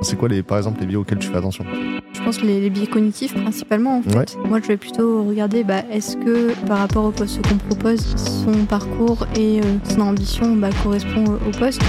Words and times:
C'est 0.00 0.16
quoi, 0.16 0.28
les, 0.28 0.42
par 0.42 0.58
exemple, 0.58 0.80
les 0.80 0.86
biais 0.86 0.96
auxquels 0.96 1.18
tu 1.18 1.28
fais 1.28 1.36
attention? 1.36 1.64
Je 2.12 2.22
pense 2.22 2.40
les, 2.42 2.60
les 2.60 2.70
biais 2.70 2.86
cognitifs 2.86 3.34
principalement. 3.34 3.98
En 3.98 4.02
fait. 4.02 4.36
Moi, 4.44 4.60
je 4.62 4.68
vais 4.68 4.76
plutôt 4.76 5.24
regarder 5.24 5.64
bah, 5.64 5.82
est-ce 5.90 6.16
que 6.16 6.52
par 6.66 6.78
rapport 6.78 7.04
au 7.04 7.10
poste 7.10 7.40
qu'on 7.48 7.56
propose, 7.56 8.00
son 8.16 8.64
parcours 8.66 9.26
et 9.36 9.60
euh, 9.60 9.62
son 9.84 10.02
ambition 10.02 10.54
bah, 10.56 10.70
correspond 10.82 11.24
au 11.24 11.58
poste. 11.58 11.82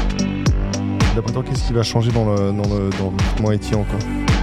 D'après 1.15 1.33
toi, 1.33 1.43
qu'est-ce 1.47 1.67
qui 1.67 1.73
va 1.73 1.83
changer 1.83 2.11
dans 2.11 2.25
le, 2.25 2.51
dans 2.51 2.67
le, 2.73 2.89
dans 2.99 3.13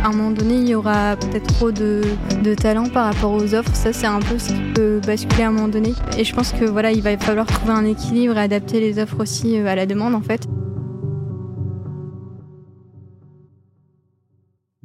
à 0.05 0.09
un 0.09 0.12
moment 0.12 0.30
donné, 0.30 0.55
il 0.55 0.69
y 0.69 0.75
aura 0.75 1.17
peut-être 1.17 1.46
trop 1.46 1.73
de, 1.73 2.03
de 2.45 2.55
talent 2.55 2.89
par 2.89 3.07
rapport 3.07 3.33
aux 3.33 3.55
offres. 3.55 3.75
Ça, 3.75 3.93
c'est 3.93 4.07
un 4.07 4.21
peu 4.21 4.39
ce 4.39 4.48
qui 4.48 4.61
peut 4.75 5.01
basculer 5.05 5.43
à 5.43 5.48
un 5.48 5.53
moment 5.53 5.69
donné. 5.69 5.95
Et 6.17 6.23
je 6.23 6.33
pense 6.33 6.53
que 6.53 6.64
voilà, 6.64 6.93
il 6.93 7.03
va 7.03 7.17
falloir 7.19 7.46
trouver 7.46 7.73
un 7.73 7.85
équilibre 7.85 8.37
et 8.37 8.41
adapter 8.41 8.79
les 8.79 9.01
offres 9.01 9.21
aussi 9.21 9.59
euh, 9.59 9.67
à 9.67 9.75
la 9.75 9.87
demande, 9.87 10.14
en 10.14 10.21
fait. 10.21 10.46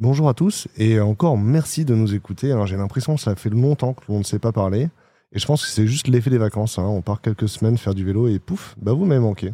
Bonjour 0.02 0.28
à 0.30 0.34
tous 0.34 0.68
et 0.80 1.00
encore 1.00 1.38
merci 1.38 1.86
de 1.86 1.94
nous 1.94 2.16
écouter. 2.16 2.52
Alors 2.52 2.66
j'ai 2.66 2.76
l'impression 2.76 3.18
que 3.18 3.22
ça 3.22 3.36
fait 3.36 3.52
longtemps 3.52 3.94
que 3.94 4.02
l'on 4.10 4.18
ne 4.18 4.24
sait 4.24 4.40
pas 4.40 4.52
parler 4.52 4.90
et 5.32 5.38
je 5.38 5.46
pense 5.46 5.64
que 5.64 5.70
c'est 5.70 5.86
juste 5.86 6.08
l'effet 6.08 6.32
des 6.32 6.40
vacances. 6.40 6.80
Hein. 6.80 6.86
On 6.86 7.04
part 7.04 7.22
quelques 7.22 7.48
semaines 7.48 7.78
faire 7.78 7.94
du 7.94 8.04
vélo 8.04 8.28
et 8.28 8.40
pouf, 8.40 8.76
bah 8.82 8.94
vous 8.94 9.06
m'avez 9.06 9.20
manqué. 9.20 9.54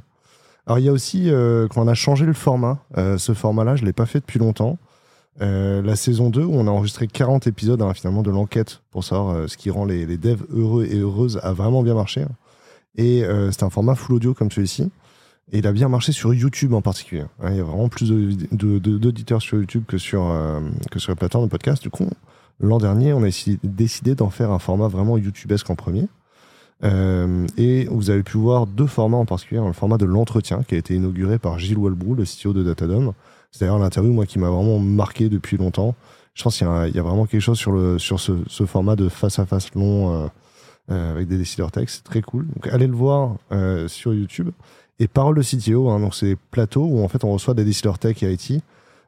Alors 0.66 0.80
il 0.80 0.86
y 0.86 0.88
a 0.88 0.94
aussi 0.94 1.30
euh, 1.30 1.68
qu'on 1.68 1.86
a 1.90 1.94
changé 1.96 2.26
le 2.26 2.32
format. 2.32 2.80
Euh, 2.98 3.18
ce 3.18 3.34
format-là, 3.34 3.76
je 3.76 3.84
l'ai 3.84 3.92
pas 3.92 4.06
fait 4.06 4.22
depuis 4.22 4.40
longtemps. 4.40 4.78
Euh, 5.42 5.82
la 5.82 5.98
saison 5.98 6.30
2 6.30 6.46
où 6.46 6.54
on 6.54 6.66
a 6.66 6.72
enregistré 6.72 7.08
40 7.08 7.46
épisodes 7.48 7.82
hein, 7.82 7.94
finalement 7.94 8.24
de 8.24 8.32
l'enquête 8.32 8.80
pour 8.90 9.04
savoir 9.04 9.50
ce 9.50 9.58
qui 9.58 9.70
rend 9.70 9.84
les, 9.84 10.06
devs 10.16 10.46
heureux 10.50 10.86
et 10.86 10.98
heureuses 10.98 11.42
a 11.44 11.52
vraiment 11.52 11.84
bien 11.84 11.94
marché. 11.94 12.24
Et 12.96 13.22
c'est 13.52 13.64
un 13.64 13.70
format 13.70 13.96
full 13.96 14.16
audio 14.16 14.34
comme 14.34 14.50
celui-ci. 14.50 14.90
Et 15.52 15.60
il 15.60 15.68
a 15.68 15.72
bien 15.72 15.88
marché 15.88 16.12
sur 16.12 16.34
YouTube 16.34 16.74
en 16.74 16.82
particulier. 16.82 17.24
Il 17.44 17.56
y 17.56 17.60
a 17.60 17.64
vraiment 17.64 17.88
plus 17.88 18.12
d'auditeurs 18.52 19.42
sur 19.42 19.58
YouTube 19.58 19.84
que 19.88 19.98
sur, 19.98 20.30
euh, 20.30 20.60
que 20.92 21.00
sur 21.00 21.12
la 21.12 21.16
plateforme 21.16 21.46
de 21.46 21.50
podcast. 21.50 21.82
Du 21.82 21.90
coup, 21.90 22.10
l'an 22.60 22.80
dernier, 22.80 23.14
on 23.14 23.24
a 23.24 23.30
décidé 23.64 24.14
d'en 24.14 24.30
faire 24.30 24.52
un 24.52 24.60
format 24.60 24.90
vraiment 24.90 25.18
YouTubesque 25.18 25.70
en 25.70 25.76
premier. 25.76 26.08
Euh, 26.84 27.48
et 27.58 27.86
vous 27.86 28.10
avez 28.10 28.24
pu 28.24 28.38
voir 28.38 28.68
deux 28.68 28.88
formats 28.88 29.18
en 29.18 29.26
particulier. 29.26 29.62
Le 29.66 29.74
format 29.74 29.98
de 29.98 30.06
l'entretien 30.06 30.64
qui 30.64 30.76
a 30.76 30.78
été 30.78 30.96
inauguré 30.96 31.40
par 31.40 31.60
Gilles 31.60 31.78
Walbrou, 31.78 32.16
le 32.16 32.24
CTO 32.24 32.54
de 32.54 32.64
Datadom. 32.64 33.14
C'est 33.52 33.62
d'ailleurs 33.62 33.80
l'interview 33.80 34.12
moi 34.12 34.26
qui 34.26 34.40
m'a 34.40 34.50
vraiment 34.50 34.80
marqué 34.80 35.30
depuis 35.30 35.58
longtemps. 35.58 35.96
Je 36.34 36.44
pense 36.44 36.58
qu'il 36.58 36.68
y, 36.68 37.00
a 37.00 37.02
vraiment 37.02 37.26
quelque 37.26 37.42
chose 37.42 37.58
sur, 37.58 37.72
le, 37.72 37.98
sur 37.98 38.20
ce, 38.20 38.66
format 38.66 38.96
de 38.96 39.10
face 39.10 39.40
à 39.40 39.48
face 39.48 39.74
long 39.74 40.14
euh, 40.14 40.28
euh, 40.92 41.12
avec 41.12 41.28
des 41.28 41.38
décideurs 41.38 41.72
tech. 41.72 41.90
C'est 41.90 42.04
très 42.04 42.22
cool. 42.22 42.46
Donc 42.48 42.68
allez 42.68 42.86
le 42.86 42.94
voir 42.94 43.38
sur 43.88 44.14
YouTube. 44.14 44.52
Et 45.00 45.08
Parole 45.08 45.36
de 45.36 45.44
CTO, 45.44 45.90
hein, 45.90 46.00
donc 46.00 46.16
c'est 46.16 46.26
des 46.26 46.36
plateaux 46.36 46.86
où 46.86 47.04
en 47.04 47.08
fait 47.08 47.24
on 47.24 47.32
reçoit 47.32 47.54
des 47.54 47.64
décideurs 47.66 48.00
tech 48.00 48.24
et 48.24 48.34
IT. 48.34 48.64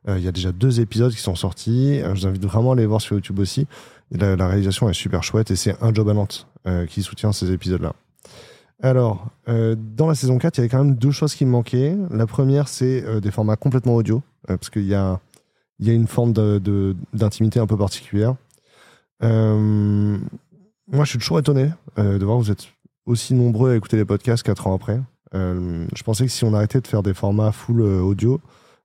Euh, 0.08 0.18
il 0.18 0.24
y 0.24 0.28
a 0.28 0.32
déjà 0.32 0.52
deux 0.52 0.80
épisodes 0.80 1.12
qui 1.12 1.22
sont 1.22 1.36
sortis. 1.36 2.00
Euh, 2.02 2.16
je 2.16 2.22
vous 2.22 2.28
invite 2.28 2.46
vraiment 2.46 2.72
à 2.72 2.74
aller 2.74 2.86
voir 2.86 3.02
sur 3.02 3.16
YouTube 3.16 3.40
aussi. 3.40 3.68
La, 4.12 4.48
réalisation 4.48 4.90
est 4.90 4.94
super 4.94 5.24
chouette 5.24 5.52
et 5.52 5.56
c'est 5.56 5.76
un 5.84 5.94
job 5.94 6.10
à 6.10 6.14
Nantes 6.14 6.48
euh, 6.68 6.86
qui 6.86 7.04
soutient 7.04 7.32
ces 7.32 7.52
épisodes-là. 7.52 7.94
Alors, 8.82 9.28
dans 9.46 10.08
la 10.08 10.16
saison 10.16 10.38
4, 10.38 10.56
il 10.56 10.60
y 10.60 10.62
avait 10.62 10.70
quand 10.70 10.82
même 10.82 10.96
deux 10.96 11.12
choses 11.12 11.36
qui 11.36 11.46
me 11.46 11.52
manquaient. 11.52 11.98
La 12.12 12.26
première, 12.26 12.70
c'est 12.70 13.20
des 13.20 13.30
formats 13.30 13.58
complètement 13.58 13.96
audio, 13.96 14.24
parce 14.48 14.70
qu'il 14.70 14.86
y 14.86 14.96
a, 14.96 15.20
y 15.80 15.90
a 15.90 15.94
une 15.94 16.08
forme 16.08 16.32
d'intimité 16.32 17.60
de, 17.60 17.64
un 17.66 17.68
peu 17.68 17.76
particulière. 17.76 18.36
moi, 19.22 19.28
je 21.04 21.10
suis 21.10 21.20
toujours 21.20 21.40
étonné 21.40 21.72
de 21.98 22.24
voir 22.24 22.38
que 22.40 22.44
vous 22.46 22.52
êtes 22.52 22.70
aussi 23.06 23.34
nombreux 23.34 23.72
à 23.72 23.76
écouter 23.76 23.98
les 23.98 24.06
podcasts 24.06 24.44
quatre 24.44 24.66
ans 24.68 24.76
après. 24.76 25.02
Euh, 25.36 25.86
je 25.96 26.04
pensais 26.04 26.26
que 26.26 26.32
si 26.32 26.44
on 26.44 26.54
arrêtait 26.54 26.82
de 26.82 26.88
faire 26.88 27.04
des 27.04 27.14
formats 27.14 27.52
full 27.52 27.82
euh, 27.82 28.02
audio, 28.02 28.42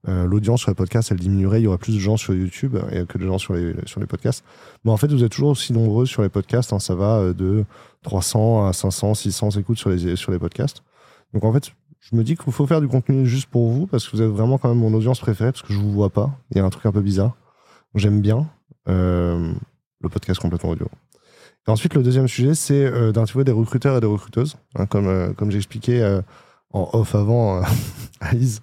euh, 0.07 0.27
l'audience 0.27 0.61
sur 0.61 0.71
les 0.71 0.75
podcasts, 0.75 1.11
elle 1.11 1.19
diminuerait. 1.19 1.61
Il 1.61 1.65
y 1.65 1.67
aurait 1.67 1.79
plus 1.79 1.95
de 1.95 2.01
gens 2.01 2.17
sur 2.17 2.35
YouTube 2.35 2.77
que 3.09 3.19
de 3.19 3.27
gens 3.27 3.39
sur 3.39 3.55
les, 3.55 3.75
sur 3.87 4.01
les 4.01 4.07
podcasts. 4.07 4.45
Mais 4.85 4.91
en 4.91 4.97
fait, 4.97 5.11
vous 5.11 5.25
êtes 5.25 5.33
toujours 5.33 5.51
aussi 5.51 5.73
nombreux 5.73 6.05
sur 6.05 6.23
les 6.23 6.29
podcasts. 6.29 6.73
Hein, 6.73 6.79
ça 6.79 6.95
va 6.95 7.33
de 7.33 7.65
300 8.03 8.67
à 8.67 8.73
500, 8.73 9.15
600 9.15 9.51
écoutes 9.53 9.79
sur 9.79 9.89
les, 9.89 10.17
sur 10.17 10.31
les 10.31 10.39
podcasts. 10.39 10.83
Donc 11.33 11.45
en 11.45 11.53
fait, 11.53 11.73
je 12.01 12.15
me 12.17 12.23
dis 12.23 12.37
qu'il 12.37 12.53
faut 12.53 12.67
faire 12.67 12.83
du 12.83 12.89
contenu 12.89 13.27
juste 13.27 13.47
pour 13.47 13.71
vous 13.71 13.87
parce 13.87 14.07
que 14.07 14.17
vous 14.17 14.23
êtes 14.23 14.29
vraiment 14.29 14.59
quand 14.59 14.69
même 14.69 14.79
mon 14.79 14.93
audience 14.93 15.21
préférée 15.21 15.53
parce 15.53 15.63
que 15.63 15.73
je 15.73 15.79
vous 15.79 15.93
vois 15.93 16.11
pas. 16.11 16.39
Il 16.51 16.59
y 16.59 16.61
a 16.61 16.65
un 16.65 16.71
truc 16.71 16.85
un 16.85 16.93
peu 16.93 17.01
bizarre. 17.01 17.35
J'aime 17.95 18.21
bien 18.21 18.47
le 18.87 20.09
podcast 20.11 20.39
complètement 20.39 20.71
audio. 20.71 20.87
Ensuite, 21.67 21.95
le 21.95 22.03
deuxième 22.03 22.29
sujet, 22.29 22.55
c'est 22.55 22.85
euh, 22.85 23.11
d'interviewer 23.11 23.45
des 23.45 23.53
recruteurs 23.53 23.97
et 23.97 24.01
des 24.01 24.07
recruteuses. 24.07 24.57
Hein, 24.77 24.85
comme 24.87 25.09
euh, 25.09 25.33
comme 25.33 25.51
j'expliquais 25.51 26.03
euh, 26.03 26.21
en 26.73 26.91
off 26.93 27.15
avant 27.15 27.63
à 28.21 28.35
Lise. 28.35 28.61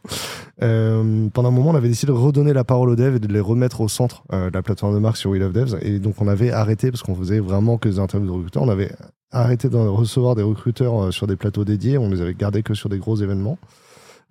pendant 0.59 1.49
un 1.49 1.51
moment, 1.51 1.71
on 1.71 1.75
avait 1.75 1.87
décidé 1.87 2.11
de 2.11 2.17
redonner 2.17 2.53
la 2.53 2.63
parole 2.63 2.89
aux 2.89 2.95
devs 2.95 3.15
et 3.15 3.19
de 3.19 3.27
les 3.27 3.39
remettre 3.39 3.81
au 3.81 3.87
centre 3.87 4.23
de 4.31 4.53
la 4.53 4.61
plateforme 4.61 4.93
de 4.93 4.99
marque 4.99 5.17
sur 5.17 5.31
We 5.31 5.39
Love 5.39 5.53
Devs. 5.53 5.77
Et 5.81 5.97
donc, 5.97 6.21
on 6.21 6.27
avait 6.27 6.51
arrêté, 6.51 6.91
parce 6.91 7.01
qu'on 7.01 7.15
faisait 7.15 7.39
vraiment 7.39 7.77
que 7.77 7.89
des 7.89 7.99
interviews 7.99 8.27
de 8.27 8.33
recruteurs, 8.33 8.63
on 8.63 8.69
avait 8.69 8.91
arrêté 9.31 9.69
de 9.69 9.77
recevoir 9.77 10.35
des 10.35 10.43
recruteurs 10.43 11.11
sur 11.13 11.25
des 11.25 11.37
plateaux 11.37 11.63
dédiés. 11.63 11.97
On 11.97 12.09
les 12.09 12.21
avait 12.21 12.33
gardés 12.33 12.63
que 12.63 12.73
sur 12.73 12.89
des 12.89 12.99
gros 12.99 13.15
événements. 13.15 13.57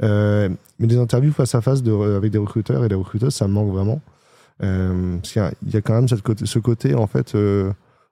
mais 0.01 0.87
des 0.87 0.99
interviews 0.99 1.33
face 1.33 1.55
à 1.55 1.61
face 1.61 1.81
avec 1.81 2.31
des 2.31 2.39
recruteurs 2.39 2.85
et 2.85 2.89
des 2.89 2.95
recruteuses, 2.95 3.35
ça 3.35 3.49
me 3.49 3.55
manque 3.55 3.73
vraiment. 3.73 4.01
qu'il 4.61 5.43
y, 5.67 5.73
y, 5.73 5.77
a 5.77 5.81
quand 5.81 5.95
même 5.95 6.07
ce 6.07 6.59
côté, 6.59 6.95
en 6.95 7.07
fait 7.07 7.35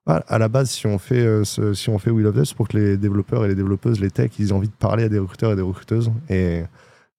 à 0.08 0.38
la 0.38 0.48
base, 0.48 0.70
si 0.70 0.86
on 0.86 0.98
fait, 0.98 1.20
euh, 1.20 1.44
ce, 1.44 1.74
si 1.74 1.90
on 1.90 1.98
fait 1.98 2.10
We 2.10 2.24
Love 2.24 2.40
This, 2.40 2.54
pour 2.54 2.68
que 2.68 2.78
les 2.78 2.96
développeurs 2.96 3.44
et 3.44 3.48
les 3.48 3.54
développeuses, 3.54 4.00
les 4.00 4.10
techs, 4.10 4.38
ils 4.38 4.48
aient 4.48 4.52
envie 4.52 4.68
de 4.68 4.72
parler 4.72 5.04
à 5.04 5.08
des 5.08 5.18
recruteurs 5.18 5.52
et 5.52 5.56
des 5.56 5.62
recruteuses. 5.62 6.10
Et 6.30 6.62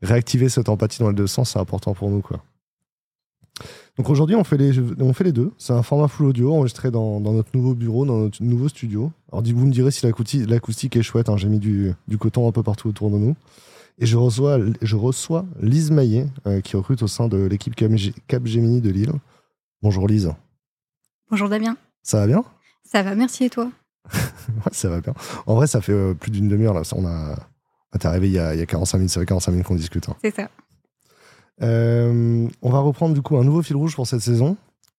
réactiver 0.01 0.49
cette 0.49 0.69
empathie 0.69 0.99
dans 0.99 1.09
les 1.09 1.15
deux 1.15 1.27
sens, 1.27 1.51
c'est 1.51 1.59
important 1.59 1.93
pour 1.93 2.09
nous. 2.09 2.21
Quoi. 2.21 2.41
Donc 3.97 4.09
aujourd'hui, 4.09 4.35
on, 4.35 4.43
fait 4.43 4.57
les, 4.57 4.79
on 4.99 5.13
fait 5.13 5.25
les 5.25 5.31
deux. 5.31 5.51
C'est 5.57 5.73
un 5.73 5.83
format 5.83 6.07
full 6.07 6.27
audio 6.27 6.53
enregistré 6.53 6.89
dans, 6.89 7.19
dans, 7.19 7.33
notre 7.33 7.49
nouveau 7.53 7.75
bureau, 7.75 8.05
dans 8.05 8.17
notre 8.17 8.41
nouveau 8.41 8.69
studio. 8.69 9.11
Alors 9.31 9.43
vous 9.43 9.65
me 9.65 9.71
direz 9.71 9.91
si 9.91 10.05
l'acoustique 10.05 10.95
est 10.95 11.03
chouette. 11.03 11.29
Hein. 11.29 11.37
J'ai 11.37 11.49
mis 11.49 11.59
du, 11.59 11.93
du, 12.07 12.17
coton 12.17 12.47
un 12.47 12.51
peu 12.51 12.63
partout 12.63 12.89
autour 12.89 13.11
de 13.11 13.17
nous. 13.17 13.35
Et 13.97 14.05
je 14.05 14.15
reçois, 14.15 14.57
je 14.81 14.95
reçois 14.95 15.45
Lise 15.59 15.91
Maillet, 15.91 16.27
euh, 16.47 16.61
qui 16.61 16.77
recrute 16.77 17.03
au 17.03 17.07
sein 17.07 17.27
de 17.27 17.37
l'équipe 17.37 17.75
Capgemini 17.75 18.79
de 18.79 18.89
Lille. 18.89 19.11
Bonjour 19.81 20.07
Lise. 20.07 20.31
Bonjour 21.29 21.49
Damien. 21.49 21.75
Ça 22.01 22.19
va 22.19 22.27
bien? 22.27 22.45
Ça 22.91 23.03
va, 23.03 23.15
merci 23.15 23.45
et 23.45 23.49
toi 23.49 23.69
ouais, 24.13 24.71
Ça 24.71 24.89
va 24.89 25.01
bien. 25.01 25.13
En 25.45 25.55
vrai, 25.55 25.67
ça 25.67 25.81
fait 25.81 25.93
euh, 25.93 26.13
plus 26.13 26.31
d'une 26.31 26.47
demi-heure 26.47 26.73
là. 26.73 26.81
On 26.95 27.05
a... 27.05 27.35
T'es 27.99 28.07
arrivé 28.07 28.27
il 28.27 28.33
y, 28.33 28.39
a, 28.39 28.53
il 28.53 28.59
y 28.59 28.61
a 28.61 28.65
45 28.65 28.97
minutes, 28.97 29.11
c'est 29.11 29.25
45 29.25 29.51
minutes 29.51 29.67
qu'on 29.67 29.75
discute. 29.75 30.07
Hein. 30.09 30.15
C'est 30.23 30.35
ça. 30.35 30.49
Euh, 31.61 32.47
on 32.61 32.69
va 32.69 32.79
reprendre 32.79 33.13
du 33.13 33.21
coup 33.21 33.37
un 33.37 33.43
nouveau 33.43 33.61
fil 33.61 33.75
rouge 33.75 33.95
pour 33.95 34.07
cette 34.07 34.21
saison. 34.21 34.57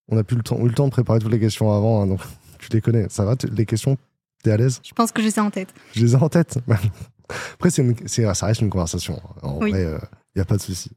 On 0.09 0.19
a 0.19 0.25
plus 0.25 0.37
le 0.37 0.43
temps, 0.43 0.59
eu 0.59 0.69
le 0.69 0.75
temps 0.75 0.87
de 0.87 0.91
préparer 0.91 1.21
toutes 1.21 1.31
les 1.31 1.39
questions 1.41 1.73
avant, 1.73 2.03
hein, 2.03 2.07
donc 2.07 2.21
tu 2.59 2.69
les 2.73 2.81
connais. 2.81 3.09
Ça 3.09 3.25
va 3.25 3.35
Les 3.53 3.67
questions, 3.67 3.97
t'es 4.43 4.51
à 4.51 4.57
l'aise? 4.57 4.81
Je 4.85 4.93
pense 4.93 5.13
que 5.13 5.23
je 5.23 5.29
les 5.29 5.39
ai 5.39 5.41
en 5.41 5.51
tête. 5.51 5.73
Je 5.93 6.05
les 6.05 6.13
ai 6.13 6.17
en 6.17 6.29
tête? 6.29 6.59
Après, 7.55 7.71
c'est 7.71 7.83
une, 7.83 7.97
ça 8.09 8.47
reste 8.47 8.61
une 8.61 8.71
conversation. 8.71 9.21
En 9.43 9.59
oui. 9.59 9.71
vrai, 9.71 9.83
il 9.83 9.87
euh, 9.87 9.99
n'y 10.35 10.43
a 10.43 10.45
pas 10.45 10.57
de 10.57 10.63
souci. 10.63 10.91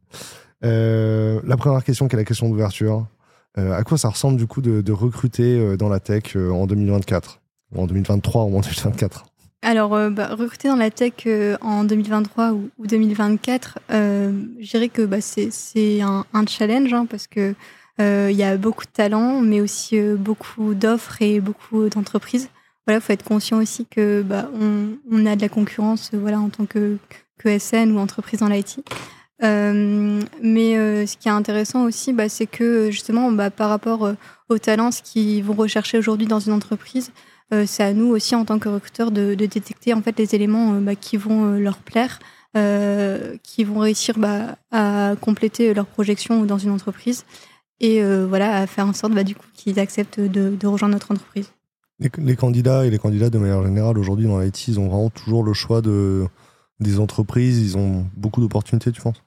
Euh, 0.64 1.42
la 1.46 1.58
première 1.58 1.84
question, 1.84 2.08
qui 2.08 2.16
est 2.16 2.20
la 2.20 2.26
question 2.26 2.50
d'ouverture. 2.50 3.06
Euh, 3.58 3.74
à 3.74 3.84
quoi 3.84 3.98
ça 3.98 4.10
ressemble 4.10 4.38
du 4.38 4.48
coup 4.48 4.62
de, 4.62 4.92
recruter 4.92 5.60
euh, 5.60 5.78
dans 5.78 5.90
la 5.90 6.00
tech 6.00 6.36
euh, 6.36 6.50
en 6.50 6.66
2024 6.66 7.40
ou 7.76 7.82
en 7.82 7.88
2023 7.88 8.44
ou 8.46 8.58
en 8.58 8.62
2024 8.62 9.26
alors, 9.66 9.96
euh, 9.96 10.10
bah, 10.10 10.36
recruter 10.36 10.68
dans 10.68 10.76
la 10.76 10.92
tech 10.92 11.14
euh, 11.26 11.56
en 11.62 11.86
2023 11.86 12.52
ou, 12.52 12.70
ou 12.78 12.86
2024, 12.86 13.80
euh, 13.92 14.34
je 14.60 14.70
dirais 14.70 14.90
que 14.90 15.04
bah, 15.04 15.22
c'est 15.22 16.02
un, 16.02 16.26
challenge 16.46 16.94
hein, 16.94 17.06
parce 17.10 17.28
que 17.28 17.56
il 18.00 18.36
y 18.36 18.44
a 18.44 18.58
beaucoup 18.58 18.84
de 18.84 18.92
talents, 18.92 19.40
mais 19.40 19.62
aussi 19.62 20.02
beaucoup 20.18 20.74
d'offres 20.74 21.22
et 21.22 21.40
beaucoup 21.40 21.88
d'entreprises. 21.88 22.50
Voilà, 22.86 23.00
faut 23.00 23.14
être 23.14 23.24
conscient 23.24 23.62
aussi 23.62 23.86
que 23.86 24.24
bah, 24.24 24.50
on, 24.60 25.26
a 25.26 25.36
de 25.36 25.42
la 25.42 25.48
concurrence, 25.48 26.12
voilà, 26.12 26.40
en 26.40 26.50
tant 26.50 26.66
que 26.66 26.98
SN 27.46 27.92
ou 27.92 28.00
entreprise 28.00 28.40
dans 28.40 28.48
l'IT. 28.48 28.80
Euh, 29.42 30.22
mais 30.42 30.78
euh, 30.78 31.06
ce 31.06 31.18
qui 31.18 31.28
est 31.28 31.32
intéressant 31.32 31.84
aussi, 31.84 32.14
bah, 32.14 32.30
c'est 32.30 32.46
que 32.46 32.92
justement, 32.92 33.32
bah, 33.32 33.50
par 33.50 33.70
rapport 33.70 34.06
euh, 34.06 34.14
aux 34.50 34.60
talents 34.60 34.92
qu'ils 35.04 35.44
vont 35.44 35.54
rechercher 35.54 35.98
aujourd'hui 35.98 36.28
dans 36.28 36.40
une 36.40 36.54
entreprise, 36.54 37.12
c'est 37.68 37.84
à 37.84 37.94
nous 37.94 38.08
aussi 38.08 38.34
en 38.34 38.46
tant 38.46 38.58
que 38.58 38.68
recruteurs 38.68 39.12
de, 39.12 39.36
détecter 39.36 39.94
en 39.94 40.02
fait 40.02 40.18
les 40.18 40.34
éléments 40.34 40.72
bah, 40.82 40.96
qui 40.96 41.18
vont 41.18 41.52
leur 41.52 41.78
plaire, 41.78 42.18
qui 43.44 43.64
vont 43.64 43.78
réussir 43.78 44.16
à 44.72 45.14
compléter 45.22 45.72
leur 45.76 45.86
projection 45.86 46.46
dans 46.46 46.58
une 46.58 46.72
entreprise 46.72 47.26
et 47.80 48.02
voilà 48.26 48.56
à 48.56 48.66
faire 48.66 48.88
en 48.88 48.94
sorte 48.94 49.14
du 49.14 49.36
coup 49.36 49.46
qu'ils 49.54 49.80
acceptent 49.80 50.20
de, 50.20 50.66
rejoindre 50.66 50.94
notre 50.94 51.12
entreprise. 51.12 51.52
Les, 52.00 52.10
les, 52.18 52.36
candidats 52.36 52.88
et 52.88 52.90
les 52.90 52.98
candidats 52.98 53.30
de 53.30 53.38
manière 53.38 53.64
générale 53.64 54.00
aujourd'hui 54.00 54.26
dans 54.26 54.40
l'IT, 54.40 54.70
ils 54.70 54.80
ont 54.80 54.88
vraiment 54.88 55.12
toujours 55.12 55.44
le 55.44 55.54
choix 55.54 55.84
de 55.84 56.26
des 56.84 57.00
entreprises, 57.00 57.60
ils 57.62 57.78
ont 57.78 58.06
beaucoup 58.16 58.42
d'opportunités, 58.42 58.92
tu 58.92 59.02
penses? 59.02 59.22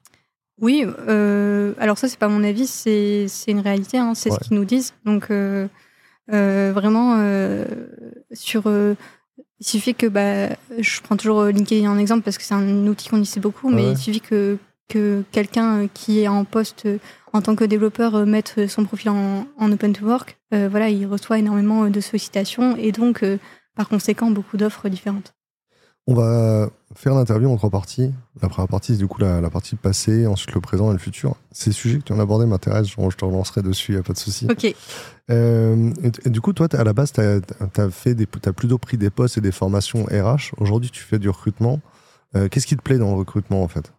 Oui, 0.59 0.83
euh, 1.07 1.73
alors 1.79 1.97
ça, 1.97 2.07
c'est 2.07 2.17
pas 2.17 2.27
mon 2.27 2.43
avis, 2.43 2.65
c'est 2.67 3.27
une 3.47 3.59
réalité, 3.59 3.97
hein, 3.97 4.13
c'est 4.15 4.31
ouais. 4.31 4.37
ce 4.41 4.47
qu'ils 4.47 4.57
nous 4.57 4.65
disent. 4.65 4.93
Donc, 5.05 5.29
euh, 5.29 5.67
euh, 6.33 6.71
vraiment, 6.73 7.21
sur. 8.31 8.63
Il 9.59 9.65
suffit 9.65 9.93
que. 9.93 10.07
Bah, 10.07 10.55
je 10.79 11.01
prends 11.01 11.17
toujours 11.17 11.45
LinkedIn 11.45 11.89
en 11.89 11.97
exemple 11.97 12.23
parce 12.23 12.37
que 12.37 12.43
c'est 12.43 12.55
un 12.55 12.87
outil 12.87 13.09
qu'on 13.09 13.19
utilise 13.19 13.41
beaucoup, 13.41 13.69
mais 13.69 13.85
ouais. 13.85 13.91
il 13.91 13.97
suffit 13.97 14.21
que 14.21 14.57
que 14.89 15.23
quelqu'un 15.33 15.89
qui 15.93 16.21
est 16.21 16.29
en 16.29 16.45
poste 16.45 16.87
en 17.33 17.41
tant 17.41 17.57
que 17.57 17.65
développeur 17.65 18.25
mette 18.25 18.69
son 18.69 18.85
profil 18.85 19.09
en, 19.09 19.45
open 19.59 19.91
to 19.91 20.05
work, 20.05 20.37
voilà, 20.51 20.89
il 20.89 21.05
reçoit 21.05 21.39
énormément 21.39 21.89
de 21.89 21.99
sollicitations 21.99 22.77
et 22.77 22.93
donc 22.93 23.23
par 23.75 23.89
conséquent 23.89 24.31
beaucoup 24.31 24.55
d'offres 24.55 24.87
différentes. 24.87 25.33
On 26.09 26.13
va 26.13 26.69
faire 26.95 27.13
l'interview 27.13 27.51
en 27.51 27.57
trois 27.57 27.69
parties. 27.69 28.13
La 28.41 28.47
première 28.47 28.69
partie, 28.69 28.93
c'est 28.93 28.97
du 28.97 29.07
coup 29.07 29.19
la, 29.19 29.49
partie 29.49 29.75
passée, 29.75 30.25
ensuite 30.25 30.55
le 30.55 30.61
présent 30.61 30.89
et 30.89 30.93
le 30.93 30.99
futur. 30.99 31.35
Ces 31.51 31.73
sujets 31.73 31.97
que 31.97 32.03
tu 32.03 32.13
en 32.13 32.19
as 32.19 32.21
abordés 32.21 32.45
m'intéressent, 32.45 32.95
je 33.09 33.17
te 33.17 33.25
relancerai 33.25 33.61
dessus, 33.61 33.91
il 33.91 33.95
n'y 33.95 33.99
a 33.99 34.03
pas 34.03 34.13
de 34.13 34.17
souci. 34.17 34.47
Ok. 34.49 34.73
Euh, 35.29 35.91
et, 36.23 36.29
du 36.29 36.39
coup, 36.39 36.53
toi, 36.53 36.67
à 36.71 36.83
la 36.85 36.93
base, 36.93 37.11
tu 37.11 37.19
as, 37.19 37.41
as, 37.59 38.53
plutôt 38.53 38.77
pris 38.77 38.97
des 38.97 39.09
postes 39.09 39.37
et 39.37 39.41
des 39.41 39.51
formations 39.51 40.05
RH. 40.05 40.53
Aujourd'hui, 40.57 40.89
tu 40.89 41.03
fais 41.03 41.19
du 41.19 41.27
recrutement. 41.27 41.81
Euh, 42.37 42.47
qu'est-ce 42.47 42.67
qui 42.67 42.77
te 42.77 42.81
plaît 42.81 42.97
dans 42.97 43.11
le 43.11 43.17
recrutement, 43.17 43.61
en 43.61 43.67
fait? 43.67 43.91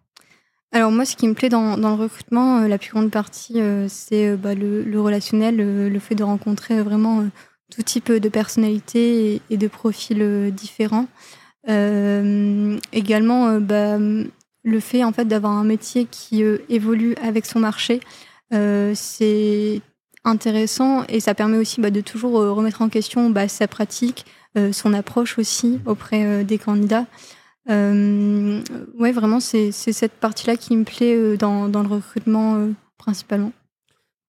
Alors 0.73 0.91
moi, 0.91 1.05
ce 1.05 1.15
qui 1.15 1.29
me 1.29 1.35
plaît 1.35 1.51
dans, 1.51 1.77
le 1.77 2.03
recrutement, 2.03 2.61
euh, 2.61 2.69
la 2.69 2.79
plus 2.79 2.91
grande 2.91 3.11
partie, 3.11 3.61
c'est 3.89 4.35
bah, 4.39 4.55
le, 4.55 4.99
relationnel, 4.99 5.57
le 5.57 5.99
fait 5.99 6.15
de 6.15 6.25
rencontrer 6.25 6.83
vraiment 6.83 7.27
tout 7.71 7.83
type 7.83 8.11
de 8.11 8.29
personnalités 8.31 9.43
et 9.51 9.57
de 9.59 9.69
profils 9.69 10.51
différents. 10.55 11.07
Euh, 11.69 12.79
également, 12.93 13.49
euh, 13.49 13.61
bah, 13.61 13.99
le 14.65 14.81
fait 14.81 15.05
en 15.05 15.13
fait 15.13 15.25
d'avoir 15.25 15.53
un 15.53 15.65
métier 15.65 16.07
qui 16.11 16.43
euh, 16.43 16.59
évolue 16.69 17.15
avec 17.23 17.47
son 17.47 17.59
marché, 17.59 18.01
c'est 18.51 19.83
intéressant 20.25 21.05
et 21.09 21.21
ça 21.21 21.35
permet 21.35 21.59
aussi 21.59 21.81
bah, 21.81 21.91
de 21.91 22.01
toujours 22.01 22.33
remettre 22.33 22.83
en 22.83 22.89
question 22.89 23.31
bah, 23.31 23.49
sa 23.49 23.69
pratique, 23.69 24.25
son 24.73 24.95
approche 24.95 25.39
aussi 25.39 25.81
auprès 25.87 26.45
des 26.45 26.59
candidats. 26.59 27.07
Euh, 27.71 28.63
ouais, 28.99 29.13
vraiment, 29.13 29.39
c'est 29.39 29.71
cette 29.71 30.15
partie-là 30.15 30.57
qui 30.57 30.75
me 30.77 30.85
plaît 30.85 31.37
dans, 31.37 31.67
le 31.67 31.89
recrutement 31.89 32.69
principalement. 32.97 33.53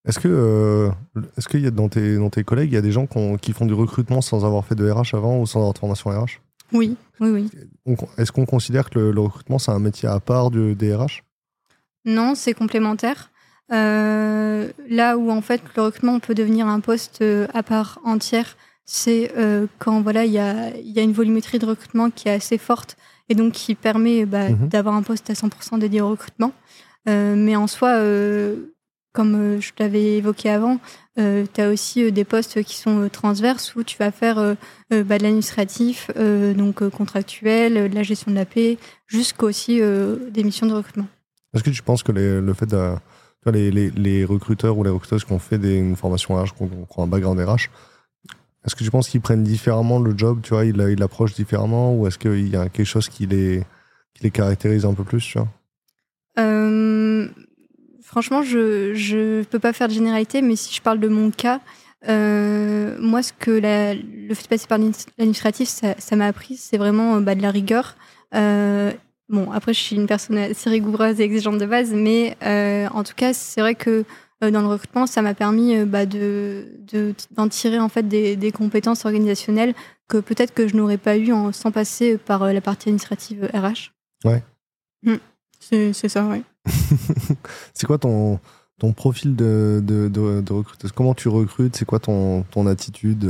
Est-ce 0.06 0.20
que 0.20 0.90
est-ce 1.38 1.48
qu'il 1.48 1.62
y 1.62 1.68
a 1.68 1.72
dans 1.72 1.88
tes 1.88 2.44
collègues, 2.44 2.72
il 2.72 2.76
y 2.76 2.78
a 2.78 2.82
des 2.82 2.92
gens 2.92 3.08
qui 3.42 3.54
font 3.54 3.66
du 3.66 3.74
recrutement 3.74 4.20
sans 4.20 4.46
avoir 4.46 4.66
fait 4.66 4.76
de 4.76 4.90
RH 4.90 5.16
avant 5.16 5.40
ou 5.40 5.48
sans 5.48 5.60
avoir 5.60 5.74
de 5.74 5.80
formation 5.80 6.10
RH 6.10 6.42
oui, 6.74 6.96
oui, 7.20 7.50
oui. 7.86 7.96
Est-ce 8.18 8.32
qu'on 8.32 8.46
considère 8.46 8.90
que 8.90 9.00
le, 9.00 9.22
recrutement, 9.22 9.60
c'est 9.60 9.72
un 9.72 9.80
métier 9.80 10.08
à 10.08 10.20
part 10.20 10.52
du 10.52 10.76
DRH 10.76 11.24
Non, 12.06 12.36
c'est 12.36 12.54
complémentaire. 12.54 13.32
Euh, 13.72 14.72
là 14.90 15.18
où 15.18 15.30
en 15.30 15.42
fait 15.42 15.62
le 15.76 15.84
recrutement 15.84 16.20
peut 16.20 16.34
devenir 16.34 16.66
un 16.66 16.80
poste 16.80 17.20
euh, 17.22 17.46
à 17.54 17.62
part 17.62 18.00
entière, 18.04 18.58
c'est 18.84 19.32
euh, 19.38 19.68
quand 19.78 20.02
voilà 20.02 20.26
il 20.26 20.32
y 20.32 20.40
a, 20.40 20.76
y 20.78 21.00
a, 21.00 21.04
une 21.04 21.12
volumétrie 21.12 21.60
de 21.60 21.68
recrutement 21.68 22.10
qui 22.10 22.30
est 22.30 22.34
assez 22.34 22.58
forte 22.58 22.98
et 23.30 23.36
donc 23.36 23.54
qui 23.54 23.76
permet 23.76 24.26
bah, 24.26 24.50
mhm. 24.50 24.70
d'avoir 24.70 24.96
un 24.96 25.04
poste 25.04 25.30
à 25.30 25.34
100% 25.34 25.78
dédié 25.78 26.02
au 26.02 26.10
recrutement. 26.10 26.52
mais 27.06 27.56
en 27.56 27.68
soi, 27.68 28.00
comme 29.20 29.36
euh, 29.36 29.60
je 29.60 29.74
l'avais 29.80 30.16
évoqué 30.16 30.50
avant, 30.50 30.80
euh, 31.20 31.46
tu 31.54 31.60
as 31.60 31.68
aussi 31.68 32.06
euh, 32.06 32.10
des 32.10 32.24
postes 32.24 32.64
qui 32.64 32.78
sont 32.78 33.10
transverses 33.12 33.76
où 33.76 33.84
tu 33.84 33.98
vas 33.98 34.12
faire 34.12 34.36
bah, 34.90 35.18
de 35.18 35.24
l'administratif, 35.24 36.10
donc 36.56 36.88
contractuel, 36.88 37.92
de 37.92 37.96
la 37.96 38.04
gestion 38.04 38.32
de 38.32 38.38
la 38.38 38.46
paix, 38.46 38.78
jusqu'aussi 39.08 39.82
des 40.32 40.44
missions 40.46 40.68
de 40.68 40.74
recrutement. 40.74 41.08
Est-ce 41.54 41.64
que 41.64 41.70
tu 41.70 41.84
penses 41.84 42.02
que 42.02 42.14
le 42.14 42.54
fait 42.54 42.66
de. 42.66 42.96
Les, 43.46 43.72
les, 43.72 44.26
recruteurs 44.26 44.78
ou 44.78 44.84
les 44.84 44.90
recruteuses 44.90 45.26
qui 45.26 45.32
ont 45.34 45.40
fait 45.40 45.58
des, 45.58 45.76
une 45.76 45.96
formation 45.96 46.36
RH, 46.36 46.54
qui 46.56 46.64
ont, 46.64 47.04
un 47.04 47.08
background 47.08 47.40
RH, 47.40 47.70
est-ce 48.66 48.76
que 48.76 48.84
tu 48.84 48.92
penses 48.92 49.10
qu'ils 49.10 49.22
prennent 49.22 49.44
différemment 49.44 50.00
le 50.00 50.16
job, 50.18 50.40
tu 50.44 50.54
vois, 50.54 50.66
ils 50.66 50.76
l'approchent 50.76 51.34
différemment, 51.34 51.94
ou 51.96 52.08
est-ce 52.08 52.18
qu'il 52.18 52.48
y 52.48 52.56
a 52.56 52.70
quelque 52.70 52.86
chose 52.86 53.10
qui 53.10 53.26
les, 53.26 53.64
qui 54.14 54.24
les 54.24 54.32
caractérise 54.32 54.86
un 54.86 54.94
peu 54.94 55.04
plus, 55.04 55.22
tu 55.22 55.40
vois? 55.40 55.48
Franchement, 58.10 58.42
je 58.42 59.38
ne 59.38 59.44
peux 59.44 59.60
pas 59.60 59.72
faire 59.72 59.88
de 59.88 59.94
généralité, 59.94 60.42
mais 60.42 60.56
si 60.56 60.74
je 60.74 60.82
parle 60.82 61.00
de 61.00 61.08
mon 61.08 61.30
cas, 61.30 61.60
euh, 62.08 62.98
moi, 63.00 63.22
ce 63.22 63.32
que 63.34 63.52
le 63.52 64.34
fait 64.34 64.44
de 64.44 64.48
passer 64.48 64.66
par 64.66 64.80
l'administratif, 64.80 65.70
ça 65.70 66.16
m'a 66.16 66.26
appris, 66.26 66.58
c'est 66.58 66.80
vraiment 66.80 67.18
euh, 67.18 67.20
bah, 67.20 67.36
de 67.36 67.44
la 67.44 67.52
rigueur. 67.52 67.96
Euh, 68.34 68.92
bon, 69.30 69.52
après, 69.52 69.76
je 69.76 69.80
suis 69.80 69.96
une 69.96 70.08
personne 70.08 70.40
assez 70.40 70.72
rigoureuse 70.72 71.20
et 71.20 71.24
exigeante 71.24 71.60
de 71.60 71.68
base, 71.68 71.92
mais 71.94 72.36
en 72.92 73.04
tout 73.04 73.14
cas, 73.16 73.32
c'est 73.32 73.62
vrai 73.62 73.76
que 73.76 74.04
dans 74.42 74.62
le 74.62 74.68
recrutement, 74.68 75.06
ça 75.06 75.22
m'a 75.22 75.36
permis 75.36 75.78
bah, 75.86 76.08
de 76.08 76.66
d'en 77.30 77.48
tirer 77.48 77.78
en 77.78 77.90
fait 77.90 78.08
des, 78.08 78.52
compétences 78.52 79.06
organisationnelles 79.06 79.76
que 80.08 80.18
peut-être 80.18 80.56
que 80.56 80.68
je 80.68 80.76
n'aurais 80.76 80.98
pas 80.98 81.16
eu 81.16 81.32
en, 81.32 81.52
sans 81.52 81.72
passer 81.72 82.18
par 82.18 82.52
la 82.52 82.62
partie 82.62 82.90
administrative 82.90 83.52
RH. 83.54 83.92
Ouais. 84.26 84.42
Mmh. 85.04 85.18
c'est 85.60 86.10
ça, 86.10 86.26
ouais. 86.26 86.42
c'est 87.74 87.88
quoi 87.88 87.98
ton, 87.98 88.40
ton 88.80 88.94
profil 88.94 89.36
de, 89.36 89.82
de, 89.84 90.08
de, 90.08 90.54
recruteuse? 90.54 90.92
Comment 90.92 91.14
tu 91.14 91.28
recrutes? 91.28 91.76
C'est 91.76 91.86
quoi 91.86 92.00
ton, 92.00 92.44
ton 92.44 92.68
attitude 92.68 93.30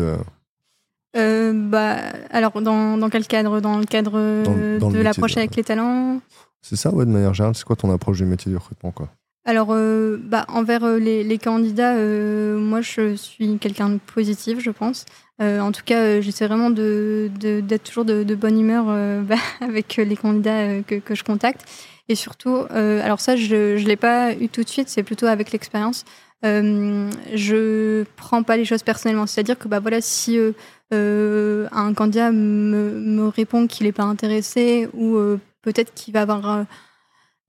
euh, 1.18 1.54
bah, 1.56 1.98
alors, 2.30 2.62
dans, 2.62 2.98
dans, 2.98 3.10
quel 3.10 3.26
cadre? 3.26 3.60
Dans 3.62 3.78
le 3.78 3.86
cadre 3.86 4.14
de 4.14 5.02
l'approche 5.02 5.38
avec 5.38 5.56
les 5.56 5.64
talents? 5.64 6.22
C'est 6.62 6.76
ça, 6.76 6.94
ouais, 6.94 7.06
de 7.06 7.12
manière 7.12 7.34
générale, 7.34 7.56
c'est 7.56 7.64
quoi 7.64 7.76
ton 7.76 7.92
approche 7.92 8.18
du 8.18 8.26
métier 8.26 8.52
du 8.52 8.58
recrutement 8.58 8.92
quoi? 8.92 9.10
Alors, 9.46 9.70
euh, 9.72 10.18
bah, 10.22 10.46
envers 10.50 10.84
euh, 10.84 11.00
les, 11.00 11.24
les, 11.24 11.38
candidats, 11.38 11.96
moi, 11.96 12.82
je 12.82 13.16
suis 13.16 13.58
quelqu'un 13.58 13.90
de 13.90 14.00
positif, 14.14 14.60
je 14.60 14.70
pense. 14.70 15.06
en 15.40 15.72
tout 15.72 15.82
cas, 15.84 16.22
j'essaie 16.22 16.46
vraiment 16.46 16.70
d'être 16.70 17.40
de, 17.40 17.78
toujours 17.78 18.06
de, 18.06 18.24
de, 18.24 18.36
bonne 18.36 18.60
humeur 18.60 18.86
bah, 19.26 19.36
avec 19.62 19.98
les 19.98 20.16
candidats 20.16 20.82
que, 20.84 20.96
que, 20.96 21.16
je 21.16 21.24
contacte. 21.24 21.66
Et 22.10 22.16
surtout, 22.16 22.66
euh, 22.72 23.04
alors 23.04 23.20
ça, 23.20 23.36
je 23.36 23.80
ne 23.80 23.88
l'ai 23.88 23.96
pas 23.96 24.34
eu 24.34 24.50
tout 24.50 24.64
de 24.64 24.70
suite, 24.70 24.90
c'est 24.90 25.04
plutôt 25.04 25.28
avec 25.28 25.52
l'expérience. 25.52 26.06
Euh, 26.46 27.10
je 27.36 28.04
prends 28.16 28.44
pas 28.44 28.58
les 28.58 28.66
choses 28.66 28.84
personnellement. 28.84 29.28
C'est-à-dire 29.28 29.58
que 29.58 29.68
bah, 29.68 29.80
voilà, 29.80 30.02
si 30.02 30.38
euh, 30.38 30.54
euh, 30.94 31.68
un 31.72 31.94
candidat 31.94 32.32
me, 32.32 32.92
me 32.92 33.28
répond 33.28 33.68
qu'il 33.68 33.86
n'est 33.86 33.92
pas 33.92 34.04
intéressé 34.04 34.88
ou 34.94 35.18
peut-être 35.62 35.94
qu'il 35.94 36.14
va 36.14 36.22
avoir 36.22 36.66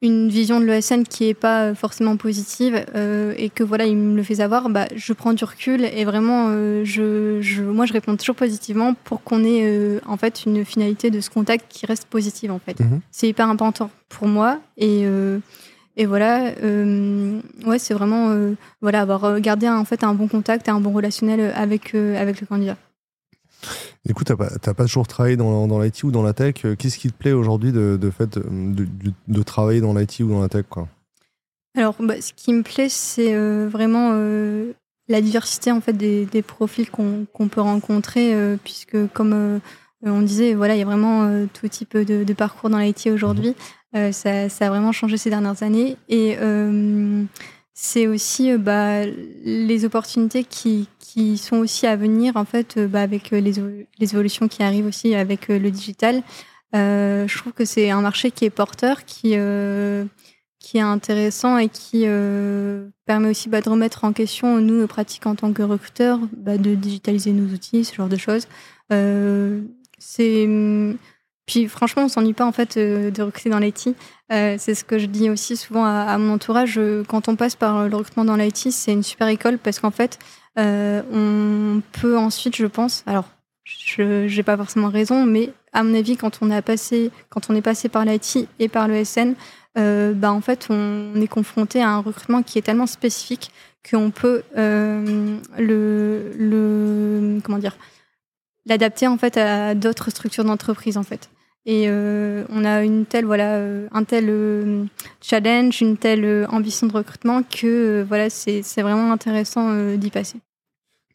une 0.02 0.28
vision 0.28 0.60
de 0.60 0.64
l'ESN 0.64 1.02
qui 1.02 1.28
est 1.28 1.34
pas 1.34 1.74
forcément 1.74 2.16
positive 2.16 2.84
euh, 2.94 3.34
et 3.36 3.50
que 3.50 3.62
voilà 3.62 3.84
il 3.84 3.96
me 3.96 4.16
le 4.16 4.22
fait 4.22 4.36
savoir 4.36 4.70
bah 4.70 4.86
je 4.96 5.12
prends 5.12 5.34
du 5.34 5.44
recul 5.44 5.84
et 5.84 6.04
vraiment 6.04 6.46
euh, 6.48 6.84
je, 6.84 7.42
je, 7.42 7.62
moi 7.62 7.84
je 7.84 7.92
réponds 7.92 8.16
toujours 8.16 8.34
positivement 8.34 8.94
pour 9.04 9.22
qu'on 9.22 9.44
ait 9.44 9.62
euh, 9.64 10.00
en 10.06 10.16
fait 10.16 10.46
une 10.46 10.64
finalité 10.64 11.10
de 11.10 11.20
ce 11.20 11.28
contact 11.28 11.66
qui 11.68 11.84
reste 11.84 12.06
positive 12.06 12.50
en 12.50 12.58
fait 12.58 12.80
mhm. 12.80 13.00
c'est 13.10 13.28
hyper 13.28 13.48
important 13.48 13.90
pour 14.08 14.26
moi 14.26 14.58
et 14.78 15.04
et 15.96 16.06
voilà 16.06 16.52
ouais 17.66 17.78
c'est 17.78 17.94
vraiment 17.94 18.34
voilà 18.80 19.02
avoir 19.02 19.38
gardé 19.40 19.68
en 19.68 19.84
fait 19.84 20.02
un 20.02 20.14
bon 20.14 20.28
contact 20.28 20.68
et 20.68 20.70
un 20.70 20.80
bon 20.80 20.92
relationnel 20.92 21.52
avec 21.54 21.94
avec 21.94 22.40
le 22.40 22.46
candidat 22.46 22.76
Écoute, 24.08 24.26
tu 24.28 24.32
n'as 24.32 24.74
pas, 24.74 24.84
toujours 24.84 25.06
travaillé 25.06 25.36
dans, 25.36 25.66
dans 25.66 25.80
l'IT 25.80 26.02
ou 26.04 26.10
dans 26.10 26.22
la 26.22 26.32
tech. 26.32 26.64
Euh, 26.64 26.74
qu'est-ce 26.74 26.98
qui 26.98 27.08
te 27.10 27.16
plaît 27.16 27.32
aujourd'hui 27.32 27.72
de, 27.72 27.98
de, 28.00 28.10
fait 28.10 28.38
de, 28.38 28.86
de, 29.28 29.42
travailler 29.42 29.80
dans 29.80 29.94
l'IT 29.94 30.20
ou 30.20 30.28
dans 30.28 30.40
la 30.40 30.48
tech 30.48 30.64
quoi? 30.68 30.88
Alors, 31.76 31.94
bah, 32.00 32.20
ce 32.20 32.32
qui 32.32 32.52
me 32.52 32.62
plaît, 32.62 32.88
c'est 32.88 33.34
euh, 33.34 33.68
vraiment 33.70 34.10
euh, 34.14 34.72
la 35.08 35.20
diversité 35.20 35.70
en 35.70 35.80
fait 35.80 35.92
des, 35.92 36.24
des 36.26 36.42
profils 36.42 36.90
qu'on 36.90 37.26
peut 37.50 37.60
rencontrer, 37.60 38.34
puisque 38.64 38.96
comme 39.12 39.60
on 40.02 40.22
disait, 40.22 40.54
voilà, 40.54 40.74
il 40.76 40.78
y 40.78 40.82
a 40.82 40.86
vraiment 40.86 41.46
tout 41.52 41.68
type 41.68 41.96
de, 41.96 42.32
parcours 42.32 42.70
dans 42.70 42.78
l'IT 42.78 43.08
aujourd'hui. 43.12 43.54
Mhm. 43.92 44.12
Ça, 44.12 44.48
ça, 44.48 44.66
a 44.66 44.70
vraiment 44.70 44.92
changé 44.92 45.16
ces 45.16 45.30
dernières 45.30 45.62
années 45.64 45.96
et 46.08 46.36
c'est 47.74 48.06
aussi 48.06 48.56
bah, 48.56 49.04
les 49.06 49.84
opportunités 49.84 50.44
qui, 50.44 50.88
qui 51.12 51.38
sont 51.38 51.56
aussi 51.56 51.86
à 51.86 51.96
venir 51.96 52.36
en 52.36 52.44
fait 52.44 52.76
euh, 52.76 52.86
bah, 52.86 53.02
avec 53.02 53.32
euh, 53.32 53.40
les, 53.40 53.54
les, 53.98 54.12
évolutions 54.14 54.46
qui 54.46 54.62
arrivent 54.62 54.86
aussi 54.86 55.14
avec 55.14 55.50
euh, 55.50 55.58
le 55.58 55.70
digital. 55.70 56.22
je 56.72 57.38
trouve 57.38 57.52
que 57.52 57.64
c'est 57.64 57.90
un 57.90 58.00
marché 58.00 58.30
qui 58.30 58.44
est 58.44 58.50
porteur, 58.50 59.04
qui, 59.04 59.34
qui 60.60 60.78
est 60.78 60.80
intéressant 60.80 61.58
et 61.58 61.68
qui 61.68 62.04
permet 63.06 63.28
aussi 63.28 63.48
bah, 63.48 63.60
de 63.60 63.68
remettre 63.68 64.04
en 64.04 64.12
question 64.12 64.60
nous, 64.60 64.80
nos 64.80 64.86
pratiques 64.86 65.26
en 65.26 65.34
tant 65.34 65.52
que 65.52 65.62
recruteurs, 65.62 66.20
bah, 66.36 66.58
de 66.58 66.76
digitaliser 66.76 67.32
nos 67.32 67.52
outils, 67.52 67.84
ce 67.84 67.94
genre 67.94 68.08
de 68.08 68.16
choses. 68.16 68.46
c'est 69.98 70.46
franchement, 71.68 72.04
on 72.04 72.08
s'ennuie 72.08 72.32
pas 72.32 72.46
en 72.46 72.52
fait 72.52 72.78
de 72.78 73.22
recruter 73.22 73.50
dans 73.50 73.58
l'IT. 73.58 73.94
c'est 74.30 74.74
ce 74.74 74.84
que 74.84 74.98
je 74.98 75.06
dis 75.06 75.30
aussi 75.30 75.56
souvent 75.56 75.84
à, 75.84 76.16
mon 76.18 76.34
entourage. 76.34 76.80
Quand 77.08 77.28
on 77.28 77.36
passe 77.36 77.56
par 77.56 77.88
le 77.88 77.96
recrutement 77.96 78.24
dans 78.24 78.36
l'IT, 78.36 78.70
c'est 78.70 78.92
une 78.92 79.02
super 79.02 79.28
école 79.28 79.58
parce 79.58 79.80
qu'en 79.80 79.90
fait, 79.90 80.18
euh, 80.58 81.02
on 81.12 81.80
peut 82.00 82.18
ensuite, 82.18 82.56
je 82.56 82.66
pense, 82.66 83.04
alors 83.06 83.28
je 83.64 84.34
n'ai 84.34 84.42
pas 84.42 84.56
forcément 84.56 84.88
raison, 84.88 85.24
mais 85.24 85.52
à 85.72 85.84
mon 85.84 85.94
avis, 85.94 86.16
quand 86.16 86.40
on, 86.42 86.50
est 86.50 86.62
passé 86.62 87.10
par 87.88 88.04
l'IT 88.04 88.48
et 88.58 88.68
par 88.68 88.88
le 88.88 89.04
SN, 89.04 89.34
euh, 89.78 90.12
bah, 90.12 90.32
en 90.32 90.40
fait, 90.40 90.66
on 90.70 91.14
est 91.20 91.28
confronté 91.28 91.80
à 91.80 91.90
un 91.90 92.00
recrutement 92.00 92.42
qui 92.42 92.58
est 92.58 92.62
tellement 92.62 92.88
spécifique 92.88 93.52
qu'on 93.88 94.10
peut 94.10 94.42
euh, 94.56 95.38
le, 95.58 97.40
l'adapter 98.66 99.06
en 99.06 99.16
fait 99.16 99.36
à 99.36 99.74
d'autres 99.74 100.10
structures 100.10 100.44
d'entreprise 100.44 100.98
en 100.98 101.02
fait. 101.02 101.30
Et 101.72 101.88
on 101.88 102.64
a 102.64 102.82
une 102.82 103.06
telle 103.06 103.24
voilà 103.24 103.60
un 103.92 104.04
tel 104.04 104.88
challenge, 105.20 105.80
une 105.80 105.96
telle 105.96 106.46
ambition 106.50 106.86
de 106.86 106.92
recrutement 106.92 107.42
que 107.42 108.04
voilà 108.08 108.30
c'est 108.30 108.62
vraiment 108.82 109.12
intéressant 109.12 109.94
d'y 109.96 110.10
passer. 110.10 110.38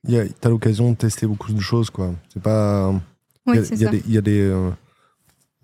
Tu 0.07 0.15
as 0.17 0.50
l'occasion 0.50 0.91
de 0.91 0.95
tester 0.95 1.25
beaucoup 1.27 1.51
de 1.51 1.59
choses 1.59 1.89
quoi. 1.89 2.13
C'est 2.33 2.41
pas 2.41 2.93
il 3.47 3.55
y, 3.55 4.17
a 4.17 4.21
des 4.21 4.51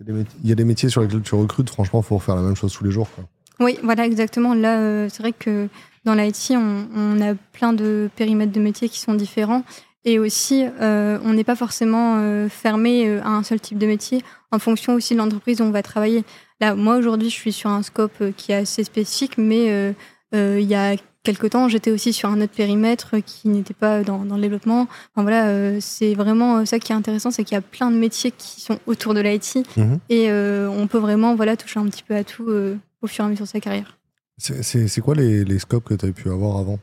il 0.06 0.48
y 0.48 0.52
a 0.52 0.54
des 0.54 0.64
métiers 0.64 0.88
sur 0.88 1.02
lesquels 1.02 1.22
tu 1.22 1.34
recrutes, 1.34 1.70
franchement, 1.70 2.00
il 2.00 2.06
faut 2.06 2.16
refaire 2.16 2.36
la 2.36 2.42
même 2.42 2.56
chose 2.56 2.72
tous 2.72 2.84
les 2.84 2.90
jours. 2.90 3.08
Quoi. 3.14 3.24
Oui, 3.60 3.78
voilà, 3.82 4.06
exactement. 4.06 4.54
Là, 4.54 4.78
euh, 4.78 5.08
c'est 5.10 5.22
vrai 5.22 5.32
que 5.32 5.68
dans 6.04 6.14
l'IT, 6.14 6.52
on, 6.52 6.86
on, 6.94 7.20
a 7.20 7.34
plein 7.52 7.72
de 7.72 8.10
périmètres 8.16 8.52
de 8.52 8.60
métiers 8.60 8.88
qui 8.88 8.98
sont 8.98 9.14
différents. 9.14 9.62
Et 10.04 10.18
aussi, 10.18 10.64
euh, 10.80 11.18
on 11.24 11.32
n'est 11.32 11.44
pas 11.44 11.56
forcément 11.56 12.16
euh, 12.18 12.48
fermé 12.48 13.18
à 13.18 13.28
un 13.28 13.42
seul 13.42 13.60
type 13.60 13.78
de 13.78 13.86
métier 13.86 14.22
en 14.50 14.58
fonction 14.58 14.94
aussi 14.94 15.14
de 15.14 15.18
l'entreprise 15.18 15.60
où 15.60 15.64
on 15.64 15.70
va 15.70 15.82
travailler. 15.82 16.24
Là, 16.60 16.74
moi, 16.74 16.96
aujourd'hui, 16.96 17.30
je 17.30 17.34
suis 17.34 17.52
sur 17.52 17.70
un 17.70 17.82
scope 17.82 18.22
qui 18.36 18.52
est 18.52 18.56
assez 18.56 18.84
spécifique, 18.84 19.38
mais 19.38 19.94
il 20.32 20.64
y 20.64 20.74
a 20.74 20.96
quelque 21.22 21.46
temps, 21.46 21.68
j'étais 21.68 21.90
aussi 21.90 22.12
sur 22.12 22.28
un 22.28 22.40
autre 22.40 22.52
périmètre 22.52 23.16
qui 23.24 23.48
n'était 23.48 23.74
pas 23.74 24.02
dans, 24.02 24.24
dans, 24.24 24.36
le 24.36 24.42
développement. 24.42 24.82
Enfin, 24.82 25.22
voilà, 25.22 25.48
euh, 25.48 25.78
c'est 25.80 26.14
vraiment 26.14 26.64
ça 26.66 26.78
qui 26.78 26.92
est 26.92 26.94
intéressant, 26.94 27.30
c'est 27.30 27.44
qu'il 27.44 27.54
y 27.54 27.58
a 27.58 27.62
plein 27.62 27.90
de 27.90 27.96
métiers 27.96 28.32
qui 28.32 28.60
sont 28.60 28.78
autour 28.86 29.14
de 29.14 29.20
l'IT 29.20 29.58
mhm. 29.76 29.98
et 30.08 30.30
euh, 30.30 30.68
on 30.68 30.86
peut 30.86 30.98
vraiment 30.98 31.34
voilà, 31.34 31.56
toucher 31.56 31.80
un 31.80 31.86
petit 31.86 32.02
peu 32.02 32.14
à 32.14 32.24
tout 32.24 32.48
euh, 32.48 32.76
au 33.02 33.06
fur 33.06 33.24
et 33.24 33.26
à 33.26 33.30
mesure 33.30 33.46
de 33.46 33.50
sa 33.50 33.60
carrière. 33.60 33.98
C'est 34.38 35.00
quoi 35.00 35.14
les, 35.14 35.44
les, 35.44 35.58
scopes 35.58 35.84
que 35.84 35.94
tu 35.94 36.06
as 36.06 36.12
pu 36.12 36.28
avoir 36.28 36.58
avant? 36.58 36.78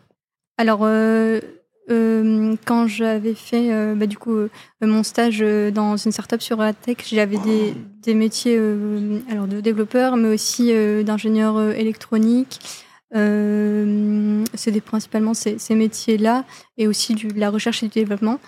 Alors, 0.57 0.79
quand 1.89 2.87
j'avais 2.87 3.33
fait 3.33 3.95
bah, 3.95 4.05
du 4.05 4.17
coup 4.17 4.35
mon 4.81 5.03
stage 5.03 5.43
dans 5.73 5.97
une 5.97 6.11
startup 6.11 6.41
sur 6.41 6.57
la 6.57 6.73
tech, 6.73 6.97
j'avais 7.11 7.37
des, 7.37 7.73
des, 8.03 8.13
métiers 8.13 8.59
alors 9.29 9.47
de 9.47 9.59
développeur, 9.59 10.15
mais 10.15 10.29
aussi 10.29 10.71
d'ingénieur 11.03 11.71
électronique. 11.71 12.59
Euh, 13.15 14.43
c'est 14.53 14.79
principalement 14.81 15.33
ces, 15.33 15.57
métiers-là 15.75 16.45
et 16.77 16.87
aussi 16.87 17.15
du, 17.15 17.27
de 17.27 17.39
la 17.39 17.49
recherche 17.49 17.83
et 17.83 17.87
du 17.87 17.93
développement. 17.93 18.39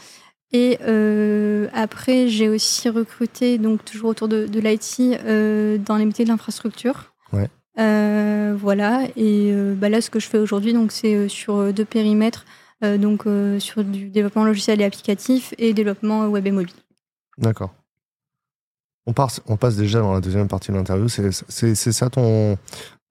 Et 0.53 0.79
euh, 0.83 1.67
après, 1.73 2.27
j'ai 2.27 2.49
aussi 2.49 2.89
recruté, 2.89 3.57
donc 3.57 3.85
toujours 3.85 4.09
autour 4.09 4.27
de, 4.27 4.47
l'IT, 4.59 4.99
euh, 4.99 5.77
dans 5.77 5.95
les 5.97 6.05
métiers 6.05 6.25
de 6.25 6.29
l'infrastructure. 6.29 7.13
Ouais. 7.31 7.49
voilà. 8.55 9.03
Et 9.15 9.53
bah 9.77 9.89
là, 9.89 10.01
ce 10.01 10.09
que 10.09 10.19
je 10.19 10.27
fais 10.27 10.37
aujourd'hui, 10.37 10.73
donc 10.73 10.91
c'est 10.91 11.29
sur 11.29 11.73
deux 11.73 11.85
périmètres, 11.85 12.45
donc 12.81 13.25
sur 13.59 13.83
du 13.83 14.09
développement 14.09 14.43
logiciel 14.43 14.81
et 14.81 14.85
applicatif 14.85 15.53
et 15.57 15.73
développement 15.73 16.27
web 16.27 16.47
et 16.47 16.51
mobile. 16.51 16.75
D'accord. 17.37 17.73
On, 19.07 19.13
on 19.47 19.57
passe 19.57 19.75
déjà 19.75 19.99
dans 19.99 20.13
la 20.13 20.21
deuxième 20.21 20.47
partie 20.47 20.71
de 20.71 20.77
l'interview. 20.77 21.07
C'est 21.09 21.75
ça 21.75 22.09
ton, 22.09 22.57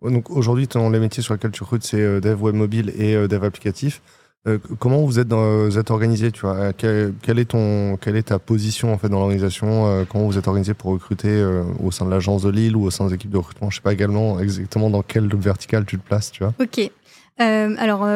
donc 0.02 0.30
aujourd'hui, 0.30 0.68
les 0.74 1.00
métiers 1.00 1.22
sur 1.22 1.34
lesquels 1.34 1.50
tu 1.50 1.62
recrutes, 1.62 1.84
c'est 1.84 2.00
euh, 2.00 2.20
dev 2.20 2.42
web 2.42 2.54
mobile 2.54 2.92
et 2.96 3.14
euh, 3.14 3.28
dev 3.28 3.44
applicatif. 3.44 4.00
Euh, 4.48 4.58
comment 4.78 5.04
vous 5.04 5.18
êtes, 5.18 5.28
dans, 5.28 5.66
vous 5.66 5.78
êtes 5.78 5.90
organisé 5.90 6.32
tu 6.32 6.40
vois? 6.40 6.72
Quelle, 6.72 7.38
est 7.38 7.50
ton, 7.50 7.98
quelle 7.98 8.16
est 8.16 8.28
ta 8.28 8.38
position 8.38 8.90
en 8.90 8.96
fait 8.96 9.10
dans 9.10 9.18
l'organisation? 9.18 10.06
Comment 10.08 10.24
vous 10.24 10.38
êtes 10.38 10.48
organisé 10.48 10.72
pour 10.72 10.92
recruter 10.92 11.44
au 11.84 11.90
sein 11.90 12.06
de 12.06 12.10
l'agence 12.10 12.44
de 12.44 12.48
Lille 12.48 12.74
ou 12.74 12.84
au 12.84 12.90
sein 12.90 13.06
des 13.06 13.14
équipes 13.14 13.32
de 13.32 13.36
recrutement? 13.36 13.68
Je 13.68 13.76
sais 13.76 13.82
pas 13.82 13.92
également 13.92 14.40
exactement 14.40 14.88
dans 14.88 15.02
quelle 15.02 15.28
verticale 15.36 15.84
tu 15.84 15.98
te 15.98 16.06
places, 16.06 16.30
tu 16.30 16.42
vois? 16.42 16.54
Ok. 16.58 16.90
alors 17.36 18.06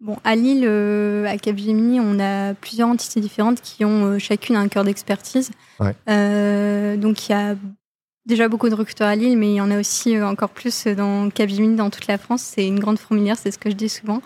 bon, 0.00 0.16
à 0.24 0.36
Lille, 0.36 0.66
à 1.26 1.36
Capgemini, 1.38 2.00
on 2.00 2.18
a 2.20 2.54
plusieurs 2.54 2.88
entités 2.88 3.20
différentes 3.20 3.60
qui 3.60 3.84
ont 3.84 4.18
chacune 4.18 4.56
un 4.56 4.68
cœur 4.68 4.84
d'expertise. 4.84 5.50
Ouais. 5.80 5.94
donc 6.96 7.28
il 7.28 7.32
y 7.32 7.34
a 7.34 7.54
déjà 8.28 8.48
beaucoup 8.48 8.68
de 8.68 8.74
recruteurs 8.74 9.08
à 9.08 9.16
Lille, 9.16 9.36
mais 9.36 9.52
il 9.52 9.56
y 9.56 9.60
en 9.60 9.70
a 9.72 9.80
aussi 9.80 10.14
euh, 10.14 10.28
encore 10.28 10.50
plus 10.50 10.86
dans 10.86 11.30
Capgemini, 11.30 11.74
dans 11.74 11.90
toute 11.90 12.06
la 12.06 12.18
France. 12.18 12.42
C'est 12.42 12.66
une 12.66 12.78
grande 12.78 12.98
fourmilière, 12.98 13.36
c'est 13.36 13.50
ce 13.50 13.58
que 13.58 13.70
je 13.70 13.74
dis 13.74 13.88
souvent. 13.88 14.20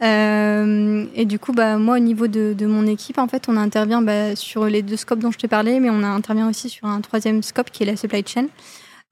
Euh, 0.00 1.06
et 1.14 1.24
du 1.24 1.40
coup, 1.40 1.52
bah, 1.52 1.78
moi, 1.78 1.96
au 1.96 2.00
niveau 2.00 2.28
de, 2.28 2.54
mon 2.66 2.86
équipe, 2.86 3.18
en 3.18 3.26
fait, 3.26 3.48
on 3.48 3.56
intervient 3.56 4.02
bah, 4.02 4.36
sur 4.36 4.66
les 4.66 4.82
deux 4.82 4.96
scopes 4.96 5.18
dont 5.18 5.32
je 5.32 5.38
t'ai 5.38 5.48
parlé, 5.48 5.80
mais 5.80 5.90
on 5.90 6.04
intervient 6.04 6.48
aussi 6.48 6.68
sur 6.68 6.86
un 6.86 7.00
troisième 7.00 7.42
scope 7.42 7.70
qui 7.70 7.82
est 7.82 7.86
la 7.86 7.96
supply 7.96 8.22
chain. 8.24 8.46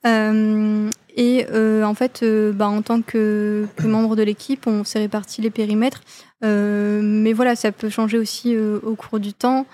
Euh, 0.06 0.90
et 1.16 1.46
en 1.84 1.94
fait, 1.94 2.24
bah, 2.54 2.68
en 2.68 2.82
tant 2.82 3.02
que, 3.02 3.66
que 3.76 3.86
membre 3.86 4.16
de 4.16 4.22
l'équipe, 4.22 4.66
on 4.66 4.84
s'est 4.84 4.98
réparti 4.98 5.40
les 5.40 5.50
périmètres. 5.50 6.02
mais 6.42 7.32
voilà, 7.32 7.56
ça 7.56 7.72
peut 7.72 7.88
changer 7.88 8.18
aussi 8.18 8.56
au 8.56 8.94
cours 8.94 9.18
du 9.18 9.32
temps 9.32 9.66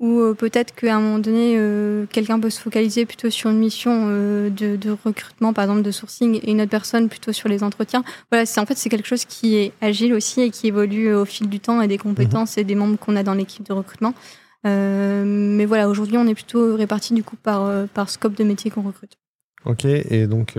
ou 0.00 0.20
euh, 0.20 0.34
peut-être 0.34 0.74
qu'à 0.74 0.96
un 0.96 1.00
moment 1.00 1.18
donné, 1.18 1.54
euh, 1.56 2.06
quelqu'un 2.12 2.38
peut 2.38 2.50
se 2.50 2.60
focaliser 2.60 3.04
plutôt 3.04 3.30
sur 3.30 3.50
une 3.50 3.58
mission 3.58 4.06
euh, 4.06 4.48
de, 4.48 4.96
recrutement, 5.04 5.52
par 5.52 5.64
exemple 5.64 5.82
de 5.82 5.90
sourcing, 5.90 6.40
et 6.42 6.50
une 6.50 6.60
autre 6.60 6.70
personne 6.70 7.08
plutôt 7.08 7.32
sur 7.32 7.48
les 7.48 7.64
entretiens. 7.64 8.04
Voilà, 8.30 8.44
en 8.58 8.66
fait 8.66 8.76
c'est 8.76 8.88
quelque 8.88 9.08
chose 9.08 9.24
qui 9.24 9.56
est 9.56 9.72
agile 9.80 10.14
aussi 10.14 10.40
et 10.40 10.50
qui 10.50 10.68
évolue 10.68 11.12
au 11.14 11.24
fil 11.24 11.48
du 11.48 11.58
temps 11.58 11.82
et 11.82 11.88
des 11.88 11.98
compétences 11.98 12.58
et 12.58 12.64
des 12.64 12.76
membres 12.76 12.98
qu'on 12.98 13.16
a 13.16 13.22
dans 13.22 13.34
l'équipe 13.34 13.66
de 13.66 13.72
recrutement. 13.72 14.14
mais 14.64 15.64
voilà, 15.64 15.88
aujourd'hui, 15.88 16.16
on 16.16 16.26
est 16.26 16.34
plutôt 16.34 16.76
répartis 16.76 17.14
du 17.14 17.24
coup 17.24 17.36
par 17.36 18.10
scope 18.10 18.34
de 18.34 18.44
métier 18.44 18.70
qu'on 18.70 18.82
recrute. 18.82 19.18
Ok, 19.68 19.84
et 19.84 20.26
donc 20.26 20.56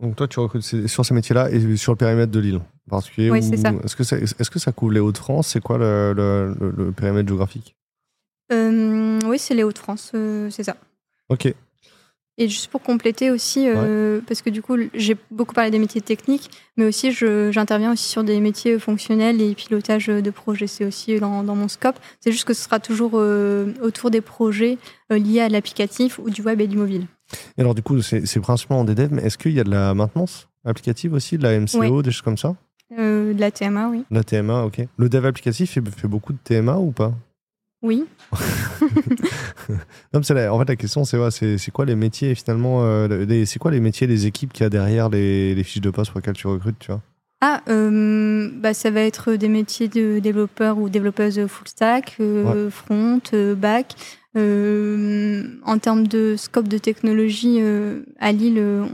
donc 0.00 0.16
toi, 0.16 0.26
tu 0.26 0.40
recrutes 0.40 0.62
sur 0.62 1.04
ces 1.04 1.14
métiers-là 1.14 1.50
et 1.50 1.76
sur 1.76 1.92
le 1.92 1.96
périmètre 1.96 2.32
de 2.32 2.40
Lille 2.40 2.60
particulier 2.88 3.30
Oui, 3.30 3.42
c'est 3.42 3.58
ça. 3.58 3.72
Est-ce 3.84 3.94
que, 3.94 4.02
ça, 4.02 4.16
est-ce 4.16 4.50
que 4.50 4.58
ça 4.58 4.72
couvre 4.72 4.92
les 4.92 5.00
Hauts-de-France? 5.00 5.48
C'est 5.48 5.60
quoi 5.60 5.78
le, 5.78 6.54
le, 6.58 6.92
périmètre 6.92 7.28
géographique? 7.28 7.76
Euh, 8.52 9.18
Oui, 9.26 9.38
c'est 9.38 9.54
les 9.54 9.62
Hauts-de-France, 9.62 10.12
euh, 10.14 10.48
c'est 10.50 10.64
ça. 10.64 10.76
Ok. 11.28 11.54
Et 12.38 12.48
juste 12.48 12.68
pour 12.68 12.80
compléter 12.80 13.30
aussi, 13.30 13.68
euh, 13.68 14.22
parce 14.26 14.40
que 14.40 14.48
du 14.48 14.62
coup, 14.62 14.76
j'ai 14.94 15.14
beaucoup 15.30 15.52
parlé 15.52 15.70
des 15.70 15.78
métiers 15.78 16.00
techniques, 16.00 16.50
mais 16.78 16.86
aussi 16.86 17.12
j'interviens 17.12 17.92
aussi 17.92 18.08
sur 18.08 18.24
des 18.24 18.40
métiers 18.40 18.78
fonctionnels 18.78 19.42
et 19.42 19.54
pilotage 19.54 20.06
de 20.06 20.30
projets. 20.30 20.66
C'est 20.66 20.86
aussi 20.86 21.20
dans, 21.20 21.42
dans, 21.42 21.54
mon 21.54 21.68
scope. 21.68 21.98
C'est 22.20 22.32
juste 22.32 22.46
que 22.46 22.54
ce 22.54 22.64
sera 22.64 22.80
toujours 22.80 23.12
autour 23.82 24.10
des 24.10 24.22
projets 24.22 24.78
liés 25.10 25.40
à 25.40 25.50
l'applicatif 25.50 26.18
ou 26.18 26.30
du 26.30 26.40
web 26.40 26.62
et 26.62 26.66
du 26.66 26.78
mobile. 26.78 27.06
Et 27.56 27.60
alors, 27.60 27.74
du 27.74 27.82
coup, 27.82 28.00
c'est 28.02 28.40
principalement 28.40 28.84
des 28.84 28.94
devs, 28.94 29.12
mais 29.12 29.22
est-ce 29.22 29.38
qu'il 29.38 29.52
y 29.52 29.60
a 29.60 29.64
de 29.64 29.70
la 29.70 29.94
maintenance 29.94 30.48
applicative 30.64 31.12
aussi, 31.14 31.38
de 31.38 31.42
la 31.42 31.58
MCO, 31.58 32.02
des 32.02 32.10
choses 32.10 32.22
comme 32.22 32.38
ça? 32.38 32.54
Euh, 32.98 33.32
De 33.32 33.40
la 33.40 33.50
TMA, 33.50 33.88
oui. 33.88 34.04
La 34.10 34.24
TMA, 34.24 34.64
ok. 34.64 34.82
Le 34.96 35.08
dev 35.08 35.24
applicatif 35.24 35.72
fait, 35.72 35.88
fait 35.88 36.08
beaucoup 36.08 36.32
de 36.32 36.38
TMA 36.42 36.76
ou 36.78 36.90
pas? 36.90 37.12
Oui. 37.82 38.04
non, 40.12 40.20
en 40.20 40.22
fait, 40.22 40.68
la 40.68 40.76
question, 40.76 41.04
c'est 41.04 41.58
c'est 41.58 41.70
quoi 41.70 41.84
les 41.84 41.96
métiers 41.96 42.34
finalement 42.34 42.84
euh, 42.84 43.44
C'est 43.46 43.58
quoi 43.58 43.70
les 43.70 43.80
métiers, 43.80 44.06
les 44.06 44.26
équipes 44.26 44.52
qu'il 44.52 44.64
y 44.64 44.66
a 44.66 44.70
derrière 44.70 45.08
les, 45.08 45.54
les, 45.54 45.64
fiches 45.64 45.80
de 45.80 45.90
poste 45.90 46.10
pour 46.10 46.18
lesquelles 46.18 46.34
tu 46.34 46.46
recrutes, 46.46 46.78
tu 46.78 46.90
vois? 46.90 47.00
Ah, 47.40 47.62
euh, 47.68 48.50
bah, 48.54 48.74
ça 48.74 48.90
va 48.90 49.00
être 49.00 49.32
des 49.32 49.48
métiers 49.48 49.88
de 49.88 50.18
développeur 50.18 50.76
ou 50.76 50.90
développeuse 50.90 51.46
full 51.46 51.68
stack, 51.68 52.18
front, 52.70 53.20
back. 53.56 53.94
Euh, 54.36 55.42
en 55.64 55.78
termes 55.78 56.06
de 56.06 56.36
scope 56.36 56.68
de 56.68 56.78
technologie, 56.78 57.56
euh, 57.60 58.02
à 58.20 58.30
Lille, 58.30 58.58
euh, 58.58 58.86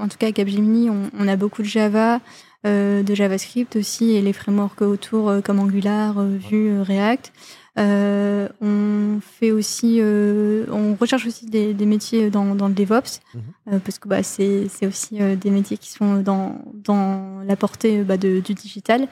en 0.00 0.08
tout 0.08 0.16
cas 0.18 0.28
à 0.28 0.32
Capgemini, 0.32 0.88
on, 0.90 1.28
a 1.28 1.36
beaucoup 1.36 1.62
de 1.62 1.66
Java, 1.66 2.20
de 2.64 3.14
JavaScript 3.14 3.76
aussi, 3.76 4.12
et 4.12 4.20
les 4.20 4.32
frameworks 4.32 4.82
autour 4.82 5.32
comme 5.44 5.58
Angular, 5.58 6.22
Vue, 6.22 6.80
React. 6.80 7.32
on 7.76 9.20
fait 9.20 9.50
aussi, 9.50 10.00
on 10.02 10.94
recherche 10.94 11.26
aussi 11.26 11.46
des, 11.46 11.74
métiers 11.86 12.28
dans, 12.28 12.54
le 12.54 12.74
DevOps, 12.74 13.20
mhm. 13.34 13.80
parce 13.80 13.98
que 13.98 14.08
bah, 14.08 14.22
c'est 14.22 14.68
aussi 14.86 15.18
des 15.36 15.50
métiers 15.50 15.78
qui 15.78 15.90
sont 15.90 16.16
dans, 16.16 16.60
dans 16.74 17.40
la 17.46 17.56
portée 17.56 18.02
bah, 18.02 18.18
du 18.18 18.42
digital. 18.42 19.08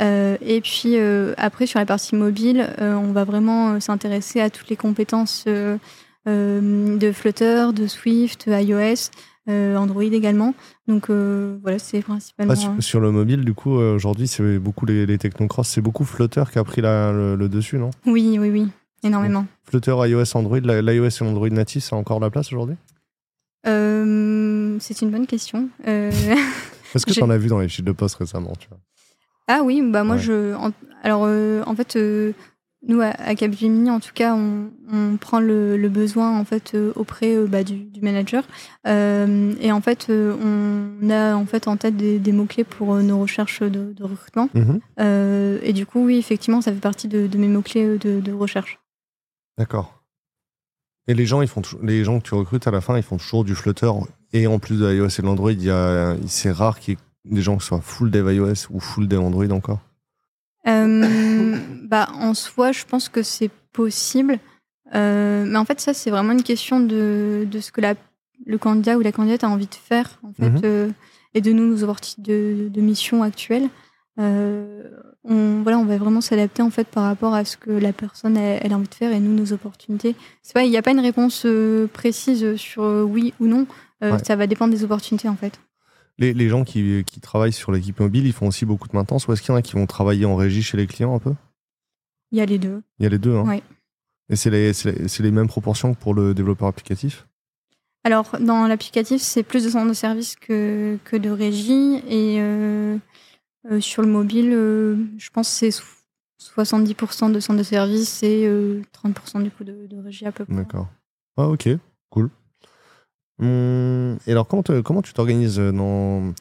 Euh, 0.00 0.36
et 0.40 0.60
puis 0.60 0.96
euh, 0.96 1.34
après, 1.36 1.66
sur 1.66 1.78
la 1.78 1.86
partie 1.86 2.14
mobile, 2.14 2.68
euh, 2.80 2.94
on 2.94 3.12
va 3.12 3.24
vraiment 3.24 3.80
s'intéresser 3.80 4.40
à 4.40 4.50
toutes 4.50 4.68
les 4.68 4.76
compétences 4.76 5.44
de 5.46 7.12
Flutter, 7.12 7.68
de 7.74 7.86
Swift, 7.86 8.46
iOS. 8.48 9.10
Android 9.50 10.02
également. 10.02 10.52
Donc 10.88 11.08
voilà, 11.08 11.78
c'est 11.78 12.02
principalement. 12.02 12.80
sur 12.80 13.00
le 13.00 13.10
mobile, 13.10 13.46
du 13.46 13.54
coup, 13.54 13.70
aujourd'hui, 13.70 14.28
c'est 14.28 14.58
beaucoup 14.58 14.84
les, 14.84 15.06
les 15.06 15.16
technocross, 15.16 15.66
c'est 15.66 15.80
beaucoup 15.80 16.04
Flutter 16.04 16.44
qui 16.52 16.58
a 16.58 16.64
pris 16.64 16.82
le, 16.82 17.48
dessus, 17.48 17.78
non? 17.78 17.88
Oui, 18.04 18.36
oui, 18.38 18.50
oui, 18.50 18.68
énormément. 19.02 19.46
Flutter, 19.64 19.96
iOS, 20.06 20.36
Android, 20.36 20.60
l'iOS 20.60 21.08
et 21.08 21.24
l'Android 21.24 21.48
natif, 21.48 21.82
ça 21.82 21.96
a 21.96 21.98
encore 21.98 22.20
la 22.20 22.28
place 22.28 22.52
aujourd'hui? 22.52 22.76
C'est 23.64 25.02
une 25.02 25.10
bonne 25.10 25.26
question. 25.26 25.70
Est-ce 25.82 27.06
que 27.06 27.12
tu 27.14 27.22
en 27.22 27.30
as 27.30 27.38
vu 27.38 27.48
dans 27.48 27.58
les 27.58 27.68
fiches 27.68 27.84
de 27.84 27.92
poste 27.92 28.16
récemment 28.16 28.52
tu 28.58 28.68
vois? 28.68 28.78
Ah 29.48 29.62
oui, 29.64 29.82
bah 29.82 30.04
moi 30.04 30.18
je. 30.18 30.54
alors 31.02 31.22
euh, 31.24 31.62
en 31.66 31.74
fait, 31.74 31.96
euh, 31.96 32.32
nous 32.86 33.00
à, 33.00 33.34
Capgemini, 33.34 33.90
en 33.90 33.98
tout 33.98 34.12
cas, 34.14 34.36
on, 34.36 35.16
prend 35.18 35.40
le, 35.40 35.88
besoin 35.88 36.38
en 36.38 36.44
fait 36.44 36.74
euh, 36.74 36.92
auprès 36.96 37.34
bah, 37.46 37.64
du, 37.64 37.88
manager 38.02 38.44
et 38.86 39.72
en 39.72 39.80
fait 39.80 40.10
on 40.10 41.10
a 41.10 41.34
en 41.34 41.46
fait 41.46 41.66
en 41.66 41.76
tête 41.76 41.96
des, 41.96 42.32
mots 42.32 42.44
clés 42.44 42.64
pour 42.64 42.94
nos 42.96 43.20
recherches 43.20 43.62
de, 43.62 43.94
recrutement 44.00 44.48
mhm. 44.54 44.80
et 45.62 45.72
du 45.72 45.84
coup 45.84 46.04
oui 46.04 46.18
effectivement 46.18 46.60
ça 46.60 46.72
fait 46.72 46.78
partie 46.78 47.08
de, 47.08 47.36
mes 47.36 47.48
mots 47.48 47.62
clés 47.62 47.98
de, 47.98 48.32
recherche. 48.32 48.78
D'accord. 49.56 49.94
Et 51.08 51.14
les 51.14 51.24
gens, 51.24 51.40
ils 51.40 51.48
font 51.48 51.62
les 51.82 52.04
gens 52.04 52.20
que 52.20 52.28
tu 52.28 52.34
recrutes 52.34 52.66
à 52.66 52.70
la 52.70 52.82
fin, 52.82 52.98
ils 52.98 53.02
font 53.02 53.16
toujours 53.16 53.42
du 53.42 53.54
Flutter. 53.54 53.90
Et 54.34 54.46
en 54.46 54.58
plus 54.58 54.78
de 54.78 54.94
iOS 54.94 55.08
et 55.08 55.22
de 55.22 55.26
l'Android, 55.26 55.52
il 55.52 55.62
y 55.62 55.70
a, 55.70 56.16
c'est 56.26 56.52
rare 56.52 56.78
qu'il 56.78 56.92
y 56.92 56.96
ait 56.98 57.07
des 57.30 57.42
gens 57.42 57.56
qui 57.56 57.66
soient 57.66 57.80
full 57.80 58.10
dev 58.10 58.32
iOS 58.32 58.70
ou 58.70 58.80
full 58.80 59.08
dev 59.08 59.20
Android 59.20 59.50
encore. 59.50 59.80
bah, 60.64 62.08
en 62.14 62.34
soi, 62.34 62.72
je 62.72 62.84
pense 62.84 63.08
que 63.08 63.22
c'est 63.22 63.50
possible. 63.72 64.38
mais 64.92 65.56
en 65.56 65.64
fait, 65.64 65.80
ça, 65.80 65.94
c'est 65.94 66.10
vraiment 66.10 66.32
une 66.32 66.42
question 66.42 66.80
de, 66.80 67.46
de 67.50 67.60
ce 67.60 67.72
que 67.72 67.80
la, 67.80 67.94
le 68.44 68.58
candidat 68.58 68.98
ou 68.98 69.00
la 69.00 69.12
candidate 69.12 69.44
a 69.44 69.48
envie 69.48 69.66
de 69.66 69.74
faire, 69.74 70.20
en 70.22 70.32
fait, 70.32 70.50
mhm. 70.50 70.92
et 71.34 71.40
de 71.40 71.52
nous, 71.52 71.66
nos 71.66 71.82
opportunités 71.84 72.22
de, 72.22 72.68
de 72.68 72.80
mission 72.82 73.22
actuelles. 73.22 73.70
Euh, 74.18 74.82
on, 75.24 75.62
voilà, 75.62 75.78
on 75.78 75.84
va 75.84 75.96
vraiment 75.96 76.20
s'adapter 76.20 76.62
en 76.62 76.70
fait 76.70 76.88
par 76.88 77.04
rapport 77.04 77.34
à 77.34 77.44
ce 77.44 77.56
que 77.56 77.70
la 77.70 77.92
personne 77.92 78.36
elle, 78.36 78.72
a 78.72 78.76
envie 78.76 78.88
de 78.88 78.94
faire 78.94 79.12
et 79.12 79.20
nous 79.20 79.34
nos 79.34 79.52
opportunités. 79.52 80.16
C'est 80.42 80.54
pas, 80.54 80.64
il 80.64 80.70
n'y 80.70 80.76
a 80.76 80.82
pas 80.82 80.90
une 80.90 81.00
réponse 81.00 81.44
euh, 81.46 81.86
précise 81.86 82.56
sur 82.56 82.82
euh, 82.82 83.02
oui 83.02 83.34
ou 83.40 83.46
non. 83.46 83.66
Ça 84.22 84.36
va 84.36 84.46
dépendre 84.46 84.72
des 84.72 84.84
opportunités 84.84 85.28
en 85.28 85.34
fait. 85.34 85.58
Les, 86.18 86.34
les 86.34 86.48
gens 86.48 86.64
qui, 86.64 87.04
qui, 87.04 87.20
travaillent 87.20 87.52
sur 87.52 87.70
l'équipe 87.70 88.00
mobile, 88.00 88.26
ils 88.26 88.32
font 88.32 88.48
aussi 88.48 88.64
beaucoup 88.64 88.88
de 88.88 88.96
maintenance 88.96 89.28
ou 89.28 89.32
est-ce 89.32 89.40
qu'il 89.40 89.50
y 89.50 89.52
en 89.52 89.56
a 89.56 89.62
qui 89.62 89.74
vont 89.74 89.86
travailler 89.86 90.24
en 90.24 90.34
régie 90.34 90.62
chez 90.62 90.76
les 90.76 90.86
clients 90.86 91.14
un 91.14 91.20
peu? 91.20 91.32
Il 92.32 92.38
y 92.38 92.40
a 92.40 92.46
les 92.46 92.58
deux. 92.58 92.82
Il 92.98 93.04
y 93.04 93.06
a 93.06 93.08
les 93.08 93.18
deux. 93.18 93.36
Hein. 93.36 93.46
Ouais. 93.46 93.62
Et 94.28 94.36
c'est 94.36 94.50
les, 94.50 94.72
les, 95.20 95.30
mêmes 95.30 95.48
proportions 95.48 95.94
que 95.94 95.98
pour 95.98 96.14
le 96.14 96.34
développeur 96.34 96.68
applicatif? 96.68 97.26
Alors, 98.04 98.36
dans 98.40 98.66
l'applicatif, 98.66 99.22
c'est 99.22 99.42
plus 99.42 99.64
de 99.64 99.70
centres 99.70 99.88
de 99.88 99.94
service 99.94 100.36
que, 100.36 100.98
que 101.04 101.16
de 101.16 101.30
régie. 101.30 102.02
Et 102.08 102.38
euh, 103.70 103.80
sur 103.80 104.02
le 104.02 104.08
mobile, 104.08 104.52
euh, 104.52 104.96
je 105.18 105.30
pense 105.30 105.48
que 105.60 105.70
c'est 105.70 105.82
70% 106.40 107.32
de 107.32 107.40
centre 107.40 107.58
de 107.58 107.62
service 107.62 108.22
et 108.22 108.48
30% 108.92 109.40
euh, 109.40 109.42
du 109.42 109.50
coup 109.50 109.64
de, 109.64 110.02
régie 110.02 110.26
à 110.26 110.32
peu 110.32 110.44
près. 110.44 110.54
D'accord. 110.54 110.88
Ah 111.36 111.48
ok, 111.48 111.68
cool. 112.10 112.30
Hum, 113.40 114.18
et 114.26 114.32
alors 114.32 114.48
comment, 114.48 114.62
comment 114.84 115.02
tu 115.02 115.12
t'organises 115.12 115.58
dans, 115.58 116.32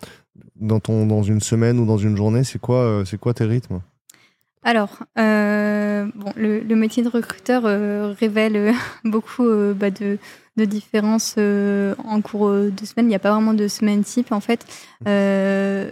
dans, 0.55 0.79
ton, 0.79 1.05
dans 1.05 1.23
une 1.23 1.41
semaine 1.41 1.79
ou 1.79 1.85
dans 1.85 1.97
une 1.97 2.17
journée? 2.17 2.43
C'est 2.43 2.59
quoi, 2.59 3.03
c'est 3.05 3.19
quoi 3.19 3.33
tes 3.33 3.45
rythmes? 3.45 3.81
Alors, 4.63 4.99
bon, 5.15 6.33
le, 6.35 6.75
métier 6.75 7.03
de 7.03 7.09
recruteur 7.09 7.63
révèle 8.17 8.73
beaucoup 9.05 9.47
bah, 9.75 9.91
de, 9.91 10.17
de, 10.57 10.65
différences 10.65 11.37
en 11.37 12.21
cours 12.21 12.49
de 12.49 12.85
semaine. 12.85 13.05
Il 13.05 13.09
n'y 13.09 13.15
a 13.15 13.19
pas 13.19 13.31
vraiment 13.31 13.53
de 13.53 13.67
semaine 13.67 14.03
type 14.03 14.31
en 14.31 14.41
fait. 14.41 14.65
Mmh. 15.05 15.91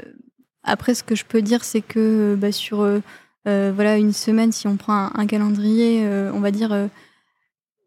Après, 0.66 0.96
ce 0.96 1.04
que 1.04 1.16
je 1.16 1.24
peux 1.24 1.42
dire, 1.42 1.64
c'est 1.64 1.82
que 1.82 2.34
euh, 2.34 2.36
bah, 2.36 2.52
sur 2.52 2.82
euh, 2.82 3.00
euh, 3.48 3.72
voilà, 3.74 3.98
une 3.98 4.14
semaine, 4.14 4.52
si 4.52 4.68
on 4.68 4.76
prend 4.76 5.12
un, 5.14 5.28
calendrier, 5.28 6.06
on 6.34 6.40
va 6.40 6.52
dire 6.52 6.90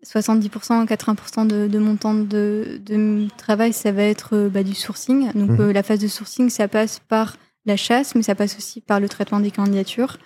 70%, 0.05 0.87
80% 0.87 1.47
de, 1.47 1.78
mon 1.78 1.97
temps 1.97 2.14
de, 2.14 3.28
travail, 3.37 3.73
ça 3.73 3.93
va 3.93 4.02
être 4.02 4.49
bah, 4.49 4.62
du 4.62 4.75
sourcing. 4.75 5.33
Donc 5.35 5.50
mhm. 5.50 5.71
la 5.71 5.83
phase 5.83 6.00
de 6.00 6.09
sourcing, 6.09 6.50
ça 6.50 6.69
passe 6.69 7.00
par 7.09 7.37
la 7.67 7.76
chasse, 7.76 8.14
mais 8.14 8.23
ça 8.23 8.35
passe 8.35 8.57
aussi 8.57 8.81
par 8.81 9.00
le 9.00 9.09
traitement 9.09 9.40
des 9.40 9.50
candidatures, 9.50 10.19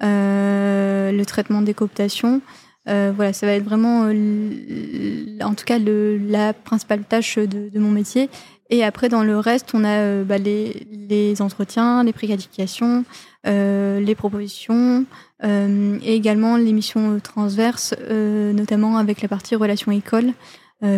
le 0.00 1.22
traitement 1.24 1.62
des 1.62 1.74
cooptations. 1.74 2.40
voilà, 2.86 3.32
ça 3.32 3.46
va 3.46 3.52
être 3.52 3.64
vraiment, 3.64 4.02
en 4.02 5.54
tout 5.54 5.64
cas, 5.64 5.78
la 5.78 6.52
principale 6.52 7.04
tâche 7.04 7.38
de, 7.38 7.78
mon 7.78 7.90
métier. 7.90 8.28
Et 8.72 8.82
après, 8.82 9.10
dans 9.10 9.22
le 9.22 9.38
reste, 9.38 9.74
on 9.74 9.84
a 9.84 9.98
euh, 9.98 10.24
bah, 10.24 10.38
les, 10.38 11.42
entretiens, 11.42 12.02
les 12.04 12.14
préqualifications, 12.14 13.04
euh, 13.46 14.00
les 14.00 14.14
propositions 14.14 15.04
euh, 15.04 15.04
et 15.42 16.14
également 16.14 16.56
les 16.56 16.72
missions 16.72 17.18
transverses, 17.20 17.94
notamment 18.08 18.96
avec 18.96 19.22
la 19.22 19.28
partie 19.28 19.56
relations 19.56 19.92
école, 19.92 20.32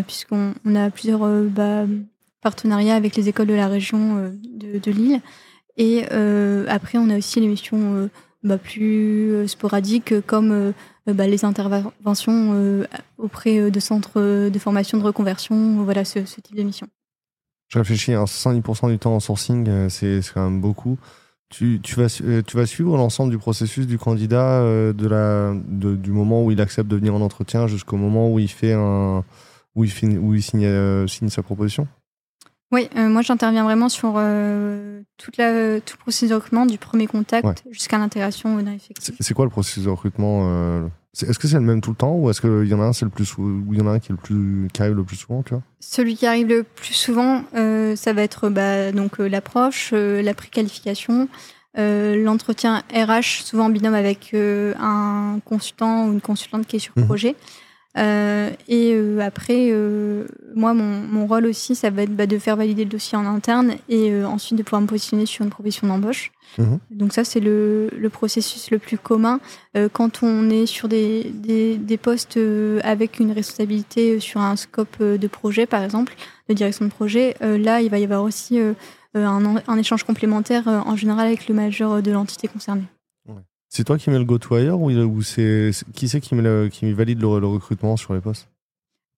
puisqu'on 0.06 0.74
a 0.74 0.90
plusieurs 0.90 1.26
bah, 1.44 1.86
partenariats 2.42 2.94
avec 2.94 3.16
les 3.16 3.28
écoles 3.28 3.46
de 3.46 3.54
la 3.54 3.68
région 3.68 4.32
de, 4.42 4.90
Lille. 4.90 5.20
Et 5.76 6.04
après, 6.68 6.98
on 6.98 7.08
a 7.08 7.16
aussi 7.16 7.40
les 7.40 7.48
missions 7.48 8.10
bah, 8.42 8.58
plus 8.58 9.48
sporadiques 9.48 10.20
comme 10.26 10.74
les 11.06 11.44
interventions 11.44 12.84
auprès 13.16 13.70
de 13.70 13.80
centres 13.80 14.48
de 14.50 14.58
formation 14.58 14.98
de 14.98 15.04
reconversion, 15.04 15.82
voilà 15.84 16.04
ce, 16.04 16.26
ce 16.26 16.40
type 16.42 16.56
de 16.56 16.62
mission. 16.62 16.86
Je 17.74 17.78
réfléchis, 17.80 18.12
70% 18.12 18.88
du 18.88 18.98
temps 18.98 19.16
en 19.16 19.20
sourcing, 19.20 19.66
euh, 19.68 19.88
c'est 19.88 20.20
quand 20.32 20.44
même 20.44 20.60
beaucoup. 20.60 20.96
Tu, 21.56 21.78
tu, 21.80 21.94
vas, 21.94 22.08
euh, 22.24 22.42
tu 22.42 22.56
vas 22.56 22.66
suivre 22.66 22.96
l'ensemble 22.96 23.30
du 23.30 23.38
processus 23.38 23.86
du 23.86 23.96
candidat 23.96 24.58
euh, 24.62 24.92
du 24.92 26.10
moment 26.10 26.42
où 26.42 26.50
il 26.50 26.60
accepte 26.60 26.90
de 26.90 26.96
venir 26.96 27.14
en 27.14 27.20
entretien 27.20 27.68
jusqu'au 27.68 27.96
moment 27.96 28.28
où 28.28 28.40
il, 28.40 28.48
fait 28.48 28.72
un, 28.72 29.22
où 29.76 29.84
il, 29.84 29.90
signe, 30.42 31.06
signe 31.06 31.28
sa 31.28 31.44
proposition? 31.44 31.86
Oui, 32.74 32.88
moi 32.96 33.22
j'interviens 33.22 33.64
vraiment 33.64 33.88
sur 33.88 34.14
toute 35.16 35.36
la, 35.36 35.80
tout 35.80 35.94
le 35.96 36.00
processus 36.00 36.30
de 36.30 36.34
recrutement, 36.34 36.66
du 36.66 36.76
premier 36.76 37.06
contact 37.06 37.62
jusqu'à 37.70 37.98
l'intégration 37.98 38.56
d'un 38.56 38.72
effectif. 38.72 39.14
C'est 39.20 39.34
quoi 39.34 39.44
le 39.44 39.50
processus 39.50 39.84
de 39.84 39.90
recrutement 39.90 40.90
est-ce 41.22 41.38
que 41.38 41.46
c'est 41.46 41.54
le 41.54 41.62
même 41.62 41.80
tout 41.80 41.90
le 41.90 41.96
temps 41.96 42.14
ou 42.16 42.28
est-ce 42.28 42.40
qu'il 42.40 42.68
y 42.68 42.74
en 42.74 42.80
a 42.80 42.84
un 42.84 42.92
c'est 42.92 43.04
le 43.04 43.10
plus 43.10 43.38
ou 43.38 43.64
il 43.72 43.78
y 43.78 43.82
en 43.82 43.86
a 43.86 43.92
un 43.92 43.98
qui 44.00 44.10
est 44.10 44.16
le 44.16 44.20
plus 44.20 44.68
qui 44.72 44.82
arrive 44.82 44.94
le 44.94 45.04
plus 45.04 45.16
souvent 45.16 45.42
tu 45.42 45.54
vois? 45.54 45.62
Celui 45.78 46.16
qui 46.16 46.26
arrive 46.26 46.48
le 46.48 46.64
plus 46.64 46.94
souvent, 46.94 47.44
euh, 47.54 47.94
ça 47.94 48.12
va 48.12 48.22
être 48.22 48.48
bah, 48.48 48.90
donc 48.90 49.20
euh, 49.20 49.28
l'approche, 49.28 49.90
euh, 49.92 50.22
la 50.22 50.34
préqualification, 50.34 51.28
l'entretien 51.76 52.82
RH, 52.92 53.44
souvent 53.44 53.66
en 53.66 53.68
binôme 53.68 53.94
avec 53.94 54.34
un 54.34 55.40
consultant 55.44 56.06
ou 56.06 56.12
une 56.12 56.20
consultante 56.20 56.66
qui 56.66 56.76
est 56.76 56.80
sur 56.80 56.94
mhm. 56.96 57.06
projet. 57.06 57.36
Et 57.96 58.98
après, 59.20 59.72
moi, 60.54 60.74
mon, 60.74 61.00
mon, 61.00 61.26
rôle 61.26 61.46
aussi, 61.46 61.74
ça 61.74 61.90
va 61.90 62.02
être 62.02 62.14
bah, 62.14 62.26
de 62.26 62.38
faire 62.38 62.56
valider 62.56 62.84
le 62.84 62.90
dossier 62.90 63.16
en 63.16 63.26
interne 63.26 63.74
et 63.88 64.24
ensuite 64.24 64.58
de 64.58 64.62
pouvoir 64.62 64.82
me 64.82 64.86
positionner 64.86 65.26
sur 65.26 65.44
une 65.44 65.50
proposition 65.50 65.86
d'embauche. 65.86 66.32
Mhm. 66.58 66.78
Donc 66.90 67.12
ça, 67.12 67.24
c'est 67.24 67.40
le, 67.40 67.88
processus 68.12 68.70
le 68.70 68.78
plus 68.78 68.98
commun 68.98 69.40
euh, 69.76 69.88
quand 69.92 70.22
on 70.22 70.50
est 70.50 70.66
sur 70.66 70.88
des, 70.88 71.24
des, 71.34 71.96
postes 71.96 72.36
euh, 72.36 72.80
avec 72.84 73.18
une 73.18 73.32
responsabilité 73.32 74.20
sur 74.20 74.40
un 74.40 74.56
scope 74.56 74.96
euh, 75.00 75.18
de 75.18 75.26
projet, 75.26 75.66
par 75.66 75.82
exemple, 75.82 76.14
de 76.48 76.54
direction 76.54 76.84
de 76.84 76.90
projet. 76.90 77.34
là, 77.40 77.80
il 77.80 77.90
va 77.90 77.98
y 77.98 78.04
avoir 78.04 78.22
aussi 78.22 78.58
un, 79.14 79.78
échange 79.78 80.04
complémentaire 80.04 80.68
en 80.68 80.94
général 80.94 81.26
avec 81.26 81.48
le 81.48 81.54
manager 81.54 82.02
de 82.02 82.10
l'entité 82.10 82.48
concernée. 82.48 82.84
C'est 83.76 83.82
toi 83.82 83.98
qui 83.98 84.08
mets 84.08 84.20
le 84.20 84.24
go-to-hire 84.24 84.80
ou, 84.80 85.22
c'est 85.22 85.72
qui 85.94 86.08
c'est 86.08 86.20
qui, 86.20 86.36
qui 86.70 86.92
valide 86.92 87.20
le, 87.20 87.26
recrutement 87.26 87.96
sur 87.96 88.14
les 88.14 88.20
postes? 88.20 88.48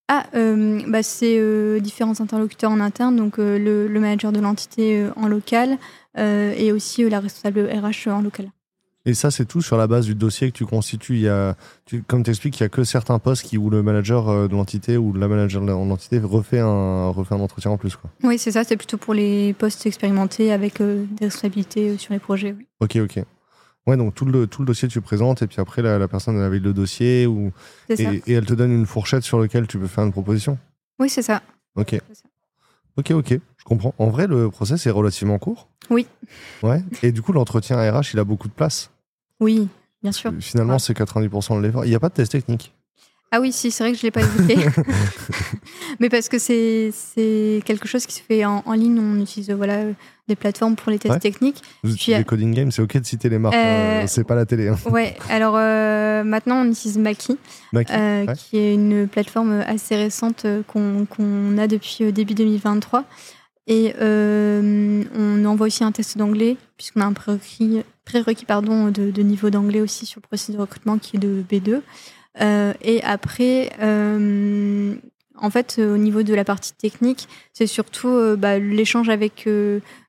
Ah, 0.08 0.24
bah 0.32 1.02
c'est 1.02 1.80
différents 1.82 2.18
interlocuteurs 2.20 2.70
en 2.70 2.80
interne, 2.80 3.16
donc 3.16 3.36
le, 3.36 3.58
le, 3.86 4.00
manager 4.00 4.32
de 4.32 4.40
l'entité 4.40 5.04
en 5.16 5.28
local, 5.28 5.76
euh, 6.16 6.54
et 6.56 6.72
aussi 6.72 7.04
euh, 7.04 7.10
la 7.10 7.20
responsable 7.20 7.68
RH 7.68 8.08
en 8.08 8.22
local. 8.22 8.50
Et 9.04 9.12
ça, 9.12 9.30
c'est 9.30 9.44
tout 9.44 9.60
sur 9.60 9.76
la 9.76 9.86
base 9.86 10.06
du 10.06 10.14
dossier 10.14 10.50
que 10.50 10.56
tu 10.56 10.64
constitues. 10.64 11.16
Il 11.16 11.20
y 11.20 11.28
a, 11.28 11.54
tu, 11.84 12.02
comme 12.02 12.22
tu 12.22 12.30
expliques, 12.30 12.58
il 12.58 12.62
n'y 12.62 12.66
a 12.66 12.68
que 12.70 12.82
certains 12.82 13.18
postes 13.18 13.42
qui, 13.42 13.58
où 13.58 13.68
le 13.68 13.82
manager 13.82 14.30
euh, 14.30 14.48
de 14.48 14.54
l'entité 14.54 14.96
ou 14.96 15.12
la 15.12 15.28
manager 15.28 15.60
de 15.60 15.66
l'entité 15.66 16.18
refait 16.18 16.60
un, 16.60 17.08
refait 17.10 17.34
un 17.34 17.40
entretien 17.40 17.70
en 17.70 17.76
plus. 17.76 17.94
Quoi. 17.94 18.10
Oui, 18.24 18.38
c'est 18.38 18.52
ça. 18.52 18.64
C'est 18.64 18.78
plutôt 18.78 18.96
pour 18.96 19.12
les 19.12 19.52
postes 19.52 19.84
expérimentés 19.84 20.50
avec 20.50 20.80
des 20.80 21.06
responsabilités 21.20 21.98
sur 21.98 22.14
les 22.14 22.20
projets. 22.20 22.56
Oui. 22.58 22.66
Ok, 22.80 22.96
ok. 22.96 23.24
Ouais, 23.86 23.96
donc 23.96 24.14
tout 24.14 24.24
le, 24.24 24.46
tout 24.46 24.62
le 24.62 24.66
dossier, 24.66 24.88
tu 24.88 25.00
présentes 25.00 25.42
et 25.42 25.46
puis 25.46 25.60
après, 25.60 25.80
la, 25.80 25.98
la 25.98 26.08
personne 26.08 26.38
elle 26.38 26.60
le 26.60 26.72
dossier 26.72 27.26
ou, 27.26 27.52
et, 27.88 28.22
et, 28.26 28.32
elle 28.32 28.44
te 28.44 28.54
donne 28.54 28.72
une 28.72 28.86
fourchette 28.86 29.22
sur 29.22 29.38
laquelle 29.38 29.66
tu 29.66 29.78
peux 29.78 29.86
faire 29.86 30.04
une 30.04 30.12
proposition 30.12 30.58
Oui, 30.98 31.08
c'est 31.08 31.22
ça. 31.22 31.42
Ok. 31.76 32.00
Ça. 32.12 32.28
Ok, 32.96 33.10
ok, 33.10 33.28
je 33.30 33.64
comprends. 33.64 33.94
En 33.98 34.08
vrai, 34.08 34.26
le 34.26 34.50
process 34.50 34.86
est 34.86 34.90
relativement 34.90 35.38
court. 35.38 35.68
Oui. 35.90 36.06
Ouais. 36.62 36.82
Et 37.02 37.12
du 37.12 37.20
coup, 37.20 37.32
l'entretien 37.32 37.76
RH, 37.76 38.14
il 38.14 38.18
a 38.18 38.24
beaucoup 38.24 38.48
de 38.48 38.52
place. 38.52 38.90
Oui, 39.38 39.68
bien 40.02 40.12
sûr. 40.12 40.32
Finalement, 40.40 40.78
c'est 40.78 40.96
90% 40.96 41.58
de 41.58 41.66
l'effort. 41.66 41.84
Il 41.84 41.90
n'y 41.90 41.94
a 41.94 42.00
pas 42.00 42.08
de 42.08 42.14
test 42.14 42.32
technique. 42.32 42.72
Ah 43.30 43.40
oui, 43.40 43.52
si, 43.52 43.70
c'est 43.70 43.84
vrai 43.84 43.92
que 43.92 43.98
je 43.98 44.02
ne 44.02 44.06
l'ai 44.06 44.10
pas 44.10 44.22
évoqué. 44.22 44.56
Mais 46.00 46.08
parce 46.08 46.28
que 46.28 46.38
c'est 46.38 47.62
quelque 47.64 47.86
chose 47.86 48.06
qui 48.06 48.14
se 48.14 48.22
fait 48.22 48.44
en, 48.46 48.62
ligne. 48.72 48.98
On 48.98 49.20
utilise 49.20 49.50
voilà, 49.50 49.84
des 50.28 50.36
plateformes 50.36 50.76
pour 50.76 50.90
les 50.90 50.98
tests 50.98 51.20
techniques. 51.20 51.62
Vous 51.82 51.94
utilisez 51.94 52.24
Coding 52.24 52.54
Game, 52.54 52.70
c'est 52.70 52.82
OK 52.82 52.96
de 52.96 53.06
citer 53.06 53.28
les 53.28 53.38
marques. 53.38 53.54
Euh, 53.54 54.04
c'est 54.06 54.24
pas 54.24 54.34
la 54.34 54.46
télé. 54.46 54.68
Hein. 54.68 54.76
Ouais, 54.90 55.16
alors 55.30 55.54
euh, 55.56 56.24
maintenant, 56.24 56.62
on 56.62 56.70
utilise 56.70 56.98
Maki, 56.98 57.38
euh, 57.74 58.26
qui 58.34 58.58
est 58.58 58.74
une 58.74 59.06
plateforme 59.08 59.62
assez 59.66 59.96
récente 59.96 60.46
qu'on 60.66 61.58
a 61.58 61.66
depuis 61.66 62.12
début 62.12 62.34
2023. 62.34 63.04
Et 63.68 63.94
on 64.00 65.44
envoie 65.44 65.66
aussi 65.66 65.84
un 65.84 65.92
test 65.92 66.16
d'anglais, 66.18 66.56
puisqu'on 66.76 67.00
a 67.00 67.06
un 67.06 67.12
prérequis, 67.12 67.82
prérequis 68.04 68.44
pardon, 68.44 68.90
de, 68.90 69.10
de 69.10 69.22
niveau 69.22 69.50
d'anglais 69.50 69.80
aussi 69.80 70.06
sur 70.06 70.20
le 70.20 70.26
processus 70.26 70.54
de 70.54 70.60
recrutement 70.60 70.98
qui 70.98 71.16
est 71.16 71.20
de 71.20 71.42
B2. 71.48 71.80
Euh, 72.40 72.72
et 72.82 73.02
après, 73.02 73.70
euh, 73.80 74.94
en 75.38 75.50
fait, 75.50 75.78
au 75.78 75.96
niveau 75.96 76.22
de 76.22 76.34
la 76.34 76.44
partie 76.44 76.72
technique, 76.72 77.28
c'est 77.52 77.66
surtout 77.66 78.08
euh, 78.08 78.36
bah, 78.36 78.58
l'échange 78.58 79.08
avec 79.08 79.48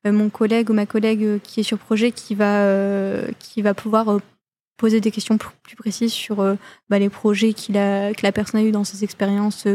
mon 0.06 0.30
collègue 0.30 0.70
ou 0.70 0.74
ma 0.74 0.86
collègue 0.86 1.40
qui 1.44 1.60
est 1.60 1.63
sur 1.63 1.78
projet 1.78 2.12
qui 2.12 2.36
va, 2.36 2.66
qui 3.40 3.62
va 3.62 3.74
pouvoir 3.74 4.20
poser 4.78 5.02
des 5.02 5.12
questions 5.12 5.38
plus 5.38 5.76
précises 5.76 6.13
sur 6.13 6.38
bah, 6.90 7.00
les 7.00 7.10
projets 7.10 7.54
qu'il 7.54 7.78
a, 7.78 8.13
que 8.13 8.24
la 8.24 8.32
personne 8.32 8.62
a 8.62 8.63
eu 8.63 8.72
dans 8.72 8.86
ses 8.86 9.04
expériences, 9.04 9.68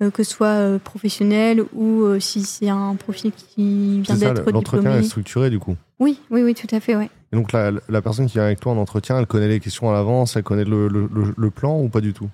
que 0.00 0.22
ce 0.22 0.30
soit 0.30 0.78
professionnel 0.84 1.64
ou 1.74 2.04
si 2.20 2.42
c'est 2.42 2.68
un 2.68 2.96
profil 2.96 3.32
qui 3.32 4.02
vient 4.02 4.16
d'être 4.16 4.34
diplômé. 4.34 4.52
L'entretien 4.52 4.98
est 4.98 5.04
structuré 5.04 5.48
du 5.48 5.58
coup. 5.58 5.76
Oui, 6.00 6.20
oui, 6.30 6.42
oui, 6.42 6.54
tout 6.54 6.72
à 6.74 6.80
fait, 6.80 6.94
ouais. 6.94 7.10
Et 7.32 7.36
donc 7.36 7.52
la, 7.52 7.72
la, 7.88 8.02
personne 8.02 8.26
qui 8.26 8.34
vient 8.34 8.44
avec 8.44 8.60
toi 8.60 8.72
en 8.72 8.78
entretien, 8.78 9.18
elle 9.18 9.26
connaît 9.26 9.48
les 9.48 9.60
questions 9.60 9.90
à 9.90 9.92
l'avance, 9.92 10.36
elle 10.36 10.42
connaît 10.42 10.64
le, 10.64 10.88
le, 10.88 11.08
le, 11.36 11.50
plan 11.50 11.78
ou 11.80 11.88
pas 11.88 12.00
du 12.00 12.14
tout? 12.14 12.30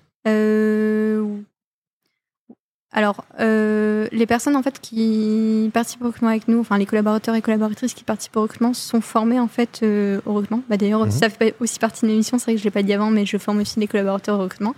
Alors, 2.97 3.25
euh, 3.41 4.07
les 4.13 4.25
personnes 4.25 4.55
en 4.55 4.63
fait 4.63 4.81
qui 4.81 5.69
participent 5.75 6.03
au 6.03 6.07
recrutement 6.07 6.29
avec 6.29 6.47
nous, 6.47 6.61
enfin 6.61 6.79
les 6.79 6.87
collaborateurs 6.87 7.35
et 7.35 7.43
collaboratrices 7.43 7.93
qui 7.93 8.05
participent 8.05 8.37
au 8.37 8.43
recrutement, 8.43 8.73
sont 8.73 9.01
formés 9.01 9.41
en 9.41 9.49
fait 9.49 9.81
euh, 9.83 10.21
au 10.27 10.33
recrutement. 10.33 10.63
Bah, 10.71 10.77
D'ailleurs, 10.77 11.05
mhm. 11.05 11.11
ça 11.11 11.29
fait 11.29 11.57
aussi 11.59 11.81
partie 11.81 12.03
de 12.03 12.11
l'émission. 12.11 12.39
C'est 12.39 12.45
vrai 12.45 12.55
que 12.55 12.61
je 12.61 12.65
l'ai 12.65 12.71
pas 12.71 12.85
dit 12.85 12.93
avant, 12.93 13.11
mais 13.11 13.27
je 13.27 13.37
forme 13.37 13.59
aussi 13.59 13.81
les 13.81 13.89
collaborateurs 13.89 14.39
au 14.39 14.43
recrutement. 14.43 14.77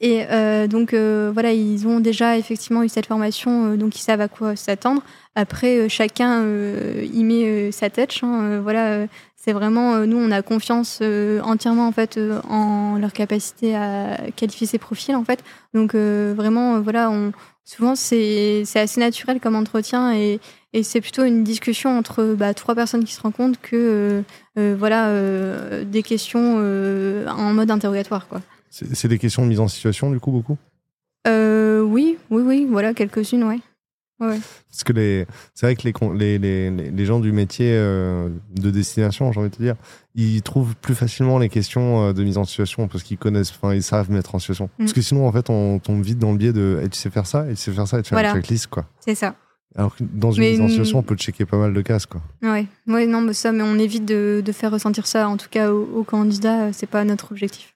Et 0.00 0.24
euh, 0.30 0.68
donc 0.68 0.94
voilà, 0.94 1.52
ils 1.52 1.86
ont 1.88 1.98
déjà 1.98 2.38
effectivement 2.38 2.84
eu 2.84 2.88
cette 2.88 3.06
formation, 3.06 3.74
donc 3.74 3.96
ils 3.96 4.02
savent 4.02 4.20
à 4.20 4.28
quoi 4.28 4.54
s'attendre. 4.54 5.02
Après, 5.34 5.88
chacun 5.88 6.42
y 7.02 7.24
met 7.24 7.72
sa 7.72 7.90
tête. 7.90 8.14
Hein, 8.22 8.60
voilà, 8.62 9.06
c'est 9.42 9.52
vraiment 9.52 10.06
nous, 10.06 10.18
on 10.18 10.30
a 10.30 10.42
confiance 10.42 11.00
entièrement 11.42 11.88
en 11.88 11.92
fait 11.92 12.20
en 12.48 12.98
leur 12.98 13.12
capacité 13.12 13.74
à 13.74 14.18
qualifier 14.36 14.66
ces 14.66 14.78
profils 14.78 15.16
en 15.16 15.24
fait. 15.24 15.42
Donc 15.72 15.94
vraiment, 15.94 16.80
voilà, 16.80 17.10
on, 17.10 17.32
souvent 17.64 17.96
c'est 17.96 18.64
assez 18.74 19.00
naturel 19.00 19.40
comme 19.40 19.56
entretien 19.56 20.12
et, 20.12 20.40
et 20.74 20.82
c'est 20.82 21.00
plutôt 21.00 21.24
une 21.24 21.42
discussion 21.42 21.96
entre 21.96 22.34
bah, 22.36 22.52
trois 22.52 22.74
personnes 22.74 23.04
qui 23.04 23.14
se 23.14 23.20
rencontrent 23.22 23.60
que 23.62 24.22
voilà 24.56 25.10
des 25.84 26.02
questions 26.02 26.56
en 27.26 27.54
mode 27.54 27.70
interrogatoire 27.70 28.28
quoi. 28.28 28.42
C'est 28.70 29.08
des 29.08 29.18
questions 29.18 29.42
de 29.42 29.48
mise 29.48 29.60
en 29.60 29.68
situation, 29.68 30.10
du 30.10 30.20
coup, 30.20 30.30
beaucoup? 30.30 30.56
Euh, 31.26 31.80
Oui, 31.82 32.16
oui, 32.30 32.42
oui, 32.46 32.66
voilà, 32.70 32.94
quelques-unes, 32.94 33.42
ouais. 33.44 33.58
Ouais. 34.20 34.38
Parce 34.70 34.84
que 34.84 34.92
les, 34.92 35.26
c'est 35.54 35.66
vrai 35.66 35.76
que 35.76 35.82
les, 36.14 36.38
les, 36.38 36.70
les, 36.70 36.90
les, 36.90 37.06
gens 37.06 37.20
du 37.20 37.32
métier 37.32 37.72
euh, 37.72 38.28
de 38.54 38.70
destination, 38.70 39.32
j'ai 39.32 39.40
envie 39.40 39.50
de 39.50 39.56
te 39.56 39.62
dire, 39.62 39.76
ils 40.14 40.42
trouvent 40.42 40.76
plus 40.76 40.94
facilement 40.94 41.38
les 41.38 41.48
questions 41.48 42.08
euh, 42.08 42.12
de 42.12 42.22
mise 42.22 42.38
en 42.38 42.44
situation 42.44 42.88
parce 42.88 43.02
qu'ils 43.02 43.18
connaissent, 43.18 43.50
enfin, 43.50 43.74
ils 43.74 43.82
savent 43.82 44.10
mettre 44.10 44.34
en 44.34 44.38
situation. 44.38 44.66
Mm. 44.66 44.84
Parce 44.84 44.92
que 44.92 45.02
sinon, 45.02 45.26
en 45.26 45.32
fait, 45.32 45.50
on 45.50 45.78
tombe 45.78 46.02
vite 46.02 46.18
dans 46.18 46.32
le 46.32 46.38
biais 46.38 46.52
de 46.52 46.80
tu 46.90 46.98
sais 46.98 47.10
faire 47.10 47.26
ça, 47.26 47.46
et 47.50 47.54
tu 47.54 47.56
sais 47.56 47.72
faire 47.72 47.88
ça, 47.88 47.98
et 47.98 48.02
tu 48.02 48.14
fais 48.14 48.24
une 48.24 48.32
checklist, 48.32 48.68
quoi. 48.68 48.86
C'est 49.00 49.14
ça. 49.14 49.34
Alors 49.76 49.94
que 49.94 50.02
dans 50.02 50.32
une 50.32 50.42
mise 50.42 50.60
en 50.60 50.68
situation, 50.68 50.98
on 50.98 51.02
peut 51.02 51.16
checker 51.16 51.46
pas 51.46 51.56
mal 51.56 51.72
de 51.72 51.80
cases, 51.80 52.06
quoi. 52.06 52.20
Ouais, 52.42 52.66
ouais 52.88 53.06
non, 53.06 53.20
mais 53.20 53.34
ça, 53.34 53.52
mais 53.52 53.62
on 53.62 53.78
évite 53.78 54.04
de, 54.04 54.42
de 54.44 54.52
faire 54.52 54.72
ressentir 54.72 55.06
ça, 55.06 55.28
en 55.28 55.36
tout 55.36 55.48
cas 55.50 55.70
aux, 55.70 55.88
aux 55.94 56.04
candidats, 56.04 56.72
c'est 56.72 56.88
pas 56.88 57.04
notre 57.04 57.30
objectif. 57.30 57.74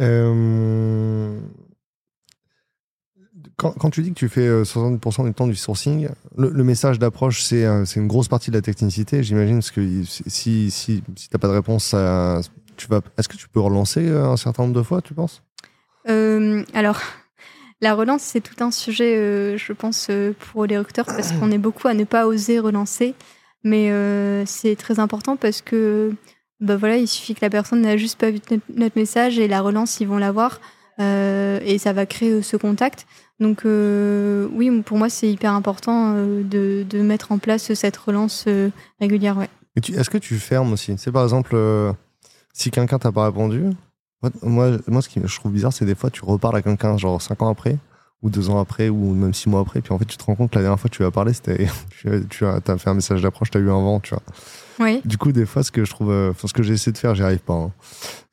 Euh, 0.00 1.38
quand, 3.56 3.90
tu 3.90 4.02
dis 4.02 4.10
que 4.10 4.18
tu 4.18 4.28
fais 4.28 4.46
60% 4.46 5.22
euh, 5.22 5.28
du 5.28 5.34
temps 5.34 5.46
du 5.46 5.56
sourcing, 5.56 6.08
le, 6.36 6.64
message 6.64 6.98
d'approche, 6.98 7.42
c'est 7.42 7.64
une 7.64 8.06
grosse 8.06 8.28
partie 8.28 8.50
de 8.50 8.56
la 8.56 8.62
technicité, 8.62 9.22
j'imagine, 9.22 9.56
parce 9.56 9.70
que 9.70 10.02
si, 10.04 10.70
si, 10.70 11.02
si, 11.16 11.28
t'as 11.30 11.38
pas 11.38 11.48
de 11.48 11.54
réponse, 11.54 11.94
tu 12.76 12.86
vas, 12.88 13.00
est-ce 13.16 13.28
que 13.28 13.36
tu 13.36 13.48
peux 13.48 13.60
relancer 13.60 14.06
euh, 14.06 14.26
un 14.26 14.36
certain 14.36 14.64
nombre 14.64 14.74
de 14.74 14.82
fois, 14.82 15.00
tu 15.00 15.14
penses? 15.14 15.42
Alors, 16.74 17.00
la 17.80 17.94
relance, 17.94 18.22
c'est 18.22 18.40
tout 18.40 18.62
un 18.62 18.70
sujet, 18.70 19.56
je 19.56 19.72
pense, 19.72 20.10
pour 20.38 20.66
les 20.66 20.78
recruteurs, 20.78 21.06
parce 21.06 21.32
qu'on 21.32 21.50
est 21.50 21.58
beaucoup 21.58 21.88
à 21.88 21.94
ne 21.94 22.04
pas 22.04 22.26
oser 22.26 22.60
relancer. 22.60 23.14
Mais 23.64 23.90
c'est 24.46 24.76
très 24.76 25.00
important 25.00 25.36
parce 25.36 25.62
que 25.62 26.14
bah 26.60 26.76
voilà, 26.76 26.96
il 26.96 27.08
suffit 27.08 27.34
que 27.34 27.40
la 27.42 27.50
personne 27.50 27.82
n'a 27.82 27.96
juste 27.96 28.18
pas 28.18 28.30
vu 28.30 28.38
notre 28.74 28.96
message 28.96 29.38
et 29.38 29.48
la 29.48 29.60
relance, 29.60 30.00
ils 30.00 30.08
vont 30.08 30.18
l'avoir 30.18 30.52
euh, 30.54 30.58
et 30.98 31.78
ça 31.78 31.92
va 31.92 32.06
créer 32.06 32.30
euh, 32.30 32.42
ce 32.42 32.56
contact. 32.56 33.06
Donc 33.38 33.66
euh, 33.66 34.48
oui, 34.52 34.70
pour 34.82 34.96
moi, 34.96 35.10
c'est 35.10 35.30
hyper 35.30 35.52
important 35.52 36.14
euh, 36.16 36.42
de, 36.42 37.02
mettre 37.02 37.32
en 37.32 37.38
place 37.38 37.72
cette 37.74 37.96
relance 37.96 38.44
euh, 38.48 38.70
régulière. 39.00 39.36
Ouais. 39.36 39.48
Est-ce 39.76 40.08
que 40.08 40.18
tu 40.18 40.36
fermes 40.36 40.72
aussi? 40.72 40.94
C'est 40.96 41.12
par 41.12 41.22
exemple, 41.22 41.56
si 42.54 42.70
quelqu'un 42.70 42.98
t'a 42.98 43.12
pas 43.12 43.26
répondu, 43.26 43.64
moi, 44.42 44.70
moi, 44.86 45.02
ce 45.02 45.08
qui 45.08 45.20
je 45.22 45.36
trouve 45.36 45.52
bizarre, 45.52 45.72
c'est 45.72 45.84
des 45.84 45.94
fois 45.94 46.10
tu 46.10 46.24
reparles 46.24 46.56
à 46.56 46.62
quelqu'un 46.62 46.96
genre 46.96 47.20
5 47.20 47.42
ans 47.42 47.50
après 47.50 47.76
ou 48.22 48.30
deux 48.30 48.48
ans 48.48 48.58
après 48.58 48.88
ou 48.88 49.12
même 49.12 49.34
six 49.34 49.50
mois 49.50 49.60
après 49.60 49.82
puis 49.82 49.92
en 49.92 49.98
fait 49.98 50.06
tu 50.06 50.16
te 50.16 50.24
rends 50.24 50.34
compte 50.34 50.50
que 50.50 50.56
la 50.56 50.62
dernière 50.62 50.80
fois 50.80 50.88
que 50.88 50.96
tu 50.96 51.02
lui 51.02 51.06
as 51.06 51.10
parlé 51.10 51.32
tu, 52.30 52.46
as, 52.46 52.60
as 52.66 52.78
fait 52.78 52.88
un 52.88 52.94
message 52.94 53.20
d'approche 53.20 53.50
tu 53.50 53.58
as 53.58 53.60
eu 53.60 53.68
un 53.68 53.82
vent 53.82 54.00
tu 54.00 54.14
vois 54.14 54.22
oui. 54.78 55.00
Du 55.04 55.18
coup, 55.18 55.32
des 55.32 55.46
fois, 55.46 55.62
ce 55.62 55.70
que 55.70 55.84
je 55.84 55.90
trouve, 55.90 56.10
euh, 56.10 56.32
ce 56.44 56.52
que 56.52 56.62
j'essaie 56.62 56.92
de 56.92 56.98
faire, 56.98 57.14
j'y 57.14 57.22
arrive 57.22 57.40
pas. 57.40 57.54
Hein. 57.54 57.72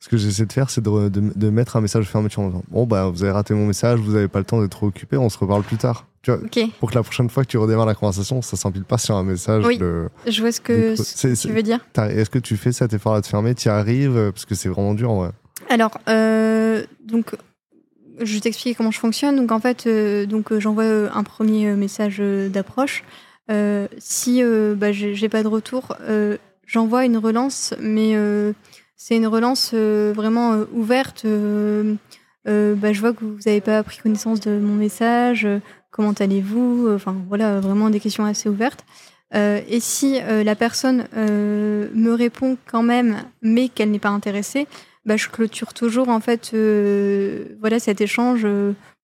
Ce 0.00 0.08
que 0.08 0.16
j'essaie 0.16 0.46
de 0.46 0.52
faire, 0.52 0.70
c'est 0.70 0.82
de, 0.82 1.08
de, 1.08 1.50
mettre 1.50 1.76
un 1.76 1.80
message 1.80 2.04
de 2.04 2.10
fermeture 2.10 2.42
en 2.42 2.48
disant 2.48 2.64
Bon, 2.68 2.84
bah, 2.86 3.08
vous 3.08 3.22
avez 3.22 3.32
raté 3.32 3.54
mon 3.54 3.66
message, 3.66 4.00
vous 4.00 4.14
avez 4.14 4.28
pas 4.28 4.38
le 4.38 4.44
temps 4.44 4.60
d'être 4.60 4.82
occupé, 4.82 5.16
on 5.16 5.28
se 5.28 5.38
reparle 5.38 5.62
plus 5.62 5.78
tard. 5.78 6.06
Tu 6.22 6.30
vois, 6.30 6.40
Pour 6.80 6.90
que 6.90 6.94
la 6.94 7.02
prochaine 7.02 7.28
fois 7.28 7.44
que 7.44 7.50
tu 7.50 7.58
redémarres 7.58 7.86
la 7.86 7.94
conversation, 7.94 8.40
ça 8.40 8.56
s'empile 8.56 8.84
pas 8.84 8.98
sur 8.98 9.14
un 9.14 9.24
message. 9.24 9.64
Oui. 9.66 9.78
Je 9.78 10.40
vois 10.40 10.52
ce 10.52 10.60
que, 10.60 10.94
tu 11.34 11.52
veux 11.52 11.62
dire. 11.62 11.80
Est-ce 11.96 12.30
que 12.30 12.38
tu 12.38 12.56
fais 12.56 12.72
cet 12.72 12.92
effort-là 12.94 13.20
de 13.20 13.26
fermer 13.26 13.54
Tu 13.54 13.68
y 13.68 13.70
arrives 13.70 14.16
euh, 14.16 14.32
Parce 14.32 14.46
que 14.46 14.54
c'est 14.54 14.70
vraiment 14.70 14.94
dur, 14.94 15.12
ouais. 15.12 15.28
Alors, 15.68 15.98
euh, 16.08 16.82
donc, 17.04 17.34
je 18.22 18.34
vais 18.34 18.40
t'expliquer 18.40 18.74
comment 18.74 18.90
je 18.90 18.98
fonctionne. 18.98 19.36
Donc, 19.36 19.52
en 19.52 19.60
fait, 19.60 19.86
donc 20.26 20.58
j'envoie 20.58 20.84
un 21.14 21.22
premier 21.24 21.72
message 21.74 22.20
d'approche. 22.50 23.04
Euh, 23.50 23.88
si 23.98 24.42
euh, 24.42 24.74
bah, 24.74 24.92
j'ai 24.92 25.28
pas 25.28 25.42
de 25.42 25.48
retour, 25.48 25.96
euh, 26.02 26.38
j'envoie 26.66 27.04
une 27.04 27.18
relance, 27.18 27.74
mais 27.80 28.14
c'est 28.96 29.16
une 29.16 29.26
relance 29.26 29.74
vraiment 29.74 30.64
ouverte. 30.72 31.26
Bah, 32.46 32.92
je 32.92 33.00
vois 33.00 33.12
que 33.12 33.24
vous 33.24 33.38
n'avez 33.46 33.60
pas 33.60 33.82
pris 33.82 33.98
connaissance 33.98 34.40
de 34.40 34.58
mon 34.58 34.74
message. 34.74 35.46
comment 35.90 36.12
allez-vous 36.12 36.88
Enfin 36.94 37.16
voilà, 37.28 37.60
vraiment 37.60 37.90
des 37.90 38.00
questions 38.00 38.24
assez 38.24 38.48
ouvertes. 38.48 38.84
et 39.34 39.80
si 39.80 40.18
la 40.20 40.54
personne 40.54 41.06
me 41.14 42.12
répond 42.12 42.56
quand 42.66 42.82
même, 42.82 43.16
mais 43.42 43.68
qu'elle 43.68 43.90
n'est 43.90 43.98
pas 43.98 44.08
intéressée, 44.10 44.66
bah, 45.04 45.18
je 45.18 45.28
clôture 45.28 45.74
toujours 45.74 46.08
en 46.08 46.20
fait 46.20 46.54
voilà 47.60 47.78
cet 47.78 48.00
échange 48.00 48.46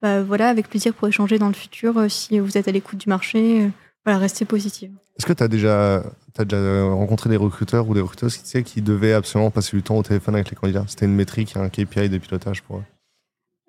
bah, 0.01 0.23
voilà 0.23 0.49
avec 0.49 0.71
plaisir 0.71 0.95
pour 0.95 1.09
échanger 1.09 1.39
dans 1.39 1.49
le 1.49 1.53
futur 1.53 2.11
si 2.11 2.39
vous 2.39 2.57
êtes 2.57 2.69
à 2.69 2.73
l'écoute 2.73 2.99
du 2.99 3.09
marché 3.11 3.71
voilà, 4.05 4.19
rester 4.19 4.45
positive. 4.45 4.93
Est-ce 5.19 5.27
que 5.27 5.33
tu 5.33 5.43
as 5.43 5.49
déjà, 5.49 6.03
as 6.39 6.45
déjà 6.45 6.85
rencontré 6.85 7.29
des 7.29 7.37
recruteurs 7.37 7.89
ou 7.89 7.95
des 7.95 8.01
recruteuses 8.01 8.37
qui, 8.37 8.43
tu 8.43 8.49
sais, 8.49 8.63
qui 8.63 8.83
devaient 8.83 9.13
absolument 9.13 9.51
passer 9.51 9.77
du 9.77 9.83
temps 9.83 9.97
au 9.97 10.03
téléphone 10.03 10.35
avec 10.35 10.51
les 10.51 10.57
candidats? 10.57 10.85
C'était 10.89 11.07
une 11.07 11.15
métrique, 11.15 11.57
un 11.57 11.69
KPI 11.69 12.09
de 12.09 12.19
pilotage 12.19 12.63
pour 12.63 12.79
eux 12.79 12.85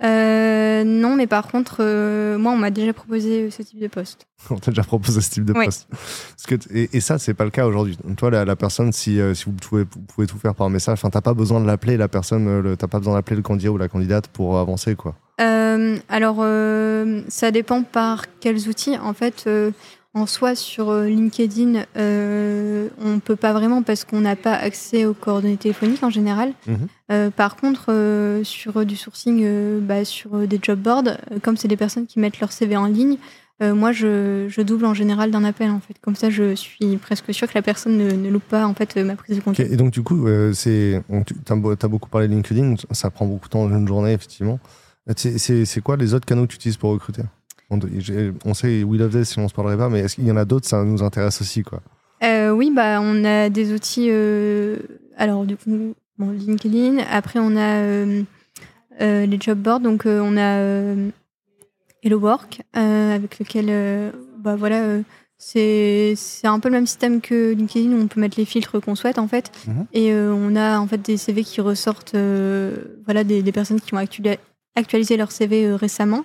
euh, 0.04 0.84
non, 0.84 1.16
mais 1.16 1.28
par 1.28 1.48
contre, 1.48 1.78
euh, 1.80 2.38
moi, 2.38 2.52
on 2.54 2.58
m'a 2.58 2.72
déjà 2.72 2.94
proposé 2.94 3.52
ce 3.52 3.62
type 3.62 3.80
de 3.80 3.88
poste. 3.88 4.26
on 4.50 4.58
t'a 4.58 4.72
déjà 4.72 4.84
proposé 4.84 5.22
ce 5.22 5.30
type 5.30 5.46
de 5.46 5.54
poste. 5.54 5.88
Parce 5.90 6.48
que 6.48 6.56
et, 6.74 6.90
et, 6.94 7.02
ça, 7.02 7.20
c'est 7.20 7.34
pas 7.34 7.44
le 7.44 7.52
cas 7.52 7.68
aujourd'hui. 7.68 7.98
Toi, 8.18 8.32
la, 8.32 8.46
la, 8.46 8.56
personne, 8.56 8.92
si, 8.92 9.20
euh, 9.20 9.36
si 9.36 9.46
vous, 9.46 9.52
pouvez, 9.52 9.84
vous 9.84 10.02
pouvez 10.02 10.28
tout 10.28 10.38
faire 10.38 10.56
par 10.56 10.70
message, 10.70 10.94
enfin, 10.94 11.10
t'as 11.10 11.22
pas 11.22 11.34
besoin 11.34 11.60
de 11.60 11.68
l'appeler 11.68 11.98
la 11.98 12.08
personne, 12.08 12.76
t'as 12.78 12.88
pas 12.88 12.98
besoin 12.98 13.14
d'appeler 13.14 13.36
le 13.36 13.42
candidat 13.44 13.72
ou 13.72 13.78
la 13.78 13.90
candidate 13.90 14.28
pour 14.28 14.58
avancer, 14.58 14.96
quoi. 14.96 15.16
alors, 15.38 16.38
ça 17.28 17.52
dépend 17.52 17.84
par 17.84 18.26
quels 18.40 18.68
outils. 18.68 18.98
En 18.98 19.14
fait, 19.14 19.48
en 20.14 20.26
soi, 20.26 20.56
sur 20.56 20.90
euh, 20.90 21.08
LinkedIn, 21.08 21.86
euh, 21.96 22.90
on 23.00 23.16
ne 23.16 23.20
peut 23.20 23.38
pas 23.38 23.54
vraiment 23.54 23.82
parce 23.82 24.04
qu'on 24.04 24.22
n'a 24.22 24.36
pas 24.36 24.54
accès 24.54 25.06
aux 25.06 25.14
coordonnées 25.14 25.56
téléphoniques 25.56 26.04
en 26.04 26.10
général. 26.10 26.54
Mhm. 26.68 26.88
Euh, 27.12 27.30
par 27.30 27.56
contre, 27.56 28.42
sur 28.44 28.86
du 28.86 28.98
sourcing, 28.98 29.80
bah, 29.80 30.04
sur 30.04 30.48
des 30.48 30.60
job 30.62 30.80
boards, 30.80 31.18
comme 31.42 31.56
c'est 31.56 31.70
des 31.70 31.78
personnes 31.78 32.08
qui 32.08 32.20
mettent 32.20 32.40
leur 32.40 32.52
CV 32.52 32.76
en 32.76 32.88
ligne, 32.88 33.18
moi, 33.62 33.92
je, 33.92 34.62
double 34.64 34.86
en 34.86 34.96
général 34.96 35.30
d'un 35.30 35.44
appel. 35.44 35.70
En 35.70 35.80
fait, 35.80 35.94
comme 36.02 36.16
ça, 36.16 36.32
je 36.32 36.56
suis 36.56 36.98
presque 36.98 37.32
sûre 37.32 37.48
que 37.48 37.54
la 37.54 37.62
personne 37.62 37.96
ne, 37.96 38.30
loupe 38.30 38.48
pas 38.50 38.66
en 38.66 38.74
fait 38.74 38.98
ma 38.98 39.16
prise 39.16 39.36
de 39.36 39.42
contact. 39.42 39.72
Et 39.72 39.76
donc, 39.76 39.92
du 39.92 40.02
coup, 40.02 40.26
tu 40.56 40.96
as, 40.96 41.88
beaucoup 41.88 42.10
parlé 42.10 42.28
de 42.28 42.34
LinkedIn. 42.34 42.74
Ça 42.90 43.12
prend 43.12 43.28
beaucoup 43.28 43.46
de 43.46 43.52
temps 43.52 43.70
dans 43.70 43.78
une 43.78 43.88
journée, 43.88 44.14
effectivement. 44.14 44.60
C'est 45.16 45.82
quoi 45.82 45.96
les 45.96 46.16
autres 46.16 46.26
canaux 46.26 46.44
que 46.48 46.52
tu 46.52 46.56
utilises 46.56 46.78
pour 46.78 46.90
recruter? 46.90 47.22
On, 47.72 48.54
sait 48.54 48.84
We 48.84 49.00
Love 49.00 49.12
This 49.12 49.30
si 49.30 49.40
on 49.40 49.48
se 49.48 49.54
parlerait 49.54 49.78
pas, 49.78 49.90
mais 49.90 50.00
est-ce 50.00 50.16
qu'il 50.16 50.28
y 50.28 50.32
en 50.32 50.38
a 50.38 50.46
d'autres 50.46 50.68
Ça 50.68 50.84
nous 50.84 51.02
intéresse 51.02 51.42
aussi, 51.42 51.64
quoi? 51.64 51.82
Euh, 52.24 52.52
oui, 52.52 52.72
bah, 52.74 53.00
on 53.02 53.24
a 53.24 53.50
des 53.50 53.74
outils. 53.74 54.08
Euh, 54.10 54.78
alors, 55.18 55.46
du 55.46 55.56
coup, 55.56 55.96
bon, 56.18 56.32
LinkedIn. 56.32 57.00
Après, 57.10 57.40
on 57.42 57.56
a 57.56 57.84
euh, 57.84 58.24
les 59.00 59.38
job 59.40 59.58
boards. 59.58 59.80
Donc, 59.80 60.04
on 60.06 60.38
a 60.38 60.96
Hello 62.04 62.20
Work, 62.20 62.62
avec 62.74 63.40
lequel, 63.40 64.12
bah, 64.40 64.56
voilà, 64.56 65.00
c'est 65.38 66.16
un 66.44 66.60
peu 66.60 66.70
le 66.70 66.76
même 66.76 66.88
système 66.88 67.22
que 67.22 67.54
LinkedIn 67.54 67.92
où 67.94 68.02
on 68.02 68.08
peut 68.08 68.20
mettre 68.20 68.38
les 68.38 68.46
filtres 68.46 68.80
qu'on 68.82 68.96
souhaite, 68.96 69.18
en 69.18 69.28
fait. 69.28 69.52
Mhm. 69.68 69.86
Et 69.94 70.14
on 70.14 70.56
a, 70.56 70.80
en 70.80 70.88
fait, 70.88 71.02
des 71.02 71.18
CV 71.18 71.44
qui 71.44 71.62
ressortent, 71.62 72.16
voilà, 73.06 73.24
des, 73.24 73.42
des, 73.42 73.52
personnes 73.52 73.82
qui 73.82 73.94
ont 73.96 74.06
actualisé 74.76 75.18
leur 75.18 75.32
CV 75.32 75.74
récemment. 75.74 76.24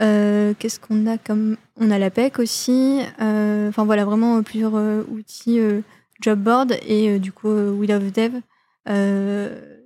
Euh, 0.00 0.54
qu'est-ce 0.58 0.78
qu'on 0.80 1.06
a 1.06 1.18
comme 1.18 1.56
On 1.80 1.90
a 1.90 1.98
l'APEC 1.98 2.38
aussi. 2.38 3.00
Euh, 3.20 3.68
enfin 3.68 3.84
voilà, 3.84 4.04
vraiment 4.04 4.42
plusieurs 4.42 4.76
euh, 4.76 5.02
outils 5.10 5.60
job 6.20 6.40
board 6.40 6.74
et 6.86 7.18
du 7.18 7.32
coup 7.32 7.48
We 7.48 7.88
Love 7.88 8.10
Dev. 8.12 8.32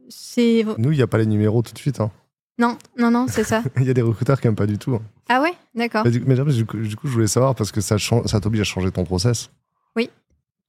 c'est. 0.08 0.64
Nous, 0.78 0.92
il 0.92 0.96
n'y 0.96 1.02
a 1.02 1.06
pas 1.06 1.18
les 1.18 1.26
numéros 1.26 1.62
tout 1.62 1.72
de 1.72 1.78
suite. 1.78 2.00
Hein. 2.00 2.10
Non, 2.58 2.76
non, 2.98 3.10
non, 3.10 3.26
c'est 3.28 3.44
ça. 3.44 3.62
Il 3.78 3.84
y 3.84 3.90
a 3.90 3.94
des 3.94 4.02
recruteurs 4.02 4.40
qui 4.40 4.46
n'aiment 4.46 4.56
pas 4.56 4.66
du 4.66 4.78
tout. 4.78 4.94
hein. 4.94 5.02
ah 5.28 5.40
ouais, 5.40 5.54
d'accord. 5.74 6.02
Mais, 6.04 6.10
du, 6.10 6.20
mais 6.20 6.36
du 6.36 6.66
coup, 6.66 6.76
du 6.76 6.96
coup, 6.96 7.08
je 7.08 7.12
voulais 7.12 7.26
savoir 7.26 7.54
parce 7.54 7.72
que 7.72 7.80
ça, 7.80 7.96
ça 7.98 8.40
t'oblige 8.40 8.60
à 8.60 8.64
changer 8.64 8.90
ton 8.90 9.04
process. 9.04 9.50
Oui. 9.96 10.10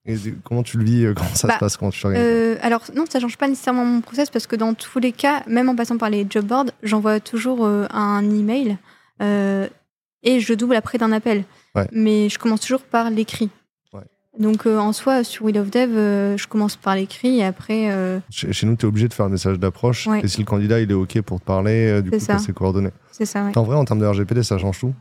Et 0.05 0.15
comment 0.43 0.63
tu 0.63 0.77
le 0.77 0.83
vis 0.83 1.13
Comment 1.15 1.33
ça 1.33 1.47
Bah, 1.47 1.53
se 1.55 1.59
passe 1.59 1.77
Comment 1.77 1.91
tu 1.91 2.05
Euh, 2.07 2.55
alors 2.61 2.83
non, 2.95 3.05
ça 3.09 3.19
change 3.19 3.37
pas 3.37 3.47
nécessairement 3.47 3.85
mon 3.85 4.01
process 4.01 4.29
parce 4.29 4.47
que 4.47 4.55
dans 4.55 4.73
tous 4.73 4.99
les 4.99 5.11
cas, 5.11 5.43
même 5.47 5.69
en 5.69 5.75
passant 5.75 5.97
par 5.97 6.09
les 6.09 6.25
job 6.29 6.45
boards, 6.45 6.71
j'envoie 6.83 7.19
toujours 7.19 7.65
euh, 7.65 7.85
un 7.91 8.23
email 8.29 8.77
euh, 9.23 9.67
et 10.23 10.39
je 10.39 10.53
double 10.53 10.75
après 10.75 10.97
d'un 10.97 11.11
appel. 11.11 11.43
Ouais. 11.75 11.87
Mais 11.91 12.29
je 12.29 12.37
commence 12.39 12.61
toujours 12.61 12.81
par 12.83 13.09
l'écrit. 13.09 13.49
Ouais. 13.93 14.01
Donc 14.39 14.65
euh, 14.65 14.77
en 14.77 14.93
soi, 14.93 15.23
sur 15.23 15.45
Will 15.45 15.57
of 15.57 15.69
Dev, 15.71 15.89
euh, 15.95 16.37
je 16.37 16.47
commence 16.47 16.75
par 16.75 16.95
l'écrit 16.95 17.39
et 17.39 17.43
après, 17.43 17.89
Chez, 18.29 18.53
chez 18.53 18.65
nous, 18.65 18.75
tu 18.75 18.85
es 18.85 18.89
obligé 18.89 19.07
de 19.07 19.13
faire 19.13 19.25
un 19.25 19.29
message 19.29 19.59
d'approche. 19.59 20.07
Ouais. 20.07 20.21
Et 20.23 20.27
si 20.27 20.39
le 20.39 20.45
candidat 20.45 20.79
il 20.79 20.91
est 20.91 20.95
OK 20.95 21.19
pour 21.21 21.39
te 21.39 21.45
parler, 21.45 22.01
du 22.01 22.11
coup, 22.11 22.17
tu 22.17 22.31
as 22.31 22.39
ses 22.39 22.53
coordonnées. 22.53 22.91
c'est 23.11 23.25
ça. 23.25 23.49
En 23.55 23.63
vrai, 23.63 23.75
en 23.75 23.85
termes 23.85 23.99
de 23.99 24.05
RGPD, 24.05 24.43
ça 24.43 24.57
change 24.57 24.79
tout. 24.79 24.93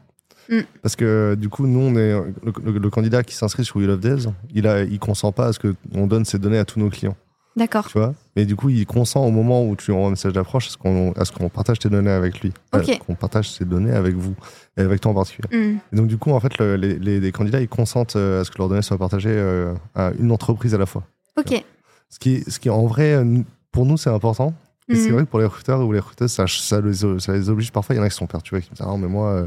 Mm. 0.49 0.61
Parce 0.83 0.97
que 0.97 1.37
du 1.39 1.49
coup, 1.49 1.67
nous, 1.69 1.79
on 1.81 1.95
est, 1.95 2.13
le, 2.43 2.53
le- 2.65 2.79
le 2.79 2.91
candidat 2.91 3.23
qui 3.23 3.35
s'inscrit 3.37 3.65
sur 3.65 3.77
Will 3.77 3.91
of 3.91 4.01
Devs, 4.01 4.27
il, 4.53 4.67
a, 4.67 4.83
il 4.83 4.99
consent 4.99 5.31
pas 5.31 5.47
à 5.47 5.53
ce 5.53 5.61
qu'on 5.61 6.07
donne 6.09 6.25
ses 6.25 6.39
données 6.41 6.59
à 6.59 6.65
tous 6.65 6.81
nos 6.81 6.91
clients. 6.91 7.17
D'accord. 7.55 7.87
Tu 7.89 7.99
vois 7.99 8.15
Mais 8.35 8.47
du 8.47 8.57
coup, 8.57 8.71
il 8.71 8.87
consent 8.87 9.25
au 9.27 9.31
moment 9.31 9.67
où 9.67 9.77
tu 9.77 9.93
envoies 9.93 10.07
un 10.07 10.11
message 10.11 10.33
d'approche 10.33 10.69
à 10.69 11.25
ce 11.25 11.33
qu'on 11.33 11.49
partage 11.51 11.79
tes 11.79 11.91
données 11.91 12.11
avec 12.11 12.41
lui. 12.41 12.53
Ok. 12.75 12.99
qu'on 13.07 13.15
partage 13.15 13.51
ses 13.51 13.65
données 13.67 13.93
avec 13.93 14.15
vous. 14.15 14.35
Et 14.79 14.81
avec 14.81 15.01
toi 15.03 15.11
en 15.11 15.15
particulier. 15.15 15.49
Hmm. 15.55 15.79
Et 15.93 15.97
donc, 15.97 16.07
du 16.07 16.17
coup, 16.17 16.31
en 16.31 16.41
fait, 16.41 16.57
le- 16.59 16.77
les, 16.77 16.99
les- 16.99 17.21
les 17.21 17.33
candidats, 17.33 17.61
ils 17.61 17.69
consentent 17.69 18.17
euh, 18.17 18.41
à 18.41 18.45
ce 18.45 18.51
que 18.51 18.57
leurs 18.59 18.71
données 18.71 18.81
soient 18.83 18.97
partagées 18.97 19.29
euh, 19.31 19.75
à 19.95 20.13
une 20.19 20.33
entreprise 20.33 20.75
à 20.75 20.79
la 20.79 20.87
fois. 20.87 21.03
Ok. 21.39 21.63
Ce 22.09 22.19
qui, 22.19 22.43
ce 22.51 22.59
qui 22.59 22.71
en 22.71 22.87
vrai, 22.87 23.13
euh, 23.15 23.41
pour 23.71 23.85
nous, 23.85 23.99
c'est 23.99 24.09
important. 24.11 24.55
Et 24.89 24.95
c'est 24.97 25.11
Hmm. 25.11 25.15
vrai 25.15 25.23
que 25.25 25.29
pour 25.29 25.39
les 25.39 25.45
recruteurs 25.47 25.81
ou 25.87 25.93
les 25.93 26.01
recruteuses, 26.01 26.33
ça, 26.33 26.47
ça, 26.49 26.81
les, 26.81 26.95
ça 27.21 27.33
les 27.35 27.51
oblige 27.51 27.71
parfois. 27.71 27.95
Il 27.95 27.99
y 27.99 28.01
en 28.01 28.05
a 28.05 28.09
qui 28.09 28.17
sont 28.17 28.27
perturbés, 28.27 28.63
qui 28.63 28.71
me 28.71 28.77
disent 28.77 28.87
Ah 28.89 28.97
mais 28.99 29.09
moi, 29.09 29.29
euh, 29.29 29.47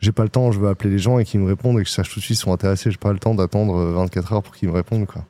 j'ai 0.00 0.12
pas 0.12 0.22
le 0.22 0.28
temps, 0.30 0.52
je 0.52 0.58
veux 0.60 0.68
appeler 0.68 0.90
les 0.90 0.98
gens 0.98 1.18
et 1.18 1.24
qu'ils 1.24 1.40
me 1.40 1.46
répondent 1.46 1.78
et 1.78 1.82
que 1.82 1.88
je 1.88 1.92
sache 1.94 2.08
tout 2.10 2.20
de 2.20 2.24
suite 2.24 2.36
s'ils 2.36 2.44
sont 2.44 2.52
intéressés. 2.52 2.90
J'ai 2.92 2.96
pas 2.96 3.12
le 3.12 3.18
temps 3.18 3.34
d'attendre 3.34 3.76
euh, 3.76 3.92
24 3.94 4.32
heures 4.34 4.42
pour 4.42 4.54
qu'ils 4.54 4.68
me 4.68 4.74
répondent. 4.74 5.06
Quoi. 5.06 5.24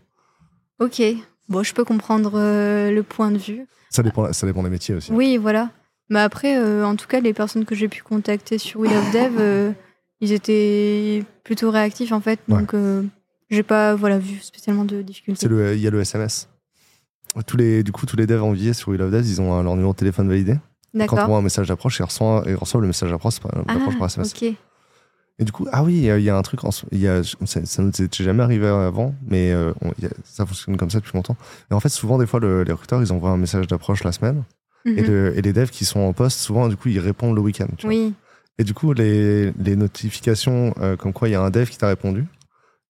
Ok. 0.78 1.02
Bon, 1.50 1.62
je 1.62 1.74
peux 1.74 1.84
comprendre 1.84 2.32
euh, 2.36 2.90
le 2.90 3.02
point 3.02 3.30
de 3.30 3.38
vue. 3.38 3.66
Ça, 3.90 4.02
dépend, 4.02 4.32
ça 4.32 4.46
dépend 4.46 4.62
des 4.62 4.70
métiers 4.70 4.94
aussi. 4.94 5.12
Oui, 5.12 5.36
voilà. 5.36 5.70
Mais 6.08 6.20
après, 6.20 6.56
euh, 6.56 6.86
en 6.86 6.96
tout 6.96 7.06
cas, 7.06 7.20
les 7.20 7.32
personnes 7.34 7.64
que 7.64 7.74
j'ai 7.74 7.88
pu 7.88 8.02
contacter 8.02 8.56
sur 8.58 8.80
Will 8.80 8.92
of 8.92 9.12
Dev, 9.12 9.32
euh, 9.38 9.72
ils 10.20 10.32
étaient 10.32 11.24
plutôt 11.44 11.70
réactifs 11.70 12.12
en 12.12 12.20
fait. 12.20 12.40
Donc, 12.48 12.74
euh, 12.74 13.02
j'ai 13.50 13.62
pas 13.64 13.94
voilà, 13.96 14.18
vu 14.18 14.38
spécialement 14.40 14.84
de 14.84 15.02
difficultés. 15.02 15.46
Il 15.46 15.80
y 15.80 15.86
a 15.86 15.90
le 15.90 16.00
SMS. 16.00 16.48
Tous 17.46 17.56
les, 17.56 17.82
du 17.82 17.92
coup, 17.92 18.06
tous 18.06 18.16
les 18.16 18.26
devs 18.26 18.42
enviés 18.42 18.72
sur 18.72 18.88
Will 18.88 19.02
of 19.02 19.10
Devs, 19.10 19.28
ils 19.28 19.40
ont 19.40 19.62
leur 19.62 19.74
numéro 19.74 19.92
de 19.92 19.98
téléphone 19.98 20.28
validé. 20.28 20.54
Quand 21.06 21.16
on 21.16 21.20
envoie 21.22 21.38
un 21.38 21.42
message 21.42 21.68
d'approche, 21.68 21.98
ils 22.00 22.04
reçoivent, 22.04 22.44
ils 22.48 22.56
reçoivent 22.56 22.80
le 22.82 22.88
message 22.88 23.10
d'approche 23.10 23.38
par, 23.38 23.52
Ah, 23.68 23.76
par 23.98 24.06
SMS. 24.08 24.34
ok. 24.34 24.54
Et 25.40 25.44
du 25.44 25.52
coup, 25.52 25.66
ah 25.72 25.82
oui, 25.82 25.94
il 26.06 26.22
y 26.22 26.28
a 26.30 26.36
un 26.36 26.42
truc, 26.42 26.62
en, 26.64 26.70
il 26.92 27.00
y 27.00 27.08
a, 27.08 27.22
ça, 27.46 27.64
ça 27.64 27.82
nous 27.82 27.88
était 27.90 28.22
jamais 28.22 28.42
arrivé 28.42 28.66
avant, 28.68 29.14
mais 29.26 29.50
euh, 29.52 29.72
on- 29.80 29.88
a- 29.90 30.10
ça 30.22 30.44
fonctionne 30.46 30.76
comme 30.76 30.90
ça 30.90 30.98
depuis 31.00 31.12
longtemps. 31.14 31.36
Et 31.70 31.74
en 31.74 31.80
fait, 31.80 31.88
souvent, 31.88 32.18
des 32.18 32.26
fois, 32.26 32.40
le- 32.40 32.62
les 32.62 32.72
recruteurs, 32.72 33.00
ils 33.02 33.10
envoient 33.12 33.30
un 33.30 33.38
message 33.38 33.66
d'approche 33.66 34.04
la 34.04 34.12
semaine, 34.12 34.44
et, 34.84 35.00
Mhm. 35.02 35.08
le- 35.08 35.38
et 35.38 35.42
les 35.42 35.52
devs 35.54 35.70
qui 35.70 35.84
sont 35.86 36.00
en 36.00 36.12
poste, 36.12 36.38
souvent, 36.40 36.68
du 36.68 36.76
coup, 36.76 36.90
ils 36.90 36.98
répondent 37.00 37.34
le 37.34 37.40
week-end. 37.40 37.68
Oui. 37.84 38.12
Et 38.58 38.64
du 38.64 38.74
coup, 38.74 38.92
les, 38.92 39.52
les 39.52 39.76
notifications, 39.76 40.74
euh, 40.80 40.96
comme 40.96 41.14
quoi 41.14 41.28
il 41.28 41.32
y 41.32 41.34
a 41.34 41.40
un 41.40 41.48
dev 41.50 41.66
qui 41.70 41.78
t'a 41.78 41.88
répondu, 41.88 42.26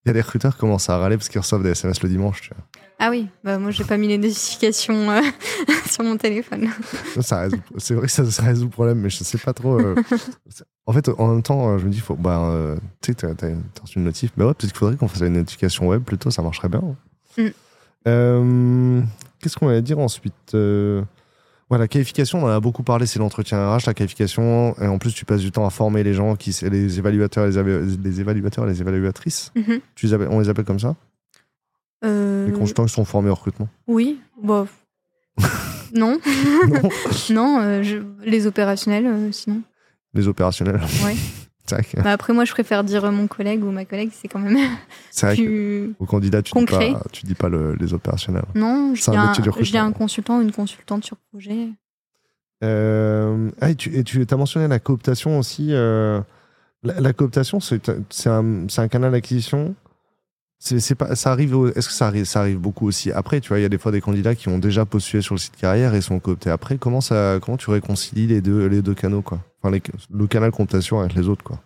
il 0.05 0.09
y 0.09 0.11
a 0.11 0.15
des 0.15 0.21
recruteurs 0.23 0.55
qui 0.55 0.61
commencent 0.61 0.91
à 0.91 0.97
râler 0.99 1.17
parce 1.17 1.29
qu'ils 1.29 1.41
reçoivent 1.41 1.63
des 1.63 1.71
SMS 1.71 2.03
le 2.03 2.09
dimanche. 2.09 2.41
Tu 2.43 2.49
vois. 2.49 2.65
Ah 2.99 3.11
oui, 3.11 3.29
bah, 3.45 3.59
moi, 3.59 3.71
j'ai 3.71 3.85
pas 3.85 3.97
mis 3.97 4.09
les 4.09 4.19
notifications 4.19 5.11
euh, 5.11 5.21
sur 5.91 6.03
mon 6.03 6.17
téléphone. 6.17 6.69
C'est 7.21 7.95
vrai 7.95 8.07
que 8.07 8.13
ça, 8.13 8.29
ça 8.31 8.43
résout 8.43 8.65
le 8.65 8.71
problème, 8.71 8.99
mais 9.01 9.09
je 9.11 9.23
sais 9.23 9.39
pas 9.39 9.53
trop. 9.53 9.79
euh, 9.79 9.95
en 10.91 10.93
fait, 10.93 11.09
en 11.19 11.29
même 11.29 11.43
temps, 11.43 11.71
euh, 11.71 11.79
je 11.79 11.87
me 11.87 11.91
dis, 11.91 12.01
faut, 12.01 12.17
bah, 12.17 12.41
euh, 12.41 12.77
tu 13.01 13.13
sais, 13.13 13.15
t'as 13.15 13.35
t'as- 13.35 13.49
t'as 13.75 13.83
reçu 13.83 13.99
une 13.99 14.05
notif. 14.05 14.33
Bah 14.37 14.47
ouais, 14.47 14.55
peut-être 14.55 14.73
qu'il 14.73 14.79
faudrait 14.79 14.97
qu'on 14.97 15.09
fasse 15.09 15.21
une 15.23 15.35
notification 15.35 15.87
web 15.89 16.03
plutôt, 16.03 16.31
ça 16.31 16.43
marcherait 16.43 16.69
bien. 16.69 16.83
Mm. 17.39 17.43
Euh, 18.09 19.01
Qu'est-ce 19.41 19.57
qu'on 19.57 19.69
allait 19.69 19.83
dire 19.83 19.99
ensuite 19.99 20.35
Euh, 20.55 21.03
Voilà, 21.69 21.85
la 21.85 21.89
qualification, 21.89 22.41
on 22.43 22.47
en 22.47 22.49
a 22.49 22.59
beaucoup 22.59 22.83
parlé, 22.83 23.07
c'est 23.07 23.21
l'entretien 23.21 23.65
RH, 23.77 23.87
la 23.87 23.95
qualification. 23.95 24.75
Et 24.81 24.89
en 24.89 24.99
plus, 24.99 25.15
tu 25.15 25.25
passes 25.25 25.41
du 25.41 25.53
temps 25.53 25.65
à 25.65 25.71
former 25.71 26.03
les 26.03 26.15
gens, 26.15 26.35
qui, 26.35 26.51
les 26.69 26.99
évaluateurs, 26.99 27.47
les, 27.47 27.97
les 27.97 28.21
évaluateurs 28.21 28.67
les 28.67 28.81
évaluatrices. 28.81 29.53
Mhm. 29.55 29.79
Tu 29.95 30.07
les 30.07 30.15
appelles- 30.15 30.29
on 30.33 30.41
les 30.41 30.49
appelle 30.49 30.65
comme 30.65 30.81
ça? 30.81 30.97
Euh, 32.05 32.47
Les 32.47 32.53
consultants 32.53 32.85
qui 32.87 32.93
sont 32.93 33.05
formés 33.05 33.31
au 33.31 33.35
recrutement. 33.37 33.69
Oui, 33.87 34.19
bon. 34.43 34.67
non, 35.95 36.19
Non. 36.69 36.89
non, 37.31 37.83
je- 37.85 38.03
les 38.25 38.47
opérationnels, 38.49 39.33
sinon. 39.33 39.63
Les 40.15 40.29
opérationnels. 40.29 40.81
Ouais. 41.05 41.15
que, 41.67 42.01
Bah, 42.03 42.11
après, 42.13 42.33
moi, 42.33 42.45
je 42.45 42.51
préfère 42.53 42.83
dire 42.83 43.05
euh, 43.05 43.13
mon 43.13 43.29
collègue 43.29 43.63
ou 43.63 43.71
ma 43.71 43.85
collègue, 43.85 44.11
c'est 44.13 44.27
quand 44.27 44.41
même 44.41 44.57
c'est 45.13 45.27
vrai 45.27 45.37
que 45.37 45.43
plus. 45.43 45.95
au 46.01 46.05
candidat, 46.07 46.43
tu 46.43 46.51
dis 46.51 46.59
Concret. 46.59 46.93
pas, 46.93 47.03
tu 47.13 47.27
dis 47.27 47.35
pas 47.37 47.49
le- 47.49 47.75
les 47.79 47.95
opérationnels. 47.95 48.45
Non, 48.57 48.93
je 48.95 49.03
dis, 49.03 49.17
un 49.17 49.33
je 49.63 49.71
dis 49.71 49.77
consultant 49.93 50.39
ou 50.39 50.43
une 50.43 50.51
consultante 50.51 51.05
sur 51.05 51.17
projet. 51.17 51.69
Euh, 52.65 53.51
ah, 53.61 53.71
et 53.71 53.75
tu, 53.77 54.05
as 54.29 54.37
mentionné 54.37 54.69
la 54.69 54.79
cooptation 54.81 55.39
aussi. 55.39 55.69
euh, 55.71 56.21
la, 56.83 57.01
la 57.01 57.13
cooptation, 57.13 57.61
c'est 57.61 57.91
c'est 58.11 58.29
un, 58.31 58.67
c'est 58.69 58.81
un 58.83 58.89
canal 58.89 59.13
d'acquisition. 59.13 59.75
C'est 60.63 60.79
c'est 60.79 60.95
pas, 60.95 61.17
ça 61.17 61.33
arrive. 61.33 61.57
Est-ce 61.75 61.89
que 61.89 61.95
ça 61.95 62.07
arrive, 62.07 62.27
ça 62.27 62.41
arrive 62.41 62.59
beaucoup 62.59 62.87
aussi 62.87 63.11
après 63.11 63.41
Tu 63.41 63.49
vois, 63.49 63.59
il 63.59 63.63
y 63.63 63.65
a 63.65 63.71
des 63.71 63.79
fois 63.79 63.93
des 63.93 64.03
candidats 64.03 64.35
qui 64.35 64.49
ont 64.51 64.59
déjà 64.59 64.85
postulé 64.85 65.23
sur 65.23 65.35
le 65.35 65.41
site 65.41 65.57
carrière 65.57 65.95
et 65.95 66.03
sont 66.03 66.21
cooptés 66.21 66.51
après. 66.51 66.77
Comment 66.77 67.01
ça, 67.01 67.39
comment 67.43 67.57
tu 67.57 67.71
réconcilies 67.71 68.27
les 68.27 68.43
deux, 68.43 68.67
les 68.67 68.83
deux 68.83 68.95
canaux 68.95 69.23
quoi? 69.23 69.41
Enfin, 69.63 69.73
les- 69.75 69.83
le 70.13 70.27
canal 70.27 70.51
cooptation 70.53 71.01
avec 71.01 71.15
les 71.15 71.29
autres 71.29 71.43
quoi. 71.43 71.61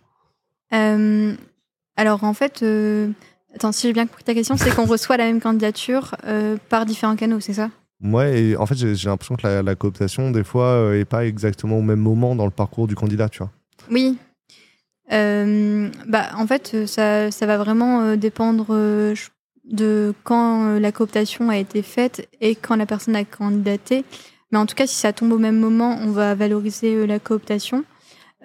Euh, 0.72 1.34
alors, 1.96 2.22
en 2.24 2.34
fait, 2.34 2.62
euh, 2.62 3.08
attends, 3.54 3.72
si 3.72 3.86
j'ai 3.88 3.92
bien 3.92 4.06
compris 4.06 4.22
ta 4.24 4.32
question, 4.34 4.56
c'est 4.56 4.70
qu'on 4.74 4.84
reçoit 4.86 5.16
la 5.16 5.24
même 5.24 5.40
candidature 5.40 6.14
euh, 6.26 6.56
par 6.68 6.86
différents 6.86 7.16
canaux, 7.16 7.40
c'est 7.40 7.54
ça? 7.54 7.70
Ouais, 8.02 8.40
et 8.42 8.56
en 8.56 8.66
fait, 8.66 8.74
j'ai 8.76 9.08
l'impression 9.08 9.34
que 9.36 9.46
la, 9.46 9.62
la 9.62 9.74
cooptation, 9.74 10.30
des 10.30 10.44
fois, 10.44 10.94
est 10.94 11.04
pas 11.04 11.24
exactement 11.26 11.78
au 11.78 11.82
même 11.82 12.00
moment 12.00 12.34
dans 12.36 12.44
le 12.44 12.50
parcours 12.50 12.86
du 12.86 12.94
candidat, 12.94 13.28
tu 13.28 13.38
vois? 13.38 13.50
Oui. 13.90 14.18
Euh, 15.12 15.90
bah, 16.06 16.30
en 16.36 16.46
fait, 16.46 16.86
ça, 16.86 17.30
ça 17.30 17.46
va 17.46 17.58
vraiment 17.58 18.00
euh, 18.00 18.16
dépendre 18.16 18.68
euh, 18.70 19.14
de 19.64 20.14
quand 20.24 20.66
euh, 20.66 20.80
la 20.80 20.92
cooptation 20.92 21.50
a 21.50 21.58
été 21.58 21.82
faite 21.82 22.28
et 22.40 22.54
quand 22.54 22.76
la 22.76 22.86
personne 22.86 23.16
a 23.16 23.24
candidaté. 23.24 24.04
Mais 24.50 24.58
en 24.58 24.66
tout 24.66 24.74
cas, 24.74 24.86
si 24.86 24.96
ça 24.96 25.12
tombe 25.12 25.32
au 25.32 25.38
même 25.38 25.58
moment, 25.58 25.98
on 26.00 26.10
va 26.10 26.34
valoriser 26.34 27.06
la 27.06 27.18
cooptation. 27.18 27.84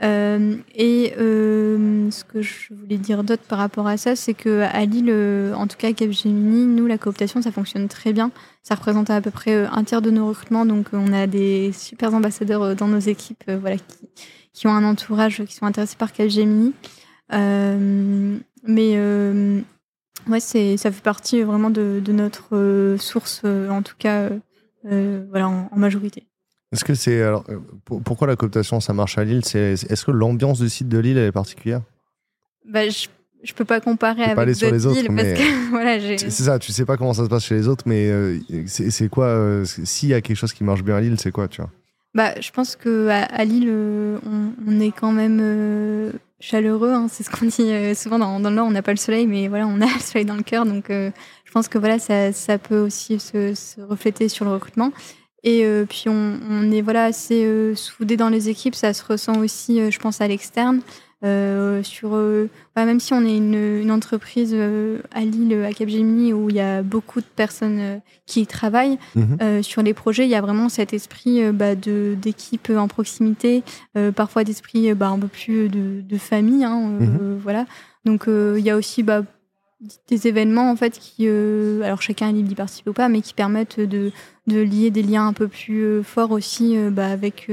Euh, 0.01 0.55
et 0.75 1.13
euh, 1.19 2.09
ce 2.09 2.23
que 2.23 2.41
je 2.41 2.73
voulais 2.73 2.97
dire 2.97 3.25
d'autre 3.25 3.43
par 3.43 3.59
rapport 3.59 3.85
à 3.87 3.97
ça, 3.97 4.15
c'est 4.15 4.33
que 4.33 4.61
à 4.61 4.85
Lille, 4.85 5.09
euh, 5.09 5.53
en 5.53 5.67
tout 5.67 5.75
cas 5.75 5.91
Capgemini, 5.91 6.65
nous, 6.65 6.87
la 6.87 6.97
cooptation, 6.97 7.41
ça 7.41 7.51
fonctionne 7.51 7.89
très 7.89 8.13
bien. 8.13 8.31
Ça 8.63 8.75
représente 8.75 9.09
à 9.09 9.19
peu 9.19 9.31
près 9.31 9.55
euh, 9.55 9.67
un 9.71 9.83
tiers 9.83 10.01
de 10.01 10.09
nos 10.09 10.27
recrutements, 10.27 10.65
donc 10.65 10.93
euh, 10.93 10.97
on 10.97 11.11
a 11.11 11.27
des 11.27 11.73
super 11.73 12.13
ambassadeurs 12.13 12.75
dans 12.75 12.87
nos 12.87 12.99
équipes, 12.99 13.43
voilà, 13.59 13.75
qui, 13.77 14.09
qui 14.53 14.67
ont 14.67 14.73
un 14.73 14.85
entourage, 14.85 15.43
qui 15.43 15.53
sont 15.53 15.65
intéressés 15.65 15.97
par 15.97 16.13
Capgemini. 16.13 16.73
Euh, 17.33 18.37
mais 18.63 18.99
ouais, 20.29 20.39
c'est, 20.39 20.77
ça 20.77 20.91
fait 20.91 21.03
partie 21.03 21.41
vraiment 21.41 21.69
de, 21.69 22.01
de 22.03 22.13
notre 22.13 22.95
source, 22.99 23.43
en 23.43 23.81
tout 23.81 23.95
cas, 23.97 24.29
voilà, 24.83 25.49
en, 25.49 25.69
en 25.71 25.77
majorité. 25.77 26.28
Est-ce 26.71 26.85
que 26.85 26.93
c'est 26.93 27.21
alors 27.23 27.43
euh, 27.49 27.57
pour- 27.85 28.01
pourquoi 28.03 28.27
la 28.27 28.35
cooptation 28.35 28.79
ça 28.79 28.93
marche 28.93 29.17
à 29.17 29.23
Lille? 29.23 29.43
C'est 29.43 29.73
est-ce 29.73 30.05
que 30.05 30.11
l'ambiance 30.11 30.59
du 30.59 30.69
site 30.69 30.87
de 30.87 30.99
Lille 30.99 31.17
elle 31.17 31.27
est 31.27 31.31
particulière? 31.31 31.81
Bah, 32.67 32.87
je, 32.89 33.07
je 33.43 33.53
peux 33.53 33.65
pas 33.65 33.79
comparer 33.79 34.29
peux 34.29 34.35
pas 34.35 34.41
aller 34.43 34.51
avec 34.51 34.55
sur 34.55 34.71
les 34.71 34.85
autres, 34.85 35.01
villes 35.01 35.11
mais- 35.11 35.33
parce 35.33 35.47
que 35.47 35.69
voilà, 35.71 35.97
j'ai. 35.99 36.17
C'est 36.17 36.29
ça, 36.43 36.59
tu 36.59 36.71
sais 36.71 36.85
pas 36.85 36.95
comment 36.97 37.13
ça 37.13 37.23
se 37.23 37.29
passe 37.29 37.45
chez 37.45 37.55
les 37.55 37.67
autres, 37.67 37.83
mais 37.87 38.09
euh, 38.09 38.37
c'est 38.67 38.91
c'est 38.91 39.09
quoi 39.09 39.25
euh, 39.25 39.65
S'il 39.65 40.09
y 40.09 40.13
a 40.13 40.21
quelque 40.21 40.37
chose 40.37 40.53
qui 40.53 40.63
marche 40.63 40.83
bien 40.83 40.95
à 40.95 41.01
Lille, 41.01 41.15
c'est 41.19 41.31
quoi, 41.31 41.47
tu 41.47 41.61
vois? 41.61 41.71
Bah, 42.13 42.39
je 42.39 42.51
pense 42.51 42.75
que 42.75 43.07
à, 43.07 43.23
à 43.23 43.45
Lille, 43.45 43.67
euh, 43.69 44.17
on, 44.25 44.51
on 44.67 44.79
est 44.79 44.91
quand 44.91 45.11
même 45.11 45.39
euh, 45.41 46.11
chaleureux. 46.39 46.91
hein, 46.91 47.07
c'est 47.09 47.23
ce 47.23 47.29
qu'on 47.31 47.45
dit 47.47 47.71
euh, 47.71 47.93
souvent 47.95 48.19
dans, 48.19 48.39
dans 48.39 48.49
le 48.49 48.55
Nord. 48.55 48.67
On 48.67 48.71
n'a 48.71 48.81
pas 48.83 48.91
le 48.91 48.97
soleil, 48.97 49.25
mais 49.25 49.47
voilà, 49.47 49.65
on 49.67 49.81
a 49.81 49.85
le 49.93 49.99
soleil 49.99 50.25
dans 50.25 50.35
le 50.35 50.43
cœur. 50.43 50.65
Donc, 50.67 50.85
je 50.89 51.51
pense 51.51 51.67
que 51.67 51.77
voilà, 51.79 51.97
ça, 51.97 52.31
ça 52.31 52.57
peut 52.59 52.79
aussi 52.79 53.19
se, 53.19 53.53
se 53.55 53.81
refléter 53.81 54.27
sur 54.29 54.45
le 54.45 54.51
recrutement. 54.51 54.91
Et 55.43 55.63
euh, 55.65 55.85
puis, 55.87 56.05
on, 56.07 56.39
on 56.49 56.71
est 56.71 56.81
voilà 56.81 57.05
assez 57.05 57.45
euh, 57.45 57.75
soudés 57.75 58.17
dans 58.17 58.29
les 58.29 58.49
équipes. 58.49 58.75
Ça 58.75 58.93
se 58.93 59.03
ressent 59.05 59.39
aussi, 59.39 59.79
euh, 59.79 59.89
je 59.91 59.99
pense, 59.99 60.21
à 60.21 60.27
l'externe. 60.27 60.81
Euh, 61.25 61.83
sur, 61.83 62.11
bah, 62.77 62.85
même 62.85 63.01
si 63.01 63.13
on 63.13 63.25
est 63.25 63.35
une, 63.35 63.53
une 63.81 63.91
entreprise 63.91 64.55
à 65.13 65.19
Lille, 65.19 65.65
à 65.67 65.73
Capgemini, 65.73 66.31
où 66.31 66.49
il 66.49 66.55
y 66.55 66.61
a 66.61 66.81
beaucoup 66.81 67.19
de 67.19 67.25
personnes 67.35 67.99
qui 68.25 68.39
y 68.43 68.47
travaillent, 68.47 68.97
Mhm. 69.15 69.61
sur 69.61 69.81
les 69.81 69.93
projets, 69.93 70.23
il 70.23 70.29
y 70.29 70.35
a 70.35 70.39
vraiment 70.39 70.69
cet 70.69 70.93
esprit 70.93 71.41
bah, 71.51 71.75
de 71.75 72.15
d'équipe 72.21 72.69
en 72.69 72.87
proximité, 72.87 73.63
parfois 74.15 74.45
d'esprit 74.45 74.93
bah, 74.93 75.09
un 75.09 75.19
peu 75.19 75.27
plus 75.27 75.67
de, 75.67 75.99
de 75.99 76.17
famille, 76.17 76.63
hein, 76.63 76.79
Mhm. 76.99 77.37
voilà. 77.43 77.65
Donc 78.05 78.23
il 78.27 78.63
y 78.63 78.69
a 78.69 78.77
aussi 78.77 79.03
bah, 79.03 79.23
des 80.07 80.27
événements 80.27 80.69
en 80.69 80.75
fait 80.75 80.99
qui, 80.99 81.27
alors 81.27 82.01
chacun 82.01 82.29
est 82.29 82.33
libre 82.33 82.49
d'y 82.49 82.55
participer 82.55 82.89
ou 82.89 82.93
pas, 82.93 83.09
mais 83.09 83.21
qui 83.21 83.33
permettent 83.33 83.79
de, 83.79 84.11
de 84.47 84.59
lier 84.59 84.91
des 84.91 85.03
liens 85.03 85.27
un 85.27 85.33
peu 85.33 85.47
plus 85.47 86.03
forts 86.03 86.31
aussi 86.31 86.77
bah, 86.91 87.07
avec 87.07 87.49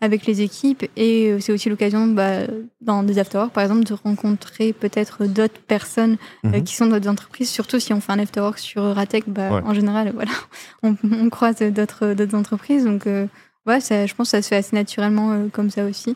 avec 0.00 0.26
les 0.26 0.42
équipes. 0.42 0.84
Et 0.96 1.34
c'est 1.40 1.52
aussi 1.52 1.68
l'occasion 1.68 2.06
bah, 2.06 2.40
dans 2.80 3.02
des 3.02 3.18
after 3.18 3.46
par 3.52 3.64
exemple 3.64 3.84
de 3.84 3.94
rencontrer 3.94 4.72
peut-être 4.72 5.26
d'autres 5.26 5.60
personnes 5.60 6.18
mhm. 6.44 6.62
qui 6.62 6.76
sont 6.76 6.86
dans 6.86 6.96
d'autres 6.96 7.10
entreprises 7.10 7.50
surtout 7.50 7.80
si 7.80 7.92
on 7.92 8.00
fait 8.00 8.12
un 8.12 8.18
after 8.18 8.40
work 8.40 8.58
sur 8.58 8.82
Ratec 8.82 9.24
bah, 9.26 9.62
en 9.64 9.74
général 9.74 10.12
voilà 10.14 10.32
on, 10.82 10.96
on 11.02 11.28
croise 11.30 11.56
d'autres 11.56 12.14
d'autres 12.14 12.36
entreprises. 12.36 12.84
Donc 12.84 13.06
ouais 13.66 13.80
ça, 13.80 14.06
je 14.06 14.14
pense 14.14 14.28
que 14.28 14.36
ça 14.36 14.42
se 14.42 14.48
fait 14.48 14.56
assez 14.56 14.76
naturellement 14.76 15.48
comme 15.52 15.70
ça 15.70 15.84
aussi. 15.84 16.14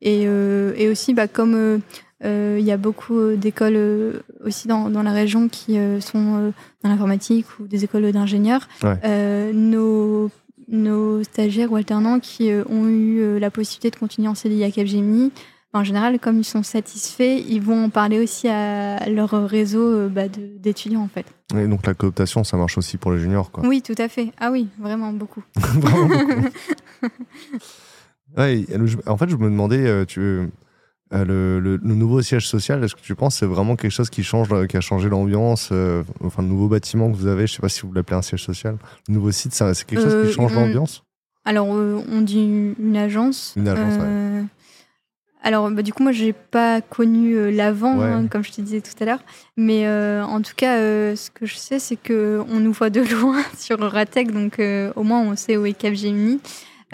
Et, 0.00 0.22
et 0.22 0.88
aussi 0.88 1.14
bah, 1.14 1.26
comme 1.26 1.54
euh, 1.54 1.78
il 2.22 2.64
y 2.64 2.70
a 2.70 2.76
beaucoup 2.76 3.18
euh, 3.18 3.36
d'écoles 3.36 3.76
euh, 3.76 4.22
aussi 4.44 4.68
dans, 4.68 4.88
dans, 4.90 5.02
la 5.02 5.12
région 5.12 5.48
qui 5.48 5.76
sont 6.00 6.52
dans 6.82 6.88
l'informatique 6.88 7.46
ou 7.58 7.66
des 7.66 7.84
écoles 7.84 8.10
d'ingénieurs. 8.12 8.68
nos, 9.52 10.30
nos 10.68 11.22
stagiaires 11.24 11.72
ou 11.72 11.76
alternants 11.76 12.20
qui 12.20 12.50
ont 12.68 12.88
eu 12.88 13.38
la 13.38 13.50
possibilité 13.50 13.90
de 13.90 13.96
continuer 13.96 14.28
en 14.28 14.34
CDI 14.34 14.64
à 14.64 14.70
Capgemini, 14.70 15.32
en 15.74 15.82
général, 15.82 16.20
comme 16.20 16.38
ils 16.38 16.44
sont 16.44 16.62
satisfaits, 16.62 17.42
ils 17.48 17.60
vont 17.60 17.86
en 17.86 17.90
parler 17.90 18.20
aussi 18.20 18.48
à 18.48 19.08
leur 19.08 19.30
réseau 19.48 20.08
bah, 20.08 20.28
d'étudiants 20.28 21.02
en 21.02 21.08
fait. 21.08 21.26
Et 21.56 21.66
donc 21.66 21.84
la 21.84 21.94
cooptation, 21.94 22.44
ça 22.44 22.56
marche 22.56 22.78
aussi 22.78 22.96
pour 22.96 23.12
les 23.12 23.18
juniors, 23.18 23.50
quoi. 23.50 23.66
Oui, 23.66 23.82
tout 23.82 23.94
à 23.98 24.08
fait. 24.08 24.30
Ah 24.38 24.50
oui, 24.52 24.68
vraiment 24.78 25.12
beaucoup. 25.12 25.42
vraiment 25.56 26.06
beaucoup. 26.06 26.50
ouais, 28.38 28.64
en 29.06 29.16
fait, 29.16 29.28
je 29.28 29.36
me 29.36 29.50
demandais, 29.50 30.06
tu, 30.06 30.48
euh, 31.12 31.60
le, 31.60 31.78
nouveau 31.78 32.22
siège 32.22 32.46
social, 32.48 32.82
est-ce 32.82 32.94
que 32.94 33.00
tu 33.00 33.14
penses 33.14 33.36
c'est 33.36 33.46
vraiment 33.46 33.76
quelque 33.76 33.92
chose 33.92 34.10
qui 34.10 34.24
change, 34.24 34.48
euh, 34.52 34.66
qui 34.66 34.76
a 34.76 34.80
changé 34.80 35.08
l'ambiance 35.08 35.68
euh, 35.70 36.02
Enfin, 36.24 36.42
le 36.42 36.48
nouveau 36.48 36.66
bâtiment 36.66 37.10
que 37.10 37.16
vous 37.16 37.26
avez, 37.26 37.46
je 37.46 37.54
sais 37.54 37.60
pas 37.60 37.68
si 37.68 37.82
vous 37.82 37.92
l'appelez 37.92 38.16
un 38.16 38.22
siège 38.22 38.42
social. 38.42 38.76
Le 39.08 39.14
nouveau 39.14 39.30
site, 39.30 39.52
c'est 39.52 39.84
quelque 39.84 40.02
chose 40.02 40.26
qui 40.26 40.32
change 40.32 40.54
l'ambiance? 40.54 41.04
Alors, 41.44 41.66
on 41.68 42.20
dit 42.22 42.74
une 42.78 42.96
agence. 42.96 43.52
Une 43.56 43.68
agence, 43.68 44.00
Alors, 45.42 45.70
bah, 45.70 45.82
du 45.82 45.92
coup, 45.92 46.02
moi, 46.02 46.12
j'ai 46.12 46.32
pas 46.32 46.80
connu 46.80 47.50
l'avant, 47.50 48.00
hein, 48.00 48.26
comme 48.28 48.42
je 48.42 48.50
te 48.50 48.62
disais 48.62 48.80
tout 48.80 48.94
à 49.00 49.04
l'heure. 49.04 49.22
Mais 49.58 49.86
en 49.86 50.40
tout 50.40 50.54
cas, 50.56 50.78
ce 51.14 51.30
que 51.30 51.44
je 51.44 51.56
sais, 51.56 51.78
c'est 51.78 51.96
qu'on 51.96 52.60
nous 52.60 52.72
voit 52.72 52.90
de 52.90 53.02
loin 53.20 53.42
sur 53.58 53.78
Ratec. 53.78 54.32
Donc, 54.32 54.58
au 54.96 55.02
moins, 55.02 55.20
on 55.20 55.36
sait 55.36 55.58
où 55.58 55.66
est 55.66 55.74
Capgemini. 55.74 56.40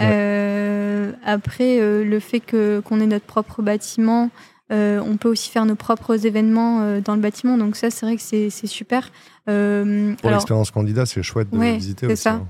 Euh, 0.01 1.13
après, 1.25 1.81
euh, 1.81 2.05
le 2.05 2.21
fait 2.21 2.41
que 2.41 2.81
qu'on 2.81 3.01
ait 3.01 3.07
notre 3.07 3.27
propre 3.27 3.63
bâtiment, 3.63 4.31
euh, 4.73 5.01
on 5.05 5.17
peut 5.17 5.29
aussi 5.29 5.51
faire 5.51 5.65
nos 5.65 5.75
propres 5.75 6.27
événements 6.27 7.01
dans 7.01 7.15
le 7.15 7.21
bâtiment. 7.21 7.59
Donc 7.59 7.77
ça, 7.77 7.91
c'est 7.91 8.07
vrai 8.07 8.17
que 8.17 8.23
c'est 8.23 8.67
super. 8.67 9.11
Pour 9.47 10.31
l'expérience 10.31 10.71
candidat, 10.71 11.07
c'est 11.07 11.23
chouette 11.23 11.51
de 11.51 11.59
visiter 11.59 12.07
aussi. 12.07 12.23
Ça. 12.23 12.35
Hein. 12.35 12.47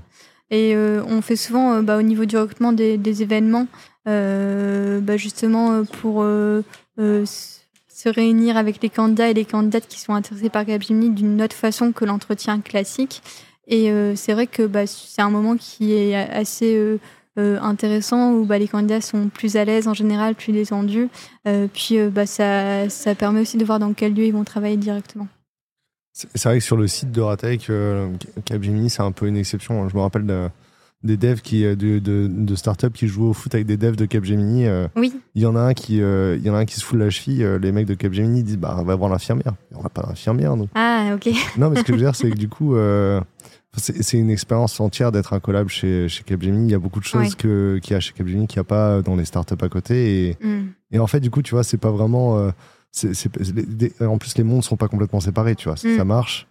Et 0.51 0.75
on 0.75 1.21
fait 1.21 1.35
souvent, 1.35 1.81
bah, 1.81 1.97
au 1.97 2.01
niveau 2.01 2.25
du 2.25 2.37
recrutement 2.37 2.73
des, 2.73 3.21
événements, 3.21 3.67
bah, 4.05 5.17
justement 5.17 5.83
pour 5.83 6.23
se 6.97 8.09
réunir 8.09 8.57
avec 8.57 8.81
les 8.83 8.89
candidats 8.89 9.29
et 9.29 9.33
les 9.33 9.45
candidates 9.45 9.87
qui 9.87 9.99
sont 9.99 10.13
intéressés 10.13 10.49
par 10.49 10.65
Capgemini 10.65 11.09
d'une 11.09 11.41
autre 11.41 11.55
façon 11.55 11.91
que 11.91 12.05
l'entretien 12.05 12.61
classique. 12.61 13.23
Et 13.67 13.91
c'est 14.15 14.33
vrai 14.33 14.45
que 14.45 14.67
bah, 14.67 14.85
c'est 14.85 15.23
un 15.23 15.31
moment 15.31 15.57
qui 15.57 15.93
est 15.93 16.13
assez 16.13 16.99
intéressant 17.61 18.33
où 18.33 18.45
bah, 18.45 18.57
les 18.57 18.67
candidats 18.67 19.01
sont 19.01 19.29
plus 19.29 19.55
à 19.55 19.65
l'aise 19.65 19.87
en 19.87 19.93
général, 19.93 20.35
plus 20.35 20.51
détendus. 20.53 21.09
Euh, 21.47 21.67
puis 21.71 21.97
euh, 21.97 22.09
bah, 22.09 22.25
ça, 22.25 22.89
ça 22.89 23.15
permet 23.15 23.41
aussi 23.41 23.57
de 23.57 23.65
voir 23.65 23.79
dans 23.79 23.93
quel 23.93 24.13
lieu 24.13 24.25
ils 24.25 24.33
vont 24.33 24.43
travailler 24.43 24.77
directement. 24.77 25.27
C'est 26.13 26.43
vrai 26.43 26.59
que 26.59 26.63
sur 26.63 26.77
le 26.77 26.87
site 26.87 27.11
de 27.11 27.21
Ratec, 27.21 27.71
Capgemini, 28.43 28.89
c'est 28.89 29.01
un 29.01 29.13
peu 29.13 29.27
une 29.27 29.37
exception. 29.37 29.87
Je 29.87 29.95
me 29.95 30.01
rappelle 30.01 30.51
des 31.03 31.15
devs 31.15 31.39
qui, 31.41 31.63
de, 31.63 31.99
de, 31.99 32.27
de 32.29 32.55
start-up 32.55 32.91
qui 32.93 33.07
jouent 33.07 33.29
au 33.29 33.33
foot 33.33 33.55
avec 33.55 33.65
des 33.65 33.77
devs 33.77 33.95
de 33.95 34.05
Capgemini. 34.05 34.67
oui. 34.97 35.13
Il 35.35 35.41
y, 35.41 35.45
en 35.45 35.55
a 35.55 35.61
un 35.61 35.73
qui, 35.73 35.95
il 35.95 36.45
y 36.45 36.49
en 36.49 36.53
a 36.53 36.57
un 36.57 36.65
qui 36.65 36.75
se 36.75 36.83
fout 36.83 36.99
la 36.99 37.09
cheville. 37.09 37.47
les 37.61 37.71
mecs 37.71 37.87
de 37.87 37.93
Capgemini 37.93 38.43
disent 38.43 38.57
bah, 38.57 38.75
on 38.77 38.83
va 38.83 38.95
voir 38.95 39.09
l'infirmière. 39.09 39.53
On 39.73 39.81
n'a 39.81 39.89
pas 39.89 40.01
d'infirmière. 40.01 40.53
Ah, 40.75 41.15
ok. 41.15 41.33
non, 41.57 41.69
mais 41.69 41.77
ce 41.77 41.83
que 41.83 41.93
je 41.93 41.97
veux 41.97 42.03
dire, 42.03 42.15
c'est 42.15 42.29
que 42.29 42.37
du 42.37 42.49
coup, 42.49 42.75
c'est 43.77 44.17
une 44.17 44.29
expérience 44.29 44.79
entière 44.81 45.13
d'être 45.13 45.33
un 45.33 45.39
collab 45.39 45.69
chez, 45.69 46.09
chez 46.09 46.23
Capgemini. 46.23 46.67
Il 46.67 46.71
y 46.71 46.75
a 46.75 46.79
beaucoup 46.79 46.99
de 46.99 47.05
choses 47.05 47.35
que 47.35 47.79
qu'il 47.81 47.93
y 47.93 47.95
a 47.95 48.01
chez 48.01 48.11
Capgemini 48.11 48.45
qu'il 48.47 48.59
n'y 48.59 48.61
a 48.61 48.65
pas 48.65 49.01
dans 49.01 49.15
les 49.15 49.23
startups 49.23 49.63
à 49.63 49.69
côté. 49.69 50.27
Et, 50.29 50.37
mm. 50.45 50.67
et, 50.91 50.99
en 50.99 51.07
fait, 51.07 51.21
du 51.21 51.31
coup, 51.31 51.41
tu 51.41 51.55
vois, 51.55 51.63
c'est 51.63 51.77
pas 51.77 51.91
vraiment. 51.91 52.37
Euh, 52.37 52.51
en 54.01 54.17
plus, 54.17 54.37
les 54.37 54.43
mondes 54.43 54.63
sont 54.63 54.75
pas 54.75 54.89
complètement 54.89 55.21
séparés, 55.21 55.55
tu 55.55 55.69
vois. 55.69 55.77
Ça 55.77 55.87
mm. 55.87 56.03
marche. 56.03 56.47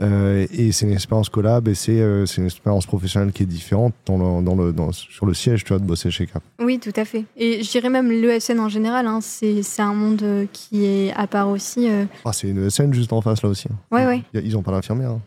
Euh, 0.00 0.46
et 0.50 0.72
c'est 0.72 0.86
une 0.86 0.92
expérience 0.92 1.28
collab 1.28 1.68
et 1.68 1.74
c'est 1.74 2.00
euh, 2.00 2.24
une 2.24 2.46
expérience 2.46 2.86
professionnelle 2.86 3.30
qui 3.30 3.42
est 3.42 3.46
différente 3.46 3.92
dans 4.06 4.40
le, 4.40 4.72
dans 4.72 4.86
le, 4.86 4.92
sur 4.92 5.26
le 5.26 5.34
siège, 5.34 5.64
tu 5.64 5.68
vois, 5.74 5.78
de 5.78 5.84
bosser 5.84 6.10
chez 6.10 6.26
Cap. 6.26 6.42
Oui, 6.60 6.78
tout 6.78 6.94
à 6.96 7.04
fait. 7.04 7.26
Et 7.36 7.62
je 7.62 7.70
dirais 7.70 7.90
même 7.90 8.10
l'ESN 8.10 8.58
en 8.58 8.70
général, 8.70 9.06
hein, 9.06 9.20
c'est 9.20 9.62
un 9.82 9.92
monde 9.92 10.48
qui 10.50 10.86
est 10.86 11.12
à 11.12 11.26
part 11.26 11.50
aussi. 11.50 11.90
Ah, 12.24 12.32
c'est 12.32 12.48
une 12.48 12.66
ESN 12.66 12.94
juste 12.94 13.12
en 13.12 13.20
face 13.20 13.42
là 13.42 13.50
aussi. 13.50 13.68
Hein. 13.70 13.76
Ouais, 13.94 14.06
ouais. 14.06 14.22
Ils 14.32 14.56
ont 14.56 14.62
pas 14.62 14.72
d'infirmière. 14.72 15.10
Hein. 15.10 15.20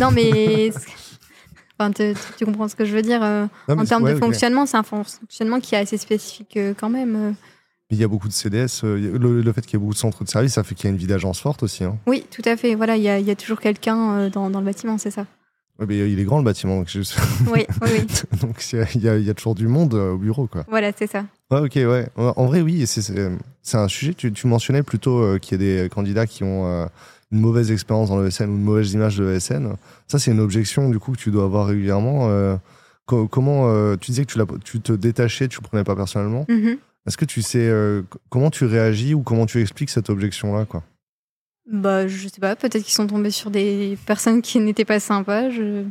Non, 0.00 0.10
mais. 0.10 0.72
Enfin, 1.78 1.90
tu 2.36 2.44
comprends 2.44 2.68
ce 2.68 2.76
que 2.76 2.84
je 2.84 2.94
veux 2.94 3.02
dire. 3.02 3.22
Euh, 3.22 3.46
en 3.68 3.84
termes 3.84 4.08
de 4.08 4.14
fonctionnement, 4.16 4.66
c'est 4.66 4.76
un 4.76 4.82
fonctionnement 4.82 5.60
qui 5.60 5.74
est 5.74 5.78
assez 5.78 5.96
spécifique 5.96 6.56
euh, 6.56 6.74
quand 6.78 6.88
même. 6.88 7.16
Euh. 7.16 7.32
Il 7.90 7.98
y 7.98 8.04
a 8.04 8.08
beaucoup 8.08 8.28
de 8.28 8.32
CDS. 8.32 8.82
Le, 8.84 9.52
fait 9.52 9.62
qu'il 9.62 9.74
y 9.74 9.76
ait 9.76 9.78
beaucoup 9.78 9.92
de 9.92 9.98
centres 9.98 10.24
de 10.24 10.28
service, 10.28 10.54
ça 10.54 10.62
fait 10.62 10.74
qu'il 10.74 10.84
y 10.84 10.88
a 10.88 10.90
une 10.90 10.96
vie 10.96 11.06
d'agence 11.06 11.40
forte 11.40 11.62
aussi. 11.62 11.84
Hein. 11.84 11.98
Oui, 12.06 12.24
tout 12.30 12.42
à 12.44 12.56
fait. 12.56 12.74
Voilà, 12.74 12.96
il 12.96 13.02
y 13.02 13.08
a, 13.08 13.18
il 13.18 13.26
y 13.26 13.30
a 13.30 13.36
toujours 13.36 13.60
quelqu'un 13.60 14.28
dans, 14.30 14.50
dans, 14.50 14.60
le 14.60 14.64
bâtiment, 14.64 14.98
c'est 14.98 15.10
ça. 15.10 15.26
mais 15.78 16.10
il 16.10 16.18
est 16.18 16.24
grand 16.24 16.38
le 16.38 16.44
bâtiment. 16.44 16.78
Donc 16.78 16.88
oui, 17.52 17.66
oui, 17.82 18.06
donc 18.40 18.64
il 18.72 18.78
y, 19.02 19.08
a, 19.08 19.16
il 19.16 19.24
y, 19.24 19.30
a, 19.30 19.34
toujours 19.34 19.54
du 19.54 19.68
monde 19.68 19.94
au 19.94 20.16
bureau. 20.16 20.46
Quoi. 20.46 20.64
Voilà, 20.68 20.92
c'est 20.96 21.06
ça. 21.08 21.26
Ouais, 21.50 21.60
ok, 21.60 21.74
ouais. 21.74 22.08
En 22.16 22.46
vrai, 22.46 22.62
oui, 22.62 22.86
c'est 22.86 23.76
un 23.76 23.88
sujet. 23.88 24.14
Tu, 24.14 24.32
tu 24.32 24.46
mentionnais 24.46 24.82
plutôt 24.82 25.38
qu'il 25.40 25.60
y 25.60 25.80
a 25.80 25.82
des 25.82 25.88
candidats 25.88 26.26
qui 26.26 26.42
ont 26.42 26.88
une 27.34 27.40
mauvaise 27.40 27.72
expérience 27.72 28.08
dans 28.08 28.18
le 28.18 28.30
SN 28.30 28.44
ou 28.44 28.54
une 28.54 28.62
mauvaise 28.62 28.92
image 28.92 29.16
de 29.18 29.24
l'ESN. 29.24 29.74
Ça, 30.06 30.18
c'est 30.18 30.30
une 30.30 30.40
objection 30.40 30.88
du 30.88 30.98
coup 30.98 31.12
que 31.12 31.18
tu 31.18 31.30
dois 31.30 31.44
avoir 31.44 31.66
régulièrement. 31.66 32.28
Euh, 32.30 32.56
comment 33.06 33.68
euh, 33.68 33.96
tu 33.96 34.12
disais 34.12 34.24
que 34.24 34.32
tu, 34.32 34.60
tu 34.64 34.80
te 34.80 34.92
détachais, 34.92 35.48
tu 35.48 35.60
ne 35.60 35.66
prenais 35.66 35.84
pas 35.84 35.96
personnellement. 35.96 36.44
Mm-hmm. 36.48 36.78
Est-ce 37.06 37.16
que 37.16 37.24
tu 37.24 37.42
sais 37.42 37.68
euh, 37.68 38.02
comment 38.30 38.50
tu 38.50 38.64
réagis 38.64 39.14
ou 39.14 39.22
comment 39.22 39.46
tu 39.46 39.60
expliques 39.60 39.90
cette 39.90 40.10
objection-là, 40.10 40.64
quoi? 40.64 40.84
Bah, 41.70 42.06
je 42.06 42.28
sais 42.28 42.40
pas. 42.40 42.54
Peut-être 42.56 42.84
qu'ils 42.84 42.94
sont 42.94 43.06
tombés 43.06 43.30
sur 43.30 43.50
des 43.50 43.98
personnes 44.06 44.40
qui 44.40 44.60
n'étaient 44.60 44.84
pas 44.84 45.00
sympas. 45.00 45.50
Je, 45.50 45.84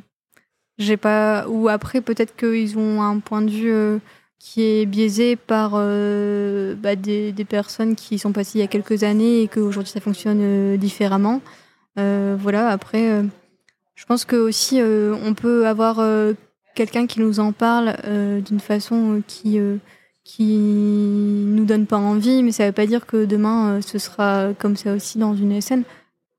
j'ai 0.77 0.97
pas. 0.97 1.45
Ou 1.49 1.67
après, 1.67 1.99
peut-être 1.99 2.35
qu'ils 2.35 2.77
ont 2.77 3.01
un 3.01 3.19
point 3.19 3.41
de 3.41 3.51
vue 3.51 3.99
qui 4.43 4.61
est 4.61 4.85
biaisé 4.85 5.37
par 5.37 5.71
euh, 5.75 6.75
bah, 6.75 6.97
des, 6.97 7.31
des, 7.31 7.45
personnes 7.45 7.95
qui 7.95 8.19
sont 8.19 8.33
passées 8.33 8.59
il 8.59 8.61
y 8.61 8.63
a 8.63 8.67
quelques 8.67 9.03
années 9.03 9.41
et 9.41 9.47
qu'aujourd'hui 9.47 9.89
ça 9.89 10.01
fonctionne 10.01 10.41
euh, 10.41 10.77
différemment. 10.77 11.41
Euh, 11.97 12.35
voilà, 12.37 12.67
après, 12.67 13.23
je 13.95 14.05
pense 14.05 14.25
que 14.25 14.35
aussi 14.35 14.81
on 14.81 15.33
peut 15.33 15.65
avoir 15.65 16.01
quelqu'un 16.75 17.07
qui 17.07 17.21
nous 17.21 17.39
en 17.39 17.53
parle 17.53 17.95
d'une 18.41 18.59
façon 18.59 19.23
qui 19.27 19.59
qui 20.25 20.57
nous 20.57 21.65
donne 21.65 21.85
pas 21.85 21.97
envie, 21.97 22.43
mais 22.43 22.51
ça 22.51 22.65
veut 22.65 22.73
pas 22.73 22.87
dire 22.87 23.05
que 23.05 23.25
demain 23.25 23.79
ce 23.81 23.97
sera 23.97 24.49
comme 24.59 24.75
ça 24.75 24.93
aussi 24.93 25.19
dans 25.19 25.35
une 25.35 25.61
scène. 25.61 25.83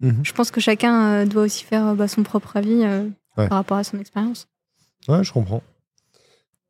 Mhm. 0.01 0.21
Je 0.25 0.33
pense 0.33 0.51
que 0.51 0.61
chacun 0.61 1.25
doit 1.25 1.45
aussi 1.45 1.65
faire 1.65 1.95
bah, 1.95 2.09
son 2.09 2.23
propre 2.23 2.57
avis 2.57 2.83
par 3.37 3.51
rapport 3.51 3.79
à 3.79 3.85
son 3.85 3.99
expérience. 3.99 4.47
Ouais, 5.09 5.25
je 5.25 5.33
comprends. 5.33 5.63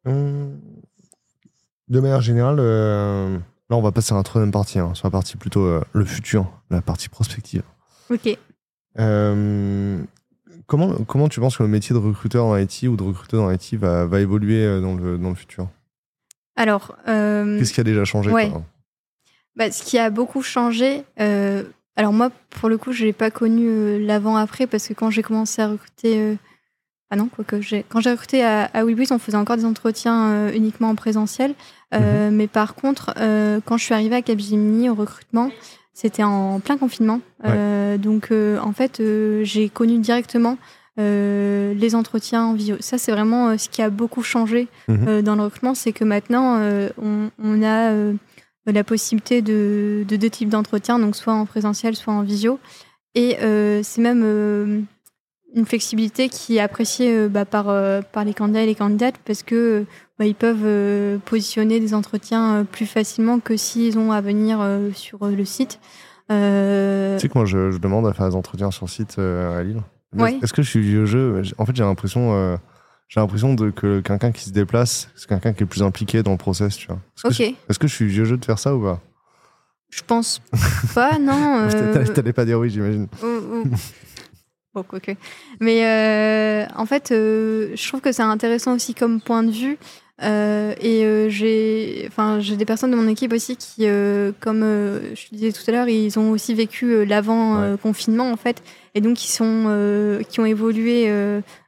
Hum, 0.07 0.61
de 1.89 2.01
manière 2.01 2.21
générale, 2.21 2.57
euh, 2.59 3.37
là, 3.71 3.77
on 3.77 3.83
va 3.83 3.93
passer 3.93 4.15
à 4.15 4.17
la 4.17 4.23
troisième 4.23 4.53
partie, 4.53 4.79
hein, 4.79 4.95
sur 4.95 5.07
la 5.07 5.11
partie 5.11 5.37
plutôt 5.37 5.65
euh, 5.65 5.83
le 5.93 6.05
futur, 6.05 6.51
la 6.71 6.81
partie 6.81 7.09
prospective. 7.09 7.63
Ok. 8.11 8.37
Euh, 8.99 9.99
comment, 10.67 10.95
comment 11.07 11.29
tu 11.29 11.41
penses 11.41 11.57
que 11.57 11.63
le 11.63 11.69
métier 11.69 11.95
de 11.95 12.01
recruteur 12.01 12.47
en 12.47 12.57
IT 12.57 12.85
ou 12.85 12.97
de 12.97 13.03
recruteur 13.03 13.45
en 13.45 13.51
IT 13.51 13.75
va, 13.75 14.07
va 14.07 14.21
évoluer 14.21 14.81
dans 14.81 14.95
le, 14.95 15.19
dans 15.19 15.31
le 15.31 15.35
futur? 15.35 15.69
Alors. 16.57 16.97
Qu'est-ce 17.05 17.73
qui 17.73 17.81
a 17.81 17.85
déjà 17.85 18.05
changé 18.05 18.31
bah, 19.57 19.71
Ce 19.71 19.83
qui 19.83 19.99
a 19.99 20.11
beaucoup 20.11 20.43
changé. 20.43 21.05
alors, 21.17 22.13
moi, 22.13 22.31
pour 22.51 22.69
le 22.69 22.79
coup, 22.79 22.93
je 22.93 23.05
n'ai 23.05 23.13
pas 23.13 23.31
connu 23.31 24.05
l'avant-après 24.05 24.67
parce 24.67 24.89
que 24.89 24.95
quand 24.95 25.11
j'ai 25.11 25.23
commencé 25.23 25.61
à 25.61 25.69
recruter 25.69 26.39
ah 27.15 27.17
non, 27.17 27.29
quoique 27.29 27.55
quand 27.89 28.01
j'ai 28.01 28.11
recruté 28.11 28.43
à, 28.43 28.65
à 28.75 28.85
on 28.85 29.19
faisait 29.21 29.37
encore 29.37 29.57
des 29.57 29.65
entretiens 29.65 30.31
euh, 30.31 30.53
uniquement 30.53 30.89
en 30.89 30.97
présentiel. 30.97 31.55
Euh, 31.95 32.29
mhm. 32.29 32.37
Mais 32.37 32.49
par 32.49 32.75
contre, 32.75 33.15
euh, 33.19 33.61
quand 33.65 33.77
je 33.77 33.85
suis 33.85 33.95
arrivée 33.95 34.17
à 34.17 34.23
Capgemini 34.23 34.91
au 34.91 34.95
recrutement, 34.95 35.53
c'était 35.93 36.25
en 36.25 36.59
plein 36.59 36.77
confinement. 36.77 37.21
donc, 37.45 38.33
en 38.33 38.73
fait, 38.73 39.01
j'ai 39.43 39.69
connu 39.69 39.99
directement 39.99 40.59
les 40.97 41.95
entretiens 41.95 42.47
en 42.47 42.55
visio. 42.55 42.77
Ça, 42.81 42.99
c'est 42.99 43.13
vraiment 43.13 43.57
ce 43.57 43.69
qui 43.69 43.81
a 43.81 43.91
beaucoup 43.91 44.25
changé 44.25 44.67
mhm. 44.89 45.23
dans 45.23 45.37
le 45.37 45.43
recrutement, 45.43 45.77
c'est 45.77 45.93
que 45.93 46.03
maintenant, 46.03 46.59
on, 46.99 47.63
a 47.63 47.93
la 48.67 48.83
possibilité 48.83 49.41
de, 49.41 50.05
de 50.09 50.17
deux 50.17 50.31
types 50.31 50.49
d'entretiens, 50.49 50.99
donc 50.99 51.15
soit 51.15 51.35
en 51.35 51.47
présentiel, 51.47 51.95
soit 51.95 52.13
en 52.13 52.23
visio. 52.23 52.59
Et 53.15 53.37
c'est 53.85 54.03
même 54.03 54.85
une 55.55 55.67
flexibilité 55.67 56.29
qui 56.29 56.57
est 56.57 56.61
appréciée 56.61 57.29
bah, 57.29 57.45
par, 57.45 57.67
par 58.13 58.25
les 58.25 58.35
candidats 58.35 58.63
et 58.63 58.67
les 58.67 58.75
candidates 58.75 59.17
parce 59.25 59.43
que 59.43 59.85
bah, 60.19 60.27
ils 60.27 60.35
peuvent 60.35 61.19
positionner 61.21 61.81
des 61.81 61.95
entretiens 61.95 62.67
plus 62.71 62.87
facilement 62.87 63.41
que 63.41 63.57
s'ils 63.57 63.99
ont 63.99 64.13
à 64.13 64.21
venir 64.21 64.59
sur 64.95 65.27
le 65.27 65.45
site. 65.45 65.79
Euh... 66.31 67.17
Tu 67.17 67.23
sais 67.23 67.29
que 67.29 67.39
moi, 67.39 67.47
je, 67.47 67.77
demande 67.79 68.07
à 68.07 68.13
faire 68.13 68.29
des 68.29 68.35
entretiens 68.35 68.71
sur 68.71 68.89
site 68.89 69.17
euh, 69.19 69.59
à 69.59 69.63
Lille. 69.63 69.83
Est-ce 70.43 70.53
que 70.53 70.63
je 70.63 70.71
suis 70.71 70.81
vieux 70.81 71.07
jeu? 71.07 71.43
En 71.59 71.67
fait, 71.67 71.75
j'ai 71.75 71.83
l'impression, 71.83 72.35
euh, 72.35 72.57
j'ai 73.09 73.21
l'impression 73.21 73.55
de 73.55 73.71
que 73.71 74.01
quelqu'un 74.01 74.33
qui 74.33 74.45
se 74.45 74.51
déplace, 74.51 75.09
c'est 75.17 75.29
quelqu'un 75.29 75.53
qui 75.53 75.65
est 75.65 75.67
plus 75.67 75.83
impliqué 75.83 76.23
dans 76.23 76.33
le 76.33 76.39
process, 76.39 76.77
tu 76.77 76.87
vois. 76.87 76.99
Est-ce 77.17 77.39
que, 77.39 77.43
est 77.43 77.79
que, 77.79 77.89
je 77.89 77.95
suis 77.95 78.07
vieux 78.07 78.25
jeu 78.25 78.37
de 78.37 78.45
faire 78.45 78.59
ça 78.59 78.77
ou 78.77 78.83
pas? 78.83 79.01
Je 79.91 80.03
pense 80.07 80.41
pas, 80.95 81.19
non. 81.19 81.69
Euh... 81.75 82.07
T'allais 82.07 82.33
pas 82.33 82.45
dire 82.45 82.59
oui, 82.59 82.71
j'imagine. 82.71 83.09
Bon. 84.75 84.85
Mais 85.61 86.67
en 86.77 86.87
fait, 86.87 87.09
je 87.11 87.89
trouve 87.89 88.01
que 88.01 88.13
c'est 88.13 88.23
intéressant 88.23 88.75
aussi 88.75 88.95
comme 88.95 89.21
point 89.21 89.43
de 89.43 89.51
vue 89.51 89.79
euh, 90.23 90.75
et 90.81 91.05
euh, 91.05 91.29
j'ai, 91.29 92.05
enfin, 92.09 92.39
j'ai 92.39 92.57
des 92.57 92.65
personnes 92.65 92.93
de 92.93 92.97
mon 92.97 93.09
équipe 93.09 93.33
aussi 93.33 93.57
qui, 93.57 93.87
euh, 93.87 94.31
comme 94.41 94.61
je 94.61 95.29
te 95.29 95.35
disais 95.35 95.53
tout 95.53 95.63
à 95.67 95.73
l'heure, 95.73 95.89
ils 95.89 96.19
ont 96.19 96.31
aussi 96.31 96.55
vécu 96.55 97.05
l'avant 97.05 97.77
confinement 97.83 98.31
en 98.31 98.37
fait, 98.37 98.63
et 98.95 99.01
donc 99.01 99.25
ils 99.25 99.31
sont, 99.31 100.23
qui 100.29 100.41
ont 100.41 100.47
évolué 100.47 101.11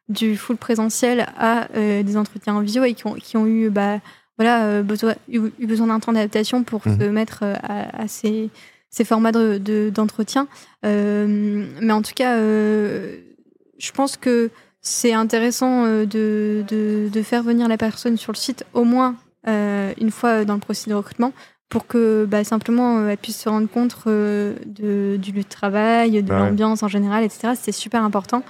du 0.09 0.37
full 0.37 0.57
présentiel 0.57 1.27
à 1.37 1.69
des 1.75 2.17
entretiens 2.17 2.55
en 2.55 2.61
visio 2.61 2.85
et 2.85 2.95
qui 2.95 3.07
ont, 3.07 3.15
qui 3.15 3.37
ont 3.37 3.47
eu, 3.47 3.69
bah, 3.71 3.99
voilà, 4.39 4.83
besoin, 4.83 5.15
eu, 5.29 5.51
besoin 5.67 5.89
d'un 5.89 5.99
temps 5.99 6.13
d'adaptation 6.13 6.63
pour 6.63 6.87
mhm. 6.87 7.01
se 7.01 7.05
mettre 7.05 7.43
à, 7.43 8.07
ces, 8.07 8.51
ces 8.91 9.05
formats 9.05 9.33
de, 9.33 9.91
d'entretien. 9.91 10.49
mais 10.83 11.93
en 11.93 12.03
tout 12.03 12.15
cas, 12.15 12.37
je 12.37 13.93
pense 13.93 14.17
que 14.17 14.51
c'est 14.87 15.13
intéressant 15.13 15.85
euh, 15.85 16.07
de, 16.07 16.65
de, 16.69 17.23
faire 17.23 17.43
venir 17.43 17.67
la 17.67 17.77
personne 17.77 18.17
sur 18.17 18.33
le 18.33 18.37
site 18.37 18.65
au 18.73 18.85
moins 18.85 19.17
euh, 19.49 19.93
une 20.01 20.13
fois 20.13 20.45
dans 20.45 20.55
le 20.55 20.61
processus 20.61 20.89
de 20.89 20.95
recrutement 20.95 21.33
pour 21.69 21.89
que 21.89 22.25
bah, 22.25 22.45
simplement 22.45 22.99
euh, 22.99 23.09
elle 23.09 23.19
puisse 23.19 23.41
se 23.41 23.49
rendre 23.49 23.69
compte 23.69 23.97
de, 24.07 25.17
du 25.17 25.33
lieu 25.33 25.43
de 25.43 25.49
travail, 25.49 26.23
de 26.23 26.33
l'ambiance 26.33 26.85
en 26.85 26.89
général, 26.89 27.25
etc. 27.25 27.55
C'est 27.61 27.73
super 27.73 28.05
important. 28.05 28.45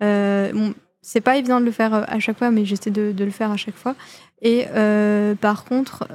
bon, 0.00 0.74
c'est 1.02 1.20
pas 1.20 1.36
évident 1.36 1.60
de 1.60 1.64
le 1.64 1.72
faire 1.72 1.92
à 2.08 2.18
chaque 2.20 2.38
fois, 2.38 2.52
mais 2.52 2.64
j'essaie 2.64 2.90
de, 2.90 3.10
de, 3.10 3.24
le 3.24 3.30
faire 3.32 3.50
à 3.50 3.56
chaque 3.56 3.76
fois. 3.76 3.96
Et 4.42 4.66
par 5.40 5.64
contre, 5.64 6.06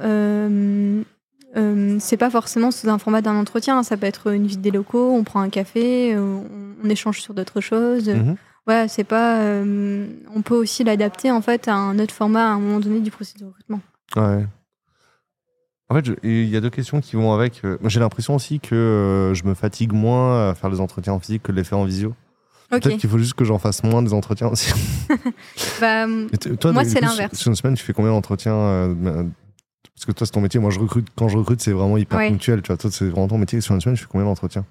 c'est 1.98 2.16
pas 2.16 2.30
forcément 2.30 2.70
sous 2.70 2.88
un 2.88 2.98
format 2.98 3.22
d'un 3.22 3.36
entretien. 3.36 3.82
Ça 3.82 3.96
peut 3.96 4.06
être 4.06 4.32
une 4.32 4.46
visite 4.46 4.60
des 4.60 4.70
locaux, 4.70 5.12
on 5.12 5.24
prend 5.24 5.40
un 5.40 5.48
café, 5.48 6.16
on, 6.16 6.88
échange 6.88 7.20
sur 7.20 7.34
d'autres 7.34 7.60
choses. 7.60 8.10
Ouais, 8.66 8.86
c'est 8.88 9.04
pas. 9.04 9.40
Euh, 9.42 10.06
on 10.34 10.42
peut 10.42 10.56
aussi 10.56 10.82
l'adapter 10.82 11.30
en 11.30 11.40
fait 11.40 11.68
à 11.68 11.74
un 11.74 11.98
autre 11.98 12.12
format 12.12 12.48
à 12.48 12.54
un 12.54 12.58
moment 12.58 12.80
donné 12.80 13.00
du 13.00 13.10
processus 13.10 13.40
de 13.40 13.46
recrutement. 13.46 13.80
Ouais. 14.16 14.44
En 15.88 15.94
fait, 15.94 16.10
il 16.24 16.48
y 16.48 16.56
a 16.56 16.60
deux 16.60 16.70
questions 16.70 17.00
qui 17.00 17.14
vont 17.14 17.32
avec. 17.32 17.64
Euh, 17.64 17.78
j'ai 17.84 18.00
l'impression 18.00 18.34
aussi 18.34 18.58
que 18.58 18.74
euh, 18.74 19.34
je 19.34 19.44
me 19.44 19.54
fatigue 19.54 19.92
moins 19.92 20.50
à 20.50 20.54
faire 20.54 20.68
les 20.68 20.80
entretiens 20.80 21.12
en 21.12 21.20
physique 21.20 21.44
que 21.44 21.52
de 21.52 21.56
les 21.56 21.64
faire 21.64 21.78
en 21.78 21.84
visio. 21.84 22.14
Peut-être 22.68 22.96
qu'il 22.96 23.08
faut 23.08 23.18
juste 23.18 23.34
que 23.34 23.44
j'en 23.44 23.60
fasse 23.60 23.84
moins 23.84 24.02
des 24.02 24.12
entretiens 24.12 24.48
aussi. 24.48 24.72
bah, 25.80 26.06
toi, 26.58 26.72
moi, 26.72 26.84
c'est 26.84 27.00
l'inverse. 27.00 27.38
Sur 27.38 27.50
une 27.50 27.54
semaine, 27.54 27.76
tu 27.76 27.84
fais 27.84 27.92
combien 27.92 28.10
d'entretiens 28.10 28.92
Parce 29.96 30.04
que 30.04 30.12
toi, 30.12 30.26
c'est 30.26 30.32
ton 30.32 30.40
métier. 30.40 30.60
Moi, 30.60 30.70
je 30.70 30.78
recrute. 30.78 31.08
Quand 31.16 31.28
je 31.28 31.38
recrute, 31.38 31.60
c'est 31.60 31.72
vraiment 31.72 31.96
hyper 31.96 32.18
ponctuel. 32.18 32.62
Tu 32.62 32.68
vois, 32.68 32.76
toi, 32.76 32.90
c'est 32.90 33.08
vraiment 33.08 33.28
ton 33.28 33.38
métier. 33.38 33.60
Sur 33.60 33.74
une 33.74 33.80
semaine, 33.80 33.96
tu 33.96 34.02
fais 34.02 34.08
combien 34.10 34.26
d'entretiens 34.26 34.64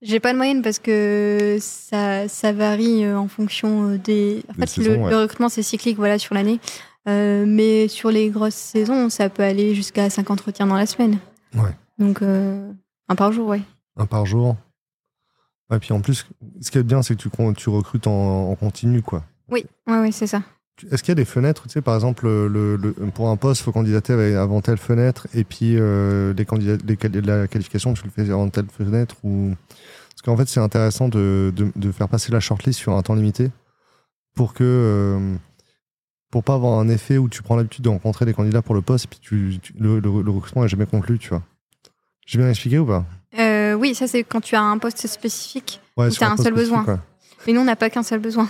j'ai 0.00 0.20
pas 0.20 0.32
de 0.32 0.36
moyenne 0.36 0.62
parce 0.62 0.78
que 0.78 1.58
ça, 1.60 2.28
ça 2.28 2.52
varie 2.52 3.04
euh, 3.04 3.18
en 3.18 3.26
fonction 3.26 3.90
euh, 3.90 3.98
des. 3.98 4.44
En 4.48 4.54
fait, 4.54 4.76
le, 4.76 5.04
recrutement 5.16 5.48
c'est 5.48 5.64
cyclique 5.64 5.96
voilà 5.96 6.20
sur 6.20 6.36
l'année, 6.36 6.60
euh, 7.08 7.44
mais 7.46 7.88
sur 7.88 8.10
les 8.10 8.30
grosses 8.30 8.54
saisons, 8.54 9.10
ça 9.10 9.28
peut 9.28 9.42
aller 9.42 9.74
jusqu'à 9.74 10.08
5 10.08 10.30
entretiens 10.30 10.68
dans 10.68 10.76
la 10.76 10.86
semaine. 10.86 11.18
Ouais. 11.54 11.74
Donc 11.98 12.22
un 12.22 13.14
par 13.16 13.32
jour, 13.32 13.48
ouais. 13.48 13.62
Un 13.96 14.06
par 14.06 14.24
jour. 14.24 14.56
Et 15.72 15.78
puis 15.78 15.92
en 15.92 16.00
plus, 16.00 16.26
ce 16.60 16.70
qui 16.70 16.78
est 16.78 16.82
bien, 16.82 17.02
c'est 17.02 17.16
que 17.16 17.20
tu, 17.20 17.30
tu 17.56 17.68
recrutes 17.68 18.06
en, 18.06 18.54
continu, 18.54 19.02
quoi. 19.02 19.24
Oui, 19.50 19.66
ouais, 19.86 19.98
ouais, 19.98 20.12
c'est 20.12 20.26
ça. 20.26 20.42
Est-ce 20.90 21.02
qu'il 21.02 21.10
y 21.10 21.12
a 21.12 21.16
des 21.16 21.24
fenêtres, 21.24 21.64
tu 21.64 21.70
sais, 21.70 21.80
par 21.82 21.94
exemple, 21.94 22.26
le, 22.26 22.94
pour 23.14 23.28
un 23.28 23.36
poste, 23.36 23.60
il 23.60 23.64
faut 23.64 23.72
candidater 23.72 24.12
avant 24.36 24.60
telle 24.60 24.78
fenêtre, 24.78 25.26
et 25.34 25.44
puis 25.44 25.74
les 25.74 26.44
candidats, 26.44 26.76
les, 26.86 27.20
la 27.20 27.48
qualification, 27.48 27.94
tu 27.94 28.04
le 28.04 28.10
fais 28.10 28.30
avant 28.30 28.48
telle 28.48 28.66
fenêtre, 28.70 29.16
ou 29.24 29.54
parce 30.18 30.34
qu'en 30.34 30.36
fait, 30.36 30.48
c'est 30.48 30.58
intéressant 30.58 31.08
de, 31.08 31.54
de, 31.54 31.92
faire 31.92 32.08
passer 32.08 32.32
la 32.32 32.40
shortlist 32.40 32.80
sur 32.80 32.92
un 32.92 33.02
temps 33.02 33.14
limité 33.14 33.52
pour 34.34 34.52
que. 34.52 34.64
Euh, 34.64 35.36
pour 36.32 36.42
pas 36.42 36.54
avoir 36.54 36.80
un 36.80 36.88
effet 36.88 37.18
où 37.18 37.28
tu 37.28 37.40
prends 37.40 37.54
l'habitude 37.54 37.84
de 37.84 37.88
rencontrer 37.88 38.26
des 38.26 38.34
candidats 38.34 38.60
pour 38.60 38.74
le 38.74 38.82
poste, 38.82 39.06
puis 39.06 39.20
tu, 39.20 39.60
le, 39.78 40.00
le, 40.00 40.30
recrutement 40.30 40.62
n'est 40.62 40.68
jamais 40.68 40.86
conclu, 40.86 41.20
tu 41.20 41.28
vois. 41.28 41.42
J'ai 42.26 42.38
bien 42.38 42.50
expliqué 42.50 42.78
ou 42.78 42.84
pas? 42.84 43.06
Euh, 43.38 43.74
Oui, 43.74 43.94
ça 43.94 44.08
c'est 44.08 44.24
quand 44.24 44.40
tu 44.40 44.56
as 44.56 44.60
un 44.60 44.76
poste 44.78 45.06
spécifique 45.06 45.80
ouais, 45.96 46.10
tu 46.10 46.22
as 46.24 46.32
un, 46.32 46.36
seul 46.36 46.52
besoin. 46.52 47.00
Mais 47.46 47.52
nous, 47.52 47.60
on 47.60 47.64
n'a 47.64 47.76
pas 47.76 47.90
qu'un 47.90 48.02
seul 48.02 48.18
besoin. 48.18 48.48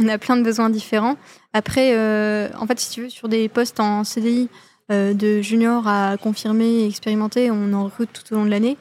on 0.00 0.08
a 0.08 0.18
plein 0.18 0.36
de 0.36 0.42
besoins 0.42 0.70
différents. 0.70 1.16
Après, 1.52 1.92
euh, 1.94 2.48
en 2.58 2.66
fait, 2.66 2.78
si 2.80 2.90
tu 2.90 3.02
veux, 3.02 3.08
sur 3.08 3.28
des 3.28 3.48
postes 3.48 3.80
en 3.80 4.04
CDI 4.04 4.48
de 4.90 5.40
junior 5.40 5.86
à 5.86 6.16
confirmer 6.16 6.66
et 6.66 6.86
expérimenter, 6.88 7.52
on 7.52 7.72
en 7.74 7.84
recrute 7.84 8.10
tout 8.12 8.34
au 8.34 8.38
long 8.38 8.44
de 8.44 8.50
l'année. 8.50 8.76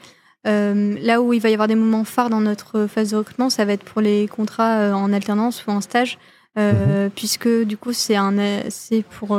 Euh, 0.48 0.96
là 1.02 1.22
où 1.22 1.34
il 1.34 1.42
va 1.42 1.50
y 1.50 1.54
avoir 1.54 1.68
des 1.68 1.76
moments 1.76 2.06
phares 2.06 2.30
dans 2.30 2.40
notre 2.40 2.88
phase 2.88 3.12
de 3.12 3.18
recrutement, 3.18 3.50
ça 3.50 3.66
va 3.66 3.74
être 3.74 3.84
pour 3.84 4.02
les 4.02 4.28
contrats 4.28 4.80
euh, 4.80 4.94
en 4.94 5.12
alternance 5.12 5.66
ou 5.66 5.72
en 5.72 5.82
stage, 5.82 6.18
euh, 6.58 7.06
mhm. 7.06 7.12
puisque 7.12 7.50
du 7.50 7.76
coup 7.78 7.92
c'est 7.92 8.16
un 8.16 8.34
c'est 8.70 9.04
pour 9.04 9.38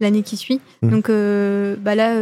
l'année 0.00 0.22
qui 0.22 0.36
suit. 0.36 0.60
Mhm. 0.82 0.90
Donc 0.90 1.10
bah 1.80 1.94
là, 1.94 2.14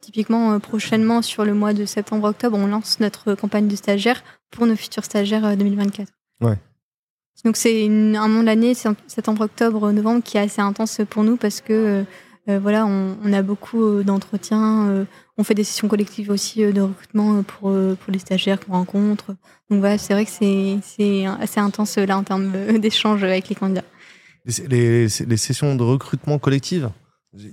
typiquement 0.00 0.58
prochainement 0.60 1.22
sur 1.22 1.44
le 1.44 1.54
mois 1.54 1.72
de 1.72 1.84
septembre-octobre, 1.86 2.56
on 2.58 2.66
lance 2.66 3.00
notre 3.00 3.34
campagne 3.34 3.68
de 3.68 3.76
stagiaires 3.76 4.22
pour 4.50 4.66
nos 4.66 4.76
futurs 4.76 5.04
stagiaires 5.04 5.56
2024. 5.56 6.12
Ouais. 6.40 6.58
Donc 7.44 7.56
c'est 7.56 7.86
un 7.86 8.28
moment 8.28 8.40
de 8.40 8.46
l'année, 8.46 8.74
septembre, 8.74 9.42
octobre, 9.42 9.92
novembre, 9.92 10.22
qui 10.22 10.36
est 10.36 10.40
assez 10.40 10.62
intense 10.62 11.00
pour 11.10 11.22
nous 11.22 11.36
parce 11.36 11.60
que 11.60 12.04
voilà, 12.46 12.86
on, 12.86 13.16
on, 13.24 13.32
a 13.32 13.42
beaucoup 13.42 14.02
d'entretiens 14.02 15.06
on 15.38 15.44
fait 15.44 15.54
des 15.54 15.64
sessions 15.64 15.88
collectives 15.88 16.30
aussi 16.30 16.64
euh, 16.64 16.72
de 16.72 16.80
recrutement 16.80 17.36
euh, 17.36 17.42
pour, 17.42 17.70
euh, 17.70 17.94
pour 17.94 18.12
les 18.12 18.18
stagiaires 18.18 18.58
qu'on 18.60 18.72
rencontre. 18.72 19.36
Donc 19.70 19.80
voilà, 19.80 19.98
c'est 19.98 20.14
vrai 20.14 20.24
que 20.24 20.30
c'est 20.30 21.26
assez 21.26 21.60
intense 21.60 21.96
là 21.98 22.16
en 22.16 22.22
termes 22.22 22.52
d'échanges 22.78 23.22
avec 23.24 23.48
les 23.48 23.54
candidats. 23.54 23.84
Les, 24.46 25.08
les, 25.08 25.36
sessions 25.36 25.74
de 25.74 25.82
recrutement 25.82 26.38
collectives 26.38 26.90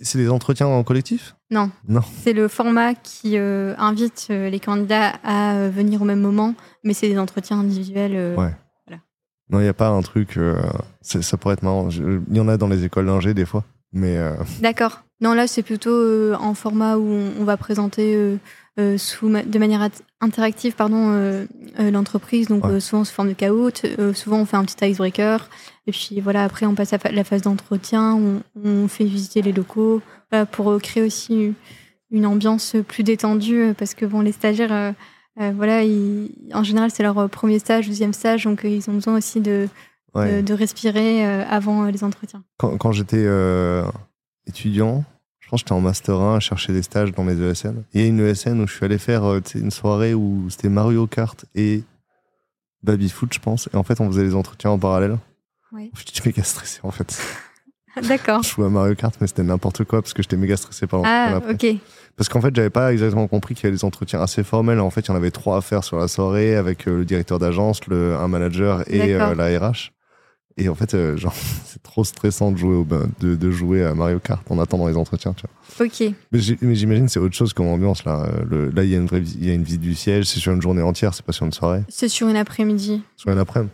c'est 0.02 0.20
des 0.20 0.30
entretiens 0.30 0.68
en 0.68 0.84
collectif 0.84 1.36
Non. 1.50 1.70
Non. 1.90 2.02
C'est 2.24 2.32
le 2.32 2.48
format 2.48 2.94
qui 2.94 3.36
invite 3.36 4.28
les 4.30 4.60
candidats 4.62 5.10
à 5.24 5.68
venir 5.68 6.02
au 6.04 6.06
même 6.06 6.22
moment, 6.22 6.56
mais 6.86 6.94
c'est 6.94 7.10
des 7.10 7.18
entretiens 7.18 7.60
individuels. 7.60 8.38
ouais. 8.38 8.52
Non, 9.50 9.60
il 9.60 9.64
n'y 9.64 9.70
a 9.70 9.74
pas 9.74 9.90
un 9.90 10.02
truc. 10.02 10.40
ça 11.02 11.38
pourrait 11.38 11.54
être 11.54 11.64
marrant. 11.64 11.90
Il 11.90 12.36
y 12.36 12.40
en 12.40 12.48
a 12.48 12.58
dans 12.58 12.68
les 12.68 12.86
écoles 12.86 13.06
d'ingé 13.06 13.34
des 13.34 13.46
fois. 13.46 13.64
Mais. 13.92 14.18
D'accord. 14.62 15.04
Non, 15.24 15.34
là, 15.34 15.48
c'est 15.48 15.64
plutôt 15.64 15.90
euh, 15.90 16.36
en 16.38 16.54
format 16.54 16.98
où 16.98 17.08
on, 17.40 17.46
va 17.46 17.56
présenter 17.56 18.14
euh, 18.14 18.36
euh, 18.78 18.98
de 19.46 19.58
manière 19.58 19.88
interactive 20.20 20.76
pardon, 20.76 21.46
l'entreprise, 21.80 22.50
donc 22.50 22.66
souvent 22.82 23.06
sous 23.06 23.14
forme 23.14 23.30
de 23.30 23.34
caout. 23.34 23.72
souvent, 24.14 24.40
on 24.40 24.46
fait 24.46 24.58
un 24.58 24.66
petit 24.66 24.86
icebreaker. 24.86 25.50
Et 25.88 25.92
puis 25.94 26.20
voilà, 26.20 26.44
après, 26.44 26.66
on 26.66 26.76
passe 26.76 26.92
à 26.92 26.98
la 27.10 27.24
phase 27.24 27.42
d'entretien, 27.42 28.20
on, 28.62 28.88
fait 28.90 29.06
visiter 29.06 29.42
les 29.42 29.54
locaux 29.54 30.02
pour 30.52 30.78
créer 30.82 31.04
aussi 31.04 31.54
une 32.12 32.26
ambiance 32.26 32.76
plus 32.86 33.04
détendue 33.04 33.74
parce 33.78 33.94
que 33.94 34.06
bon, 34.06 34.20
les 34.20 34.34
stagiaires, 34.34 34.94
voilà, 35.38 35.84
en 36.54 36.64
général, 36.64 36.92
c'est 36.92 37.04
leur 37.04 37.30
premier 37.30 37.60
stage, 37.60 37.88
deuxième 37.88 38.14
stage, 38.14 38.44
donc 38.46 38.62
ils 38.64 38.88
ont 38.90 38.94
besoin 38.94 39.18
aussi 39.18 39.42
de, 39.42 39.68
de, 40.16 40.54
respirer 40.54 41.24
avant 41.26 41.86
les 41.86 42.04
entretiens. 42.04 42.44
Quand, 42.58 42.78
quand 42.78 42.92
j'étais 42.92 43.28
étudiant, 44.48 45.04
j'étais 45.58 45.72
en 45.72 45.82
master 45.82 46.16
1 46.16 46.36
à 46.36 46.40
chercher 46.40 46.74
des 46.74 46.82
stages 46.82 47.12
dans 47.12 47.24
mes 47.24 47.40
ESN. 47.40 47.84
Il 47.94 48.02
y 48.02 48.04
a 48.04 48.08
une 48.08 48.20
ESN 48.20 48.62
où 48.62 48.68
je 48.68 48.76
suis 48.76 48.86
allé 48.86 48.98
faire 48.98 49.24
euh, 49.26 49.42
une 49.56 49.72
soirée 49.72 50.14
où 50.14 50.48
c'était 50.50 50.70
Mario 50.70 51.08
Kart 51.08 51.46
et 51.56 51.84
Babyfoot, 52.84 53.34
je 53.34 53.40
pense. 53.40 53.70
Et 53.74 53.78
en 53.78 53.84
fait, 53.84 54.02
on 54.02 54.08
faisait 54.08 54.24
les 54.24 54.36
entretiens 54.36 54.72
en 54.72 54.80
parallèle. 54.80 55.18
Oui. 55.72 55.92
J'étais 55.96 56.28
méga 56.30 56.44
stressé 56.44 56.80
en 56.84 56.92
fait. 56.92 57.20
D'accord. 58.08 58.42
je 58.42 58.50
jouais 58.50 58.66
à 58.66 58.70
Mario 58.70 58.96
Kart, 58.96 59.16
mais 59.22 59.28
c'était 59.28 59.44
n'importe 59.44 59.84
quoi 59.84 60.02
parce 60.02 60.14
que 60.14 60.24
j'étais 60.24 60.38
méga 60.38 60.58
stressé 60.58 60.88
pendant 60.88 61.04
Ah, 61.06 61.40
ok. 61.50 61.66
Parce 62.16 62.30
qu'en 62.30 62.42
fait, 62.42 62.56
j'avais 62.56 62.70
pas 62.70 62.94
exactement 62.94 63.28
compris 63.28 63.56
qu'il 63.56 63.64
y 63.64 63.68
avait 63.68 63.76
des 63.76 63.86
entretiens 63.86 64.22
assez 64.22 64.44
formels. 64.44 64.80
En 64.80 64.90
fait, 64.90 65.02
il 65.02 65.08
y 65.08 65.12
en 65.12 65.16
avait 65.16 65.32
trois 65.32 65.58
à 65.58 65.62
faire 65.62 65.84
sur 65.84 65.98
la 65.98 66.08
soirée 66.08 66.56
avec 66.56 66.88
euh, 66.88 66.98
le 66.98 67.06
directeur 67.06 67.40
d'agence, 67.40 67.80
un 67.90 68.28
manager 68.28 68.84
et 68.88 69.16
euh, 69.16 69.34
la 69.34 69.60
RH. 69.60 69.92
Et 70.58 70.70
en 70.70 70.76
fait, 70.76 70.94
euh, 70.94 71.18
genre, 71.18 71.34
c'est 71.66 71.82
trop 71.82 72.04
stressant 72.04 72.52
de 72.52 72.58
jouer, 72.58 72.76
au, 72.76 72.86
de, 73.20 73.36
de, 73.36 73.52
jouer 73.52 73.84
à 73.84 73.96
Mario 73.96 74.20
Kart 74.20 74.44
en 74.52 74.60
attendant 74.60 74.88
les 74.88 74.96
entretiens, 74.96 75.34
tu 75.34 75.48
vois. 75.48 75.88
Ok. 75.88 76.14
Mais 76.32 76.40
j'imagine 76.76 77.10
c'est 77.10 77.20
autre 77.20 77.36
chose 77.36 77.54
comme 77.54 77.68
ambiance, 77.68 78.06
là. 78.06 78.30
Le, 78.48 78.70
là, 78.70 78.84
il 78.84 78.92
y, 78.92 78.96
a 78.96 79.00
une 79.00 79.10
il 79.12 79.46
y 79.46 79.50
a 79.50 79.54
une 79.56 79.64
visite 79.64 79.82
du 79.82 79.96
siège, 79.96 80.26
c'est 80.26 80.40
sur 80.40 80.52
une 80.52 80.62
journée 80.62 80.84
entière, 80.84 81.16
c'est 81.16 81.26
pas 81.26 81.34
sur 81.34 81.48
une 81.48 81.54
soirée. 81.54 81.82
C'est 81.90 82.10
sur 82.10 82.28
une 82.28 82.38
après-midi. 82.38 83.02
Sur 83.18 83.32
une 83.32 83.40
après-midi. 83.40 83.72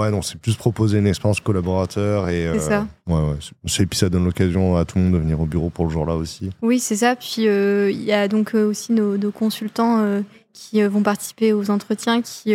Ouais, 0.00 0.10
non, 0.10 0.22
c'est 0.22 0.38
plus 0.38 0.56
proposer 0.56 0.98
une 0.98 1.06
expérience 1.06 1.40
collaborateur 1.40 2.28
et. 2.28 2.58
Ça. 2.58 2.86
Ouais, 3.06 3.14
ouais. 3.14 3.36
Et 3.78 3.86
puis 3.86 3.98
ça 3.98 4.08
donne 4.08 4.24
l'occasion 4.24 4.76
à 4.76 4.84
tout 4.84 4.98
le 4.98 5.04
monde 5.04 5.14
de 5.14 5.18
venir 5.18 5.40
au 5.40 5.46
bureau 5.46 5.70
pour 5.70 5.84
le 5.84 5.90
jour-là 5.90 6.14
aussi. 6.14 6.50
Oui, 6.62 6.78
c'est 6.80 6.96
ça. 6.96 7.16
Puis 7.16 7.42
il 7.42 8.02
y 8.02 8.12
a 8.12 8.28
donc 8.28 8.54
aussi 8.54 8.92
nos, 8.92 9.16
nos 9.16 9.30
consultants 9.30 10.22
qui 10.52 10.82
vont 10.82 11.02
participer 11.02 11.52
aux 11.52 11.70
entretiens, 11.70 12.22
qui 12.22 12.54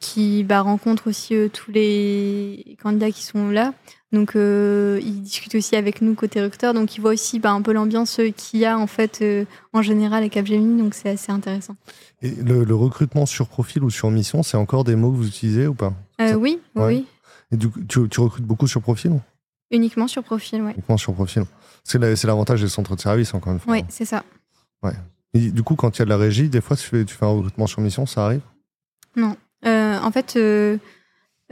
qui 0.00 0.44
bah, 0.44 0.60
rencontre 0.60 1.08
aussi 1.08 1.34
euh, 1.34 1.48
tous 1.48 1.70
les 1.70 2.76
candidats 2.82 3.10
qui 3.10 3.24
sont 3.24 3.50
là. 3.50 3.74
Donc, 4.12 4.36
euh, 4.36 4.98
il 5.02 5.22
discute 5.22 5.54
aussi 5.54 5.76
avec 5.76 6.00
nous 6.00 6.14
côté 6.14 6.42
recruteur. 6.42 6.72
Donc, 6.72 6.96
il 6.96 7.00
voit 7.00 7.12
aussi 7.12 7.38
bah, 7.38 7.52
un 7.52 7.60
peu 7.60 7.72
l'ambiance 7.72 8.20
euh, 8.20 8.30
qu'il 8.30 8.60
y 8.60 8.64
a 8.64 8.78
en 8.78 8.86
fait 8.86 9.22
en 9.72 9.82
général 9.82 10.24
à 10.24 10.28
Capgemini. 10.28 10.80
Donc, 10.80 10.94
c'est 10.94 11.10
assez 11.10 11.30
intéressant. 11.30 11.76
Et 12.22 12.30
le, 12.30 12.74
recrutement 12.74 13.26
sur 13.26 13.48
profil 13.48 13.84
ou 13.84 13.90
sur 13.90 14.10
mission, 14.10 14.42
c'est 14.42 14.56
encore 14.56 14.84
des 14.84 14.96
mots 14.96 15.10
que 15.10 15.16
vous 15.16 15.28
utilisez 15.28 15.66
ou 15.66 15.74
pas? 15.74 15.92
Oui, 16.36 16.58
oui. 16.74 17.06
Et 17.52 17.56
du 17.56 17.68
coup, 17.68 17.80
tu, 17.82 18.20
recrutes 18.20 18.44
beaucoup 18.44 18.66
sur 18.66 18.82
profil? 18.82 19.12
Uniquement 19.70 20.08
sur 20.08 20.22
profil, 20.22 20.62
oui. 20.62 20.72
Uniquement 20.72 20.96
sur 20.96 21.14
profil. 21.14 21.44
C'est 21.84 21.98
l'avantage 22.24 22.62
des 22.62 22.68
centres 22.68 22.96
de 22.96 23.00
service, 23.00 23.34
encore 23.34 23.52
une 23.52 23.60
fois. 23.60 23.72
Oui, 23.72 23.84
c'est 23.88 24.04
ça. 24.04 24.24
Ouais. 24.82 24.92
Et 25.34 25.50
du 25.50 25.62
coup, 25.62 25.74
quand 25.76 25.96
il 25.96 25.98
y 26.00 26.02
a 26.02 26.04
de 26.06 26.10
la 26.10 26.16
régie, 26.16 26.48
des 26.48 26.60
fois, 26.60 26.76
tu 26.76 26.86
fais, 26.86 27.04
tu 27.04 27.14
fais 27.14 27.24
un 27.24 27.30
recrutement 27.30 27.66
sur 27.66 27.80
mission, 27.80 28.06
ça 28.06 28.26
arrive? 28.26 28.40
Non. 29.16 29.36
Euh, 29.66 29.98
en 30.00 30.10
fait, 30.10 30.38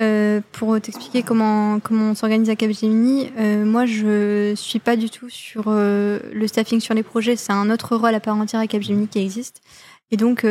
euh, 0.00 0.36
euh, 0.36 0.40
pour 0.52 0.78
t'expliquer 0.80 1.22
comment, 1.22 1.80
comment 1.80 2.10
on 2.10 2.14
s'organise 2.14 2.50
à 2.50 2.56
Capgemini, 2.56 3.30
moi, 3.64 3.86
je 3.86 4.54
suis 4.54 4.78
pas 4.78 4.96
du 4.96 5.10
tout 5.10 5.28
sur 5.28 5.70
le 5.70 6.46
staffing 6.46 6.80
sur 6.80 6.94
les 6.94 7.02
projets. 7.02 7.36
C'est 7.36 7.52
un 7.52 7.70
autre 7.70 7.96
rôle 7.96 8.14
à 8.14 8.20
part 8.20 8.36
entière 8.36 8.60
à 8.60 8.66
Capgemini 8.66 9.08
qui 9.08 9.18
existe. 9.18 9.60
Et 10.10 10.16
donc, 10.16 10.46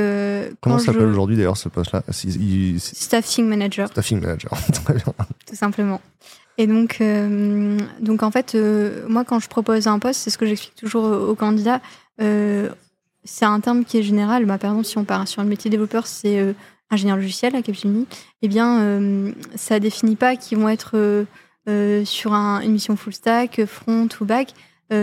comment 0.62 0.80
s'appelle 0.80 1.06
aujourd'hui 1.06 1.38
d'ailleurs 1.38 1.58
ce 1.58 1.70
poste-là? 1.70 2.04
Staffing 2.12 3.48
manager. 3.48 3.88
Staffing 3.90 4.20
manager, 4.22 4.52
Tout 5.48 5.56
simplement. 5.56 6.02
Et 6.58 6.68
donc, 6.68 7.02
donc 8.00 8.24
en 8.24 8.32
fait, 8.32 8.58
moi, 9.08 9.24
quand 9.24 9.40
je 9.40 9.48
propose 9.48 9.88
un 9.88 10.00
poste, 10.00 10.22
c'est 10.22 10.30
ce 10.30 10.38
que 10.38 10.46
j'explique 10.46 10.76
toujours 10.76 11.06
aux, 11.06 11.36
candidats. 11.36 11.82
c'est 12.18 13.46
un 13.46 13.60
terme 13.60 13.86
qui 13.86 13.98
est 13.98 14.04
général. 14.04 14.46
Bah, 14.46 14.58
par 14.58 14.72
exemple, 14.72 14.88
si 14.88 14.98
on 14.98 15.06
part 15.06 15.28
sur 15.28 15.42
le 15.44 15.48
métier 15.48 15.70
développeur, 15.70 16.08
c'est 16.08 16.56
ingénieur 16.90 17.18
logiciel 17.18 17.56
à 17.56 17.62
Capgemini, 17.62 18.08
eh 18.42 18.48
bien, 18.48 18.82
euh, 18.82 19.32
ça 19.56 19.80
définit 19.80 20.16
pas 20.16 20.36
qu'ils 20.36 20.58
vont 20.58 20.70
être 20.70 20.92
euh, 20.96 21.26
euh, 21.68 22.06
sur 22.06 22.34
une 22.34 22.72
mission 22.72 22.96
full 22.96 23.14
stack, 23.14 23.66
front 23.66 24.08
ou 24.20 24.26
back. 24.26 24.54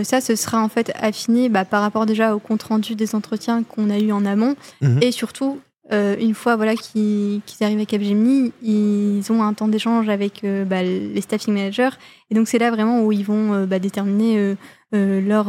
ça, 0.04 0.20
ce 0.20 0.36
sera 0.36 0.62
en 0.62 0.68
fait 0.68 0.92
affiné 0.94 1.48
bah, 1.48 1.64
par 1.64 1.82
rapport 1.82 2.06
déjà 2.06 2.34
au 2.34 2.38
compte 2.38 2.62
rendu 2.62 2.94
des 2.94 3.14
entretiens 3.14 3.64
qu'on 3.64 3.90
a 3.90 3.98
eu 3.98 4.12
en 4.12 4.24
amont 4.24 4.54
mhm. 4.80 5.00
et 5.02 5.10
surtout 5.10 5.60
une 5.90 6.32
fois 6.34 6.56
voilà 6.56 6.74
qu'ils 6.74 7.42
arrivent 7.60 7.80
à 7.80 7.84
Capgemini, 7.84 8.52
ils 8.62 9.30
ont 9.30 9.42
un 9.42 9.52
temps 9.52 9.68
d'échange 9.68 10.08
avec 10.08 10.46
bah, 10.66 10.82
les 10.82 11.20
staffing 11.20 11.52
managers 11.52 11.90
et 12.30 12.34
donc 12.34 12.48
c'est 12.48 12.58
là 12.58 12.70
vraiment 12.70 13.04
où 13.04 13.12
ils 13.12 13.24
vont 13.24 13.66
bah, 13.66 13.78
déterminer 13.78 14.56
leur, 14.92 15.46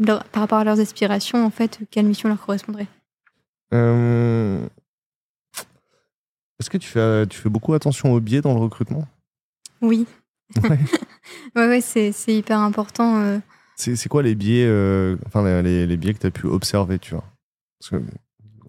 par 0.00 0.24
rapport 0.34 0.58
à 0.58 0.64
leurs 0.64 0.80
aspirations 0.80 1.44
en 1.44 1.50
fait 1.50 1.80
quelle 1.90 2.06
mission 2.06 2.28
leur 2.30 2.40
correspondrait. 2.40 2.86
Est-ce 6.58 6.70
que 6.70 6.78
tu 6.78 6.88
fais, 6.88 7.26
tu 7.26 7.38
fais 7.38 7.50
beaucoup 7.50 7.74
attention 7.74 8.12
aux 8.12 8.20
biais 8.20 8.40
dans 8.40 8.54
le 8.54 8.60
recrutement? 8.60 9.06
Oui. 9.82 10.06
Ouais, 10.62 10.78
ouais, 11.56 11.80
c'est, 11.80 12.12
hyper 12.28 12.60
important. 12.60 13.20
Euh. 13.20 13.38
C'est, 13.76 14.08
quoi 14.08 14.22
les 14.22 14.34
biais, 14.34 14.64
euh, 14.66 15.16
enfin, 15.26 15.42
les, 15.62 15.86
les, 15.86 15.96
biais 15.96 16.14
que 16.14 16.20
tu 16.20 16.26
as 16.26 16.30
pu 16.30 16.46
observer, 16.46 16.98
tu 16.98 17.14
vois? 17.14 17.24
Parce 17.78 17.90
que 17.90 18.02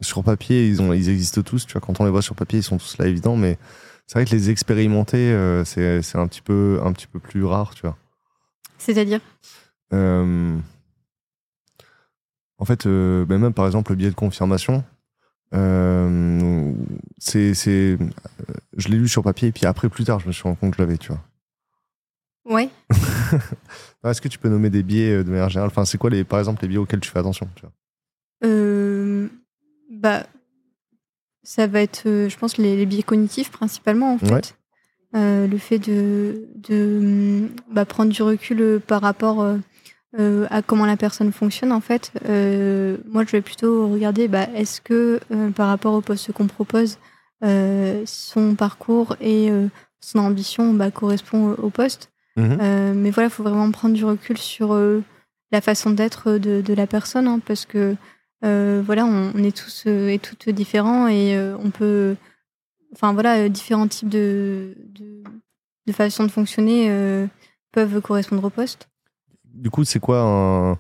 sur 0.01 0.23
papier, 0.23 0.67
ils, 0.67 0.81
ont, 0.81 0.91
ils 0.91 1.09
existent 1.09 1.41
tous, 1.41 1.65
tu 1.65 1.73
vois. 1.73 1.81
Quand 1.81 2.01
on 2.01 2.05
les 2.05 2.11
voit 2.11 2.21
sur 2.21 2.35
papier, 2.35 2.59
ils 2.59 2.63
sont 2.63 2.77
tous 2.77 2.97
là 2.97 3.07
évidents, 3.07 3.38
mais 3.38 3.57
c'est 4.05 4.19
vrai 4.19 4.25
que 4.25 4.35
les 4.35 4.49
expérimenter, 4.49 5.31
euh, 5.31 5.63
c'est, 5.63 6.01
un, 6.15 6.27
petit 6.27 6.41
peu, 6.41 6.81
un 6.83 6.91
petit 6.91 7.07
peu 7.07 7.19
plus 7.19 7.45
rare, 7.45 7.73
tu 7.73 7.83
vois. 7.83 7.97
C'est-à-dire? 8.77 9.21
En 12.59 12.65
fait, 12.65 12.85
ben 12.88 13.38
même 13.38 13.53
par 13.53 13.67
exemple, 13.67 13.91
le 13.91 13.95
biais 13.95 14.09
de 14.09 14.15
confirmation, 14.15 14.83
euh, 15.54 16.74
c'est, 17.18 17.54
c'est, 17.54 17.98
je 18.76 18.88
l'ai 18.89 18.98
lu 18.98 19.08
sur 19.08 19.24
papier 19.24 19.50
et 19.50 19.52
puis 19.52 19.66
après, 19.66 19.89
plus 19.89 20.04
tard, 20.04 20.20
je 20.20 20.28
me 20.28 20.32
suis 20.32 20.43
rendu 20.43 20.58
compte 20.58 20.72
que 20.72 20.78
je 20.78 20.82
l'avais, 20.82 20.98
tu 20.98 21.10
vois. 21.10 21.22
Ouais. 22.45 22.70
Est-ce 24.06 24.22
que 24.22 24.28
tu 24.28 24.39
peux 24.39 24.50
nommer 24.50 24.70
des 24.70 24.84
biais 24.84 25.16
euh, 25.16 25.24
de 25.24 25.30
manière 25.30 25.50
générale? 25.50 25.70
Enfin, 25.70 25.86
c'est 25.86 25.98
quoi, 25.98 26.10
les, 26.10 26.24
par 26.24 26.39
exemple, 26.39 26.62
les 26.62 26.68
biais 26.68 26.78
auxquels 26.78 27.00
tu 27.00 27.10
fais 27.10 27.20
attention 27.20 27.50
tu 27.56 27.62
vois? 27.62 27.72
Euh, 28.45 29.28
Bah, 29.91 30.26
ça 31.43 31.68
va 31.68 31.82
être, 31.82 32.04
je 32.06 32.38
pense, 32.38 32.58
les, 32.58 32.86
biais 32.86 33.04
cognitifs 33.04 33.52
principalement, 33.52 34.14
en 34.14 34.18
fait. 34.18 34.58
le 35.14 35.58
fait 35.58 35.80
de, 35.80 36.48
de 36.56 37.50
bah, 37.72 37.86
prendre 37.86 38.12
du 38.12 38.22
recul 38.22 38.82
par 38.86 39.02
rapport 39.02 39.45
euh, 40.20 40.47
à 40.49 40.63
comment 40.63 40.88
la 40.88 40.97
personne 40.97 41.32
fonctionne 41.32 41.72
en 41.72 41.82
fait. 41.82 42.11
Euh, 42.28 42.97
moi, 43.07 43.24
je 43.24 43.32
vais 43.32 43.41
plutôt 43.41 43.88
regarder 43.88 44.28
bah, 44.28 44.47
est-ce 44.55 44.82
que 44.82 45.20
euh, 45.32 45.51
par 45.51 45.68
rapport 45.68 45.93
au 45.93 46.01
poste 46.01 46.32
qu'on 46.32 46.47
propose, 46.47 46.97
son 47.43 48.55
parcours 48.55 49.15
et 49.22 49.51
son 49.99 50.20
ambition 50.20 50.74
bah, 50.74 50.89
correspond 50.89 51.51
au 51.51 51.70
poste. 51.70 52.09
Mhm. 52.36 52.93
mais 52.95 53.11
voilà, 53.11 53.28
il 53.28 53.32
faut 53.32 53.43
vraiment 53.43 53.72
prendre 53.72 53.93
du 53.95 54.05
recul 54.05 54.38
sur 54.39 54.76
la 55.51 55.61
façon 55.61 55.91
d'être 55.91 56.38
de, 56.39 56.74
la 56.74 56.88
personne 56.88 57.28
hein, 57.28 57.39
parce 57.45 57.68
que 57.68 57.95
voilà, 58.41 59.05
on, 59.05 59.43
est 59.43 59.55
tous 59.55 59.86
et 59.86 60.20
toutes 60.20 60.49
différents 60.49 61.07
et 61.07 61.39
on 61.63 61.70
peut, 61.70 62.15
enfin 62.95 63.13
voilà, 63.13 63.49
différents 63.49 63.88
types 63.88 64.09
de, 64.09 64.76
de, 64.95 65.24
de 65.86 65.93
façons 65.93 66.24
de 66.24 66.32
fonctionner 66.32 66.91
peuvent 67.72 68.01
correspondre 68.01 68.45
au 68.45 68.49
poste 68.49 68.89
du 69.58 69.70
coup, 69.70 69.84
c'est 69.84 69.99
quoi 69.99 70.78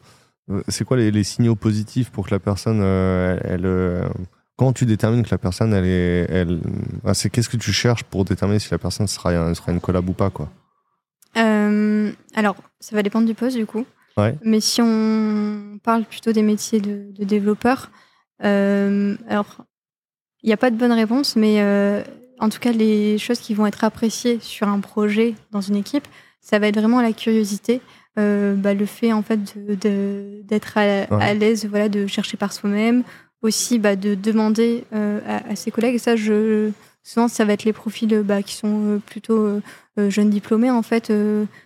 c'est 0.67 0.85
quoi 0.85 0.97
les, 0.97 1.23
signaux 1.23 1.55
positifs 1.55 2.09
pour 2.09 2.25
que 2.25 2.31
la 2.31 2.39
personne, 2.39 2.79
euh, 2.81 3.37
elle, 3.43 3.65
euh, 3.65 4.07
quand 4.55 4.73
tu 4.73 4.85
détermines 4.85 5.23
que 5.23 5.31
la 5.31 5.37
personne, 5.37 5.73
elle 5.73 5.85
est, 5.85 6.27
elle, 6.29 6.61
ah, 7.05 7.13
c'est 7.13 7.29
qu'est-ce 7.29 7.49
que 7.49 7.57
tu 7.57 7.73
cherches 7.73 8.03
pour 8.03 8.23
déterminer 8.23 8.59
si 8.59 8.71
la 8.71 8.77
personne 8.77 9.07
sera, 9.07 9.53
sera 9.53 9.71
une 9.71 9.81
collab 9.81 10.07
ou 10.09 10.13
pas, 10.13 10.29
quoi? 10.29 10.49
Euh, 11.37 12.11
Alors, 12.33 12.55
ça 12.79 12.95
va 12.95 13.03
dépendre 13.03 13.27
du 13.27 13.33
poste, 13.33 13.57
du 13.57 13.65
coup. 13.65 13.85
Mais 14.43 14.61
si 14.61 14.81
on 14.81 15.79
parle 15.83 16.03
plutôt 16.03 16.31
des 16.31 16.41
métiers 16.41 16.79
de, 16.79 17.11
de 17.11 17.23
développeur, 17.23 17.91
alors, 18.39 19.57
il 20.41 20.47
n'y 20.47 20.53
a 20.53 20.57
pas 20.57 20.71
de 20.71 20.75
bonne 20.75 20.91
réponse, 20.91 21.35
mais 21.35 21.61
en 22.39 22.49
tout 22.49 22.57
cas, 22.57 22.71
les 22.71 23.19
choses 23.19 23.39
qui 23.39 23.53
vont 23.53 23.67
être 23.67 23.83
appréciées 23.83 24.39
sur 24.39 24.67
un 24.69 24.79
projet 24.79 25.35
dans 25.51 25.61
une 25.61 25.75
équipe, 25.75 26.07
ça 26.41 26.57
va 26.57 26.67
être 26.67 26.79
vraiment 26.79 26.99
la 26.99 27.13
curiosité, 27.13 27.79
euh, 28.17 28.55
bah, 28.55 28.73
le 28.73 28.85
fait 28.87 29.13
en 29.13 29.21
fait 29.21 29.39
d'être 29.55 30.77
à, 30.77 31.33
l'aise, 31.35 31.67
voilà, 31.69 31.87
de 31.87 32.07
chercher 32.07 32.35
par 32.35 32.51
soi-même, 32.51 33.03
aussi 33.43 33.77
bah, 33.77 33.95
de 33.95 34.15
demander 34.15 34.85
euh, 34.93 35.19
à, 35.47 35.55
ses 35.55 35.69
collègues. 35.69 35.95
Et 35.95 35.99
ça, 35.99 36.15
je, 36.15 36.71
souvent, 37.03 37.27
ça 37.27 37.45
va 37.45 37.53
être 37.53 37.63
les 37.63 37.73
profils 37.73 38.21
bah, 38.23 38.41
qui 38.41 38.55
sont 38.55 38.85
euh, 38.85 38.97
plutôt 39.05 39.61
jeunes 39.97 40.31
diplômés. 40.31 40.71
En 40.71 40.81
fait, 40.81 41.11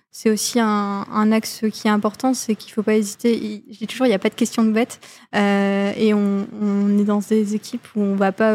c'est 0.09 0.29
aussi 0.29 0.59
un, 0.59 1.05
un, 1.09 1.31
axe 1.31 1.63
qui 1.71 1.87
est 1.87 1.91
important, 1.91 2.33
c'est 2.33 2.55
qu'il 2.55 2.73
faut 2.73 2.83
pas 2.83 2.95
hésiter. 2.95 3.63
Je 3.71 3.77
dis 3.77 3.87
toujours, 3.87 4.05
il 4.05 4.09
n'y 4.09 4.15
a 4.15 4.19
pas 4.19 4.29
de 4.29 4.35
question 4.35 4.63
de 4.63 4.71
bête. 4.71 4.99
et 5.33 6.13
on, 6.13 6.47
on, 6.61 6.99
est 6.99 7.05
dans 7.05 7.19
des 7.19 7.55
équipes 7.55 7.87
où 7.95 8.01
on 8.01 8.15
va 8.15 8.33
pas 8.33 8.53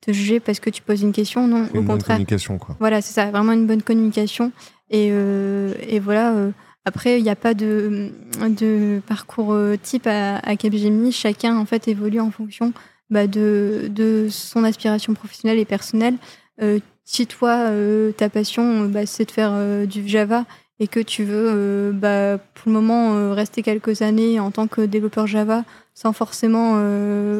te 0.00 0.12
juger 0.12 0.40
parce 0.40 0.58
que 0.58 0.70
tu 0.70 0.82
poses 0.82 1.02
une 1.02 1.12
question. 1.12 1.46
Non, 1.46 1.68
une 1.72 1.80
au 1.80 1.82
bonne 1.82 2.02
communication, 2.02 2.58
quoi. 2.58 2.76
Voilà, 2.80 3.00
c'est 3.00 3.12
ça, 3.12 3.30
vraiment 3.30 3.52
une 3.52 3.66
bonne 3.66 3.82
communication. 3.82 4.50
Et, 4.90 5.08
et 5.08 6.00
voilà 6.00 6.32
après, 6.84 7.18
il 7.18 7.22
n'y 7.22 7.28
a 7.28 7.36
pas 7.36 7.52
de, 7.52 8.10
parcours 9.06 9.52
euh, 9.52 9.76
type 9.76 10.06
à, 10.06 10.38
à, 10.38 10.56
Capgemini. 10.56 11.12
Chacun, 11.12 11.56
en 11.56 11.66
fait, 11.66 11.86
évolue 11.86 12.18
en 12.18 12.30
fonction 12.30 12.72
bah, 13.10 13.26
de, 13.26 14.28
son 14.30 14.64
aspiration 14.64 15.12
professionnelle 15.12 15.58
et 15.58 15.66
personnelle. 15.66 16.14
Euh, 16.62 16.78
si 17.04 17.26
toi, 17.26 17.68
euh, 17.68 18.12
ta 18.12 18.30
passion, 18.30 18.86
bah, 18.86 19.04
c'est 19.04 19.26
de 19.26 19.30
faire 19.30 19.86
du 19.86 20.08
Java 20.08 20.46
et 20.80 20.88
que 20.88 21.00
tu 21.00 21.24
veux, 21.24 21.92
bah, 21.92 22.38
pour 22.54 22.70
le 22.70 22.72
moment, 22.72 23.34
rester 23.34 23.62
quelques 23.62 24.00
années 24.00 24.40
en 24.40 24.50
tant 24.50 24.66
que 24.66 24.80
développeur 24.80 25.26
Java 25.26 25.64
sans 25.92 26.12
forcément 26.12 26.76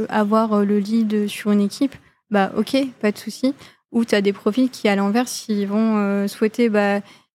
avoir 0.09 0.65
le 0.65 0.79
lead 0.79 1.29
sur 1.29 1.53
une 1.53 1.61
équipe, 1.61 1.95
bah 2.31 2.51
ok, 2.57 2.77
pas 3.01 3.13
de 3.13 3.19
souci. 3.19 3.55
Ou 3.93 4.05
tu 4.05 4.15
as 4.17 4.21
des 4.21 4.33
profils 4.33 4.69
qui, 4.69 4.89
à 4.89 4.97
l'inverse, 4.97 5.47
ils 5.49 5.67
vont 5.67 6.27
souhaiter 6.27 6.69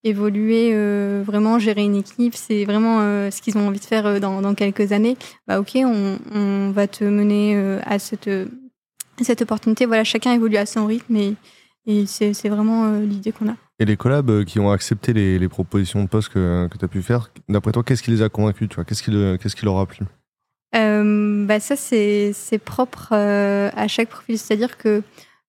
évoluer, 0.03 0.71
euh, 0.73 1.23
vraiment 1.25 1.59
gérer 1.59 1.83
une 1.83 1.95
équipe, 1.95 2.35
c'est 2.35 2.65
vraiment 2.65 2.99
euh, 3.01 3.31
ce 3.31 3.41
qu'ils 3.41 3.57
ont 3.57 3.67
envie 3.67 3.79
de 3.79 3.85
faire 3.85 4.05
euh, 4.05 4.19
dans, 4.19 4.41
dans, 4.41 4.53
quelques 4.53 4.91
années. 4.91 5.17
Bah 5.47 5.59
ok, 5.59 5.71
on, 5.75 6.17
on 6.33 6.71
va 6.71 6.87
te 6.87 7.03
mener 7.03 7.55
à 7.85 7.99
cette, 7.99 8.29
cette 9.21 9.41
opportunité. 9.41 9.85
Voilà, 9.85 10.03
chacun 10.03 10.33
évolue 10.33 10.57
à 10.57 10.65
son 10.65 10.85
rythme 10.85 11.15
et, 11.15 11.35
et 11.85 12.05
c'est 12.05 12.49
vraiment 12.49 12.97
l'idée 12.99 13.31
qu'on 13.31 13.49
a. 13.49 13.55
Et 13.79 13.85
les 13.85 13.97
collabs 13.97 14.45
qui 14.45 14.59
ont 14.59 14.71
accepté 14.71 15.13
les, 15.13 15.49
propositions 15.49 16.03
de 16.03 16.07
poste 16.07 16.29
que, 16.29 16.67
que 16.67 16.77
tu 16.77 16.85
as 16.85 16.87
pu 16.87 17.01
faire, 17.01 17.31
d'après 17.49 17.71
toi, 17.71 17.83
qu'est-ce 17.83 18.03
qui 18.03 18.11
les 18.11 18.21
a 18.21 18.29
convaincus 18.29 18.69
tu 18.69 18.75
vois? 18.75 18.85
Qu'est-ce 18.85 19.03
qui, 19.03 19.11
qu'est-ce 19.11 19.55
qui 19.55 19.65
leur 19.65 19.77
a 19.77 19.85
plu? 19.85 20.05
Bah 20.73 21.59
Ça, 21.59 21.75
c'est 21.75 22.61
propre 22.63 23.13
à 23.13 23.87
chaque 23.87 24.09
profil. 24.09 24.37
C'est-à-dire 24.37 24.77
que 24.77 25.01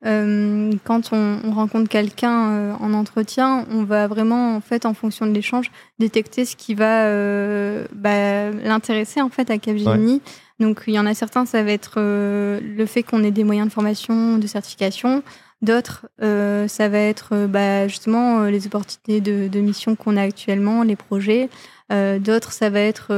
euh, 0.07 0.73
quand 0.85 1.13
on, 1.13 1.51
rencontre 1.53 1.89
quelqu'un 1.89 2.51
euh, 2.51 2.73
en 2.81 2.93
entretien, 2.93 3.67
on 3.71 3.85
va 3.85 4.07
vraiment, 4.07 4.55
en 4.57 4.61
fait, 4.61 4.85
en 4.85 4.93
fonction 4.93 5.27
de 5.27 5.33
l'échange, 5.33 5.71
détecter 5.99 6.45
ce 6.45 6.57
qui 6.57 6.75
va 6.75 7.07
euh, 7.07 7.87
bah, 7.95 8.51
l'intéresser 8.51 9.23
en 9.23 9.31
fait 9.31 9.51
à 9.51 9.59
Capgemini. 9.59 10.21
Donc, 10.61 10.83
il 10.87 10.95
y 10.95 10.99
en 10.99 11.07
a 11.07 11.15
certains, 11.15 11.47
ça 11.47 11.63
va 11.63 11.73
être 11.73 11.99
le 11.99 12.87
fait 12.87 13.03
qu'on 13.03 13.25
ait 13.25 13.33
des 13.33 13.45
moyens 13.45 13.69
de 13.69 13.73
formation, 13.73 14.39
de 14.39 14.47
certification. 14.47 15.23
D'autres, 15.63 16.07
ça 16.21 16.89
va 16.89 16.99
être 16.99 17.47
bah, 17.49 17.89
justement 17.89 18.45
les 18.45 18.67
opportunités 18.67 19.21
de, 19.21 19.49
de 19.49 19.61
mission 19.61 19.97
qu'on 19.97 20.17
a 20.17 20.23
actuellement, 20.23 20.85
les 20.85 20.95
projets. 20.95 21.49
D'autres, 21.91 22.53
ça 22.53 22.71
va 22.71 22.79
être 22.81 23.09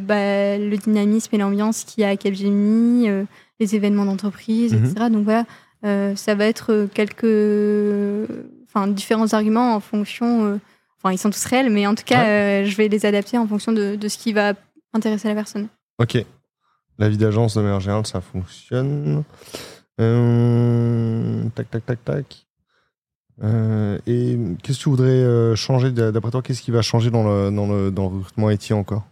bah, 0.00 0.58
le 0.58 0.76
dynamisme 0.76 1.32
et 1.32 1.38
l'ambiance 1.38 1.84
qu'il 1.84 2.02
y 2.02 2.04
a 2.04 2.08
à 2.08 2.16
Capgemini, 2.16 3.08
les 3.60 3.76
événements 3.76 4.06
d'entreprise, 4.06 4.74
etc. 4.74 4.94
Mhm. 5.02 5.12
Donc 5.12 5.24
voilà, 5.24 5.44
euh, 5.84 6.14
ça 6.14 6.34
va 6.34 6.46
être 6.46 6.88
quelques, 6.92 8.28
enfin, 8.68 8.86
différents 8.88 9.32
arguments 9.32 9.74
en 9.74 9.80
fonction. 9.80 10.44
Euh, 10.44 10.58
enfin, 10.98 11.12
ils 11.12 11.18
sont 11.18 11.30
tous 11.30 11.44
réels, 11.44 11.70
mais 11.70 11.86
en 11.86 11.94
tout 11.94 12.04
cas, 12.04 12.24
euh, 12.24 12.64
je 12.64 12.76
vais 12.76 12.88
les 12.88 13.06
adapter 13.06 13.38
en 13.38 13.46
fonction 13.46 13.72
de, 13.72 13.96
de, 13.96 14.08
ce 14.08 14.18
qui 14.18 14.32
va 14.32 14.54
intéresser 14.92 15.28
la 15.28 15.34
personne. 15.34 15.68
Ok. 15.98 16.24
La 16.98 17.08
vie 17.08 17.16
d'agence 17.16 17.54
de 17.54 17.62
manière 17.62 17.80
générale, 17.80 18.06
ça 18.06 18.20
fonctionne. 18.20 19.24
tac, 19.96 21.70
tac, 21.70 21.86
tac, 21.86 22.04
tac. 22.04 22.46
et 24.06 24.38
qu'est-ce 24.62 24.78
que 24.78 24.82
tu 24.82 24.88
voudrais 24.90 25.56
changer 25.56 25.92
d'après 25.92 26.30
toi 26.30 26.42
Qu'est-ce 26.42 26.60
qui 26.60 26.70
va 26.70 26.82
changer 26.82 27.10
dans 27.10 27.24
le, 27.24 27.50
dans 27.50 27.66
le, 27.66 27.90
dans 27.90 28.10
le 28.10 28.16
recrutement 28.16 28.50
IT 28.50 28.72
encore? 28.72 29.09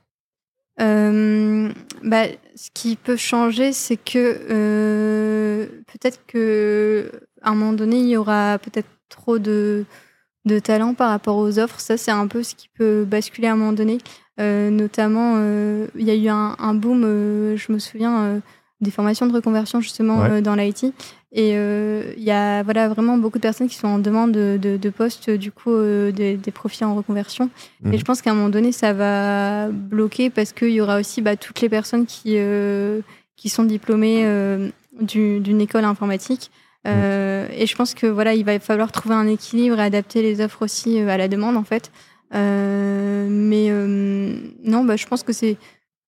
Bah, 0.79 2.25
ce 2.55 2.71
qui 2.73 2.97
peut 2.97 3.17
changer, 3.17 3.73
c'est 3.73 3.97
que 3.97 4.41
euh, 4.51 5.67
peut-être 5.87 6.21
que 6.27 7.11
à 7.43 7.51
un 7.51 7.55
moment 7.55 7.73
donné, 7.73 7.99
il 7.99 8.09
y 8.09 8.17
aura 8.17 8.59
peut-être 8.59 8.89
trop 9.09 9.39
de, 9.39 9.85
de 10.45 10.59
talent 10.59 10.95
par 10.95 11.11
rapport 11.11 11.37
aux 11.37 11.59
offres. 11.59 11.81
Ça, 11.81 11.97
c'est 11.97 12.11
un 12.11 12.27
peu 12.27 12.43
ce 12.43 12.55
qui 12.55 12.69
peut 12.69 13.05
basculer 13.05 13.49
à 13.49 13.53
un 13.53 13.57
moment 13.57 13.73
donné. 13.73 13.99
Euh, 14.41 14.71
notamment, 14.71 15.35
euh, 15.37 15.87
il 15.97 16.05
y 16.05 16.11
a 16.11 16.15
eu 16.15 16.29
un, 16.29 16.57
un 16.59 16.75
boom, 16.75 17.03
je 17.57 17.73
me 17.73 17.79
souviens, 17.79 18.41
des 18.81 18.91
formations 18.91 19.27
de 19.27 19.33
reconversion 19.33 19.81
justement 19.81 20.41
dans 20.41 20.55
l'IT. 20.55 20.93
Et 21.33 21.51
il 21.51 22.23
y 22.23 22.31
a 22.31 22.63
voilà, 22.63 22.89
vraiment 22.89 23.19
beaucoup 23.19 23.37
de 23.39 23.43
personnes 23.43 23.69
qui 23.69 23.75
sont 23.75 23.89
en 23.89 23.99
demande 23.99 24.33
de, 24.33 24.57
de, 24.57 24.91
postes, 24.91 25.29
du 25.29 25.53
coup, 25.53 25.77
des, 25.77 26.37
des, 26.37 26.51
profils 26.51 26.87
en 26.87 26.95
reconversion. 26.95 27.51
Et 27.85 27.89
mhm. 27.89 27.99
je 27.99 28.05
pense 28.05 28.23
qu'à 28.23 28.31
un 28.31 28.35
moment 28.35 28.49
donné, 28.49 28.73
ça 28.73 28.95
va 28.95 29.69
bloquer 29.69 30.31
parce 30.31 30.53
qu'il 30.55 30.71
y 30.71 30.81
aura 30.81 30.99
aussi 30.99 31.21
bah, 31.21 31.37
toutes 31.37 31.61
les 31.61 31.69
personnes 31.69 32.07
qui, 32.07 32.39
qui 33.37 33.49
sont 33.51 33.65
diplômées 33.65 34.25
d'une 35.01 35.61
école 35.61 35.85
informatique. 35.85 36.51
Euh, 36.87 37.49
et 37.53 37.67
je 37.67 37.77
pense 37.77 37.95
que 37.95 38.07
voilà, 38.07 38.35
il 38.35 38.45
va 38.45 38.59
falloir 38.61 38.93
trouver 38.93 39.15
un 39.15 39.27
équilibre 39.27 39.79
et 39.79 39.83
adapter 39.83 40.23
les 40.23 40.41
offres 40.41 40.63
aussi 40.63 40.99
à 41.01 41.17
la 41.17 41.29
demande 41.29 41.57
en 41.57 41.65
fait. 41.65 41.91
Euh, 42.35 43.27
mais 43.31 43.71
non, 44.65 44.85
bah, 44.85 44.97
je 44.97 45.07
pense 45.07 45.23
que 45.23 45.33
c'est 45.33 45.57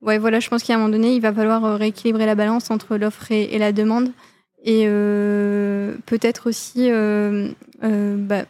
ouais 0.02 0.18
voilà, 0.18 0.40
je 0.40 0.48
pense 0.48 0.62
qu'à 0.62 0.74
un 0.74 0.78
moment 0.78 0.90
donné, 0.90 1.14
il 1.14 1.20
va 1.20 1.32
falloir 1.32 1.78
rééquilibrer 1.78 2.26
la 2.26 2.34
balance 2.34 2.70
entre 2.70 2.96
l'offre 2.96 3.30
et, 3.30 3.58
la 3.58 3.72
demande. 3.72 4.10
Et 4.62 4.84
euh, 4.86 5.96
peut-être 6.06 6.48
aussi, 6.48 6.90
euh, 6.90 7.50
euh, 7.82 8.16
bah, 8.16 8.44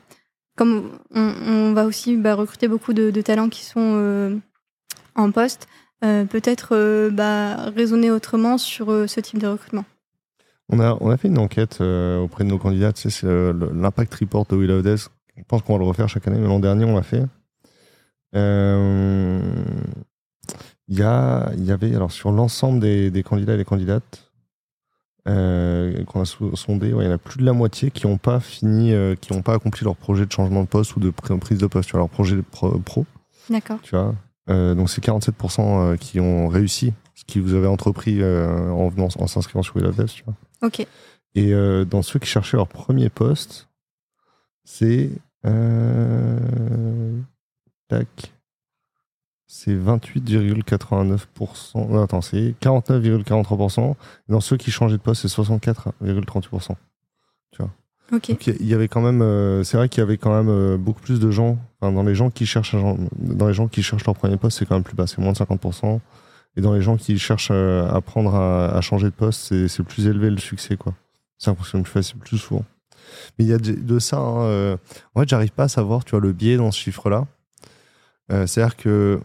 comme 0.56 0.90
on, 1.14 1.72
va 1.72 1.84
aussi 1.86 2.16
bah, 2.16 2.34
recruter 2.34 2.68
beaucoup 2.68 2.92
de, 2.92 3.10
talents 3.20 3.48
qui 3.48 3.64
sont 3.64 4.40
en 5.14 5.30
poste, 5.30 5.68
peut-être 6.00 7.08
bah, 7.10 7.70
raisonner 7.70 8.10
autrement 8.10 8.58
sur 8.58 9.08
ce 9.08 9.20
type 9.20 9.38
de 9.38 9.46
recrutement. 9.46 9.84
On 10.68 10.80
a, 10.80 11.16
fait 11.16 11.28
une 11.28 11.38
enquête 11.38 11.80
auprès 11.80 12.44
de 12.44 12.48
nos 12.48 12.58
candidats, 12.58 12.92
c'est 12.94 13.22
l'impact 13.22 14.14
report 14.14 14.46
de 14.46 14.56
Will 14.56 14.70
of 14.70 14.82
Death. 14.82 15.08
Je 15.36 15.42
pense 15.48 15.62
qu'on 15.62 15.74
va 15.74 15.78
le 15.78 15.86
refaire 15.86 16.08
chaque 16.08 16.28
année, 16.28 16.38
mais 16.38 16.48
l'an 16.48 16.60
dernier, 16.60 16.84
on 16.84 16.94
l'a 16.94 17.02
fait. 17.02 17.24
Il 20.88 20.98
y 20.98 21.02
avait, 21.72 21.94
alors 21.94 22.12
sur 22.12 22.32
l'ensemble 22.32 22.80
des, 22.80 23.10
des, 23.10 23.22
candidats 23.22 23.54
et 23.54 23.58
des 23.58 23.64
candidates, 23.64 24.29
euh, 25.28 26.04
qu'on 26.04 26.22
a 26.22 26.24
sondé, 26.24 26.88
il 26.88 26.92
y 26.92 27.06
en 27.06 27.10
a 27.10 27.18
plus 27.18 27.38
de 27.38 27.44
la 27.44 27.52
moitié 27.52 27.90
qui 27.90 28.06
n'ont 28.06 28.16
pas 28.16 28.40
fini, 28.40 28.92
euh, 28.92 29.14
qui 29.14 29.32
n'ont 29.32 29.42
pas 29.42 29.54
accompli 29.54 29.84
leur 29.84 29.96
projet 29.96 30.24
de 30.24 30.32
changement 30.32 30.62
de 30.62 30.68
poste 30.68 30.96
ou 30.96 31.00
de 31.00 31.10
prise 31.10 31.58
de 31.58 31.66
poste, 31.66 31.88
tu 31.88 31.92
vois, 31.92 32.00
leur 32.00 32.08
projet 32.08 32.38
pro. 32.42 33.04
D'accord. 33.50 33.78
Tu 33.82 33.90
vois, 33.90 34.14
euh, 34.48 34.74
donc 34.74 34.88
c'est 34.88 35.04
47% 35.04 35.98
qui 35.98 36.20
ont 36.20 36.48
réussi 36.48 36.94
ce 37.14 37.24
qu'ils 37.24 37.42
vous 37.42 37.54
avez 37.54 37.66
entrepris 37.66 38.22
en 38.24 38.88
venant, 38.88 39.08
en 39.18 39.26
s'inscrivant 39.26 39.62
sur 39.62 39.76
Will 39.76 39.92
tu 40.06 40.24
vois. 40.24 40.34
Ok. 40.62 40.86
Et 41.34 41.52
dans 41.84 42.02
ceux 42.02 42.18
qui 42.18 42.26
cherchaient 42.26 42.56
leur 42.56 42.68
premier 42.68 43.10
poste, 43.10 43.68
c'est 44.64 45.10
tac 47.88 48.32
c'est 49.52 49.74
28,89%. 49.74 51.88
Non, 51.88 52.04
attends, 52.04 52.20
c'est 52.20 52.54
49,43%. 52.62 53.96
Dans 54.28 54.40
ceux 54.40 54.56
qui 54.56 54.70
changeaient 54.70 54.96
de 54.96 55.02
poste, 55.02 55.22
c'est 55.22 55.42
64,38%. 55.42 56.76
Tu 57.50 57.60
vois. 57.60 57.72
Ok. 58.12 58.30
Donc, 58.30 58.46
il 58.46 58.66
y 58.66 58.74
avait 58.74 58.86
quand 58.86 59.00
même, 59.00 59.22
euh, 59.22 59.64
c'est 59.64 59.76
vrai 59.76 59.88
qu'il 59.88 60.02
y 60.02 60.04
avait 60.04 60.18
quand 60.18 60.32
même 60.32 60.48
euh, 60.48 60.76
beaucoup 60.76 61.00
plus 61.00 61.18
de 61.18 61.32
gens, 61.32 61.58
dans 61.80 62.04
les 62.04 62.14
gens 62.14 62.30
qui 62.30 62.46
cherchent, 62.46 62.76
dans 62.76 63.48
les 63.48 63.52
gens 63.52 63.66
qui 63.66 63.82
cherchent 63.82 64.06
leur 64.06 64.14
premier 64.14 64.36
poste, 64.36 64.56
c'est 64.56 64.66
quand 64.66 64.76
même 64.76 64.84
plus 64.84 64.94
bas, 64.94 65.08
c'est 65.08 65.18
moins 65.18 65.32
de 65.32 65.38
50%. 65.38 65.98
Et 66.56 66.60
dans 66.60 66.72
les 66.72 66.80
gens 66.80 66.96
qui 66.96 67.18
cherchent 67.18 67.50
euh, 67.50 67.90
à 67.90 67.96
apprendre 67.96 68.36
à, 68.36 68.80
changer 68.82 69.06
de 69.06 69.14
poste, 69.14 69.66
c'est 69.66 69.82
plus 69.82 70.06
élevé 70.06 70.30
le 70.30 70.38
succès, 70.38 70.76
quoi. 70.76 70.94
Ça 71.38 71.52
fonctionne 71.56 71.82
plus 71.82 71.92
facile, 71.92 72.18
plus 72.18 72.38
souvent. 72.38 72.64
Mais 73.36 73.46
il 73.46 73.48
y 73.48 73.52
a 73.52 73.58
de, 73.58 73.98
ça, 73.98 74.18
hein, 74.18 74.78
en 75.14 75.20
fait, 75.20 75.28
j'arrive 75.28 75.50
pas 75.50 75.64
à 75.64 75.68
savoir, 75.68 76.04
tu 76.04 76.12
vois, 76.12 76.20
le 76.20 76.32
biais 76.32 76.56
dans 76.56 76.70
ce 76.70 76.78
chiffre-là. 76.78 77.26
C'est-à-dire 78.46 78.76
que 78.76 79.20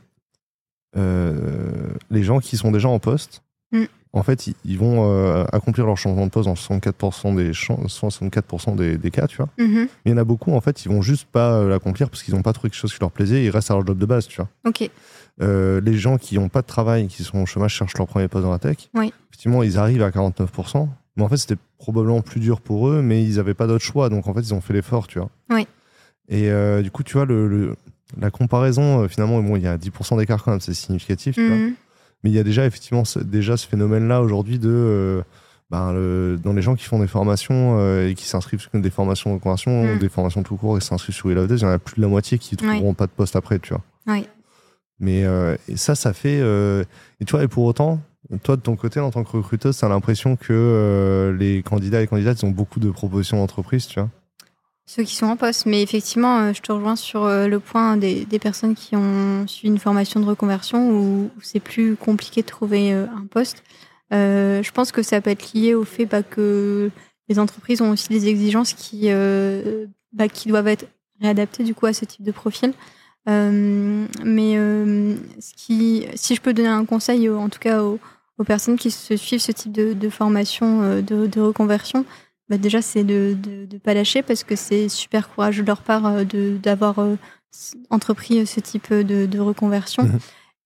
les 0.95 2.23
gens 2.23 2.39
qui 2.39 2.57
sont 2.57 2.71
déjà 2.71 2.87
en 2.89 2.99
poste, 2.99 3.43
mm. 3.71 3.83
en 4.13 4.23
fait, 4.23 4.47
ils, 4.63 4.77
vont 4.77 5.11
euh, 5.11 5.45
accomplir 5.51 5.85
leur 5.85 5.97
changement 5.97 6.25
de 6.25 6.31
poste 6.31 6.47
dans 6.47 6.53
64% 6.53 7.35
des, 7.35 7.53
64 7.53 8.75
des, 8.75 8.97
des, 8.97 9.11
cas, 9.11 9.27
tu 9.27 9.37
vois. 9.37 9.49
Mm-hmm. 9.57 9.73
Mais 9.73 9.87
il 10.05 10.11
y 10.11 10.13
en 10.13 10.17
a 10.17 10.23
beaucoup, 10.23 10.53
en 10.53 10.61
fait, 10.61 10.85
ils 10.85 10.89
vont 10.89 11.01
juste 11.01 11.27
pas 11.31 11.53
euh, 11.53 11.69
l'accomplir 11.69 12.09
parce 12.09 12.23
qu'ils 12.23 12.33
n'ont 12.33 12.41
pas 12.41 12.53
trouvé 12.53 12.69
quelque 12.69 12.79
chose 12.79 12.93
qui 12.93 12.99
leur 12.99 13.11
plaisait, 13.11 13.43
ils 13.43 13.49
restent 13.49 13.71
à 13.71 13.75
leur 13.75 13.85
job 13.85 13.97
de 13.97 14.05
base, 14.05 14.27
tu 14.27 14.37
vois. 14.37 14.49
Ok. 14.65 14.89
les 15.39 15.97
gens 15.97 16.17
qui 16.17 16.35
n'ont 16.35 16.49
pas 16.49 16.61
de 16.61 16.67
travail, 16.67 17.07
qui 17.07 17.23
sont 17.23 17.39
au 17.39 17.45
chômage, 17.45 17.73
cherchent 17.73 17.97
leur 17.97 18.07
premier 18.07 18.27
poste 18.27 18.45
dans 18.45 18.51
la 18.51 18.59
tech. 18.59 18.89
Oui. 18.93 19.13
Effectivement, 19.29 19.63
ils 19.63 19.77
arrivent 19.77 20.03
à 20.03 20.09
49%. 20.09 20.87
Mais 21.17 21.23
en 21.23 21.29
fait, 21.29 21.37
c'était 21.37 21.59
probablement 21.77 22.21
plus 22.21 22.41
dur 22.41 22.59
pour 22.59 22.89
eux, 22.89 23.01
mais 23.01 23.23
ils 23.23 23.37
n'avaient 23.37 23.53
pas 23.53 23.67
d'autre 23.67 23.83
choix. 23.83 24.09
Donc, 24.09 24.27
en 24.27 24.33
fait, 24.33 24.41
ils 24.41 24.53
ont 24.53 24.59
fait 24.59 24.73
l'effort, 24.73 25.07
tu 25.07 25.19
vois. 25.19 25.29
Oui. 25.49 25.65
Et 26.27 26.49
du 26.81 26.91
coup, 26.91 27.03
tu 27.03 27.13
vois, 27.13 27.25
le, 27.25 27.75
la 28.19 28.31
comparaison, 28.31 29.03
euh, 29.03 29.07
finalement, 29.07 29.41
bon, 29.41 29.55
il 29.55 29.63
y 29.63 29.67
a 29.67 29.77
10% 29.77 30.17
d'écart 30.17 30.43
quand 30.43 30.51
même, 30.51 30.61
c'est 30.61 30.73
significatif. 30.73 31.37
Mhm. 31.37 31.73
Mais 32.23 32.29
il 32.31 32.35
y 32.35 32.39
a 32.39 32.43
déjà 32.43 32.65
effectivement 32.65 33.03
déjà 33.23 33.55
ce 33.55 33.67
phénomène-là 33.67 34.21
aujourd'hui 34.21 34.57
de 34.57 34.69
euh, 34.69 35.21
ben, 35.69 35.93
dans 36.41 36.53
les 36.53 36.61
gens 36.61 36.75
qui 36.75 36.85
font 36.85 36.99
des 36.99 37.07
formations 37.07 37.77
euh, 37.79 38.09
et 38.09 38.15
qui 38.15 38.25
s'inscrivent 38.25 38.61
sur 38.61 38.71
des 38.73 38.89
formations 38.89 39.35
de 39.35 39.39
conversion 39.39 39.83
ou 39.83 39.85
mhm. 39.85 39.99
des 39.99 40.09
formations 40.09 40.41
tout 40.41 40.55
court 40.55 40.77
et 40.77 40.81
s'inscrivent 40.81 41.15
sur 41.15 41.27
Will 41.27 41.45
il 41.49 41.59
y 41.59 41.65
en 41.65 41.69
a 41.69 41.77
plus 41.77 41.97
de 41.97 42.01
la 42.01 42.07
moitié 42.07 42.39
qui 42.39 42.55
ne 42.55 42.67
trouveront 42.67 42.93
pas 42.95 43.05
de 43.05 43.11
poste 43.11 43.35
après, 43.35 43.59
tu 43.59 43.73
vois. 43.73 43.83
Oui. 44.07 44.27
Mais 44.99 45.23
et 45.67 45.77
ça, 45.77 45.93
ça 45.93 46.13
fait. 46.13 46.37
et 46.37 47.25
tu 47.25 47.31
vois, 47.31 47.43
et 47.43 47.47
pour 47.47 47.65
autant, 47.65 47.99
toi 48.43 48.55
de 48.55 48.61
ton 48.61 48.75
côté, 48.75 48.99
en 48.99 49.11
tant 49.11 49.23
que 49.23 49.35
recruteuse, 49.35 49.77
tu 49.77 49.85
as 49.85 49.89
l'impression 49.89 50.35
que 50.35 51.35
les 51.37 51.61
candidats 51.63 52.01
et 52.01 52.07
candidates 52.07 52.43
ont 52.43 52.51
beaucoup 52.51 52.79
de 52.79 52.89
propositions 52.89 53.37
d'entreprise, 53.37 53.87
tu 53.87 53.99
vois. 53.99 54.09
Ceux 54.87 55.03
qui 55.03 55.15
sont 55.15 55.25
en 55.25 55.35
poste. 55.35 55.65
Mais 55.65 55.81
effectivement, 55.81 56.39
euh, 56.39 56.53
je 56.53 56.61
te 56.61 56.71
rejoins 56.71 56.95
sur 56.95 57.23
euh, 57.23 57.47
le 57.47 57.59
point 57.59 57.97
des, 57.97 58.25
personnes 58.39 58.75
qui 58.75 58.95
ont 58.95 59.47
suivi 59.47 59.69
une 59.69 59.79
formation 59.79 60.19
de 60.19 60.25
reconversion 60.25 60.91
où, 60.91 61.31
c'est 61.41 61.59
plus 61.59 61.95
compliqué 61.95 62.41
de 62.41 62.47
trouver 62.47 62.93
euh, 62.93 63.07
un 63.15 63.25
poste. 63.25 63.63
je 64.11 64.71
pense 64.71 64.91
que 64.91 65.01
ça 65.01 65.21
peut 65.21 65.31
être 65.31 65.53
lié 65.53 65.73
au 65.73 65.83
fait 65.83 66.05
bah, 66.05 66.21
que 66.21 66.91
les 67.29 67.39
entreprises 67.39 67.81
ont 67.81 67.89
aussi 67.89 68.09
des 68.09 68.27
exigences 68.27 68.73
qui, 68.73 69.09
bah, 70.13 70.27
qui 70.27 70.47
doivent 70.49 70.67
être 70.67 70.85
réadaptées 71.19 71.63
du 71.63 71.73
coup 71.73 71.87
à 71.87 71.93
ce 71.93 72.05
type 72.05 72.23
de 72.23 72.31
profil. 72.31 72.73
mais 73.25 74.55
si 75.39 76.35
je 76.35 76.41
peux 76.41 76.53
donner 76.53 76.67
un 76.69 76.85
conseil, 76.85 77.27
en 77.29 77.49
tout 77.49 77.59
cas 77.59 77.81
aux, 77.81 77.99
personnes 78.45 78.77
qui 78.77 78.91
suivent 78.91 79.41
ce 79.41 79.51
type 79.51 79.71
de, 79.71 80.09
formation 80.09 81.01
de 81.01 81.41
reconversion, 81.41 82.05
bah 82.49 82.57
déjà, 82.57 82.81
c'est 82.81 83.03
de 83.03 83.35
ne 83.71 83.77
pas 83.79 83.93
lâcher 83.93 84.21
parce 84.21 84.43
que 84.43 84.55
c'est 84.55 84.87
super 84.87 85.29
courageux 85.29 85.63
de 85.63 85.67
leur 85.67 85.81
part 85.81 86.05
euh, 86.05 86.23
d'avoir 86.61 86.99
euh, 86.99 87.15
entrepris 87.89 88.39
euh, 88.39 88.45
ce 88.45 88.59
type 88.59 88.93
de, 88.93 89.39
reconversion. 89.39 90.03
Mhm. 90.03 90.19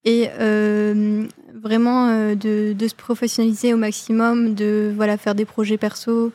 Et 0.05 0.29
vraiment 1.53 2.07
de, 2.33 2.73
de, 2.73 2.87
se 2.87 2.95
professionnaliser 2.95 3.73
au 3.73 3.77
maximum, 3.77 4.55
de 4.55 4.93
voilà, 4.95 5.17
faire 5.17 5.35
des 5.35 5.43
projets 5.43 5.77
perso, 5.77 6.31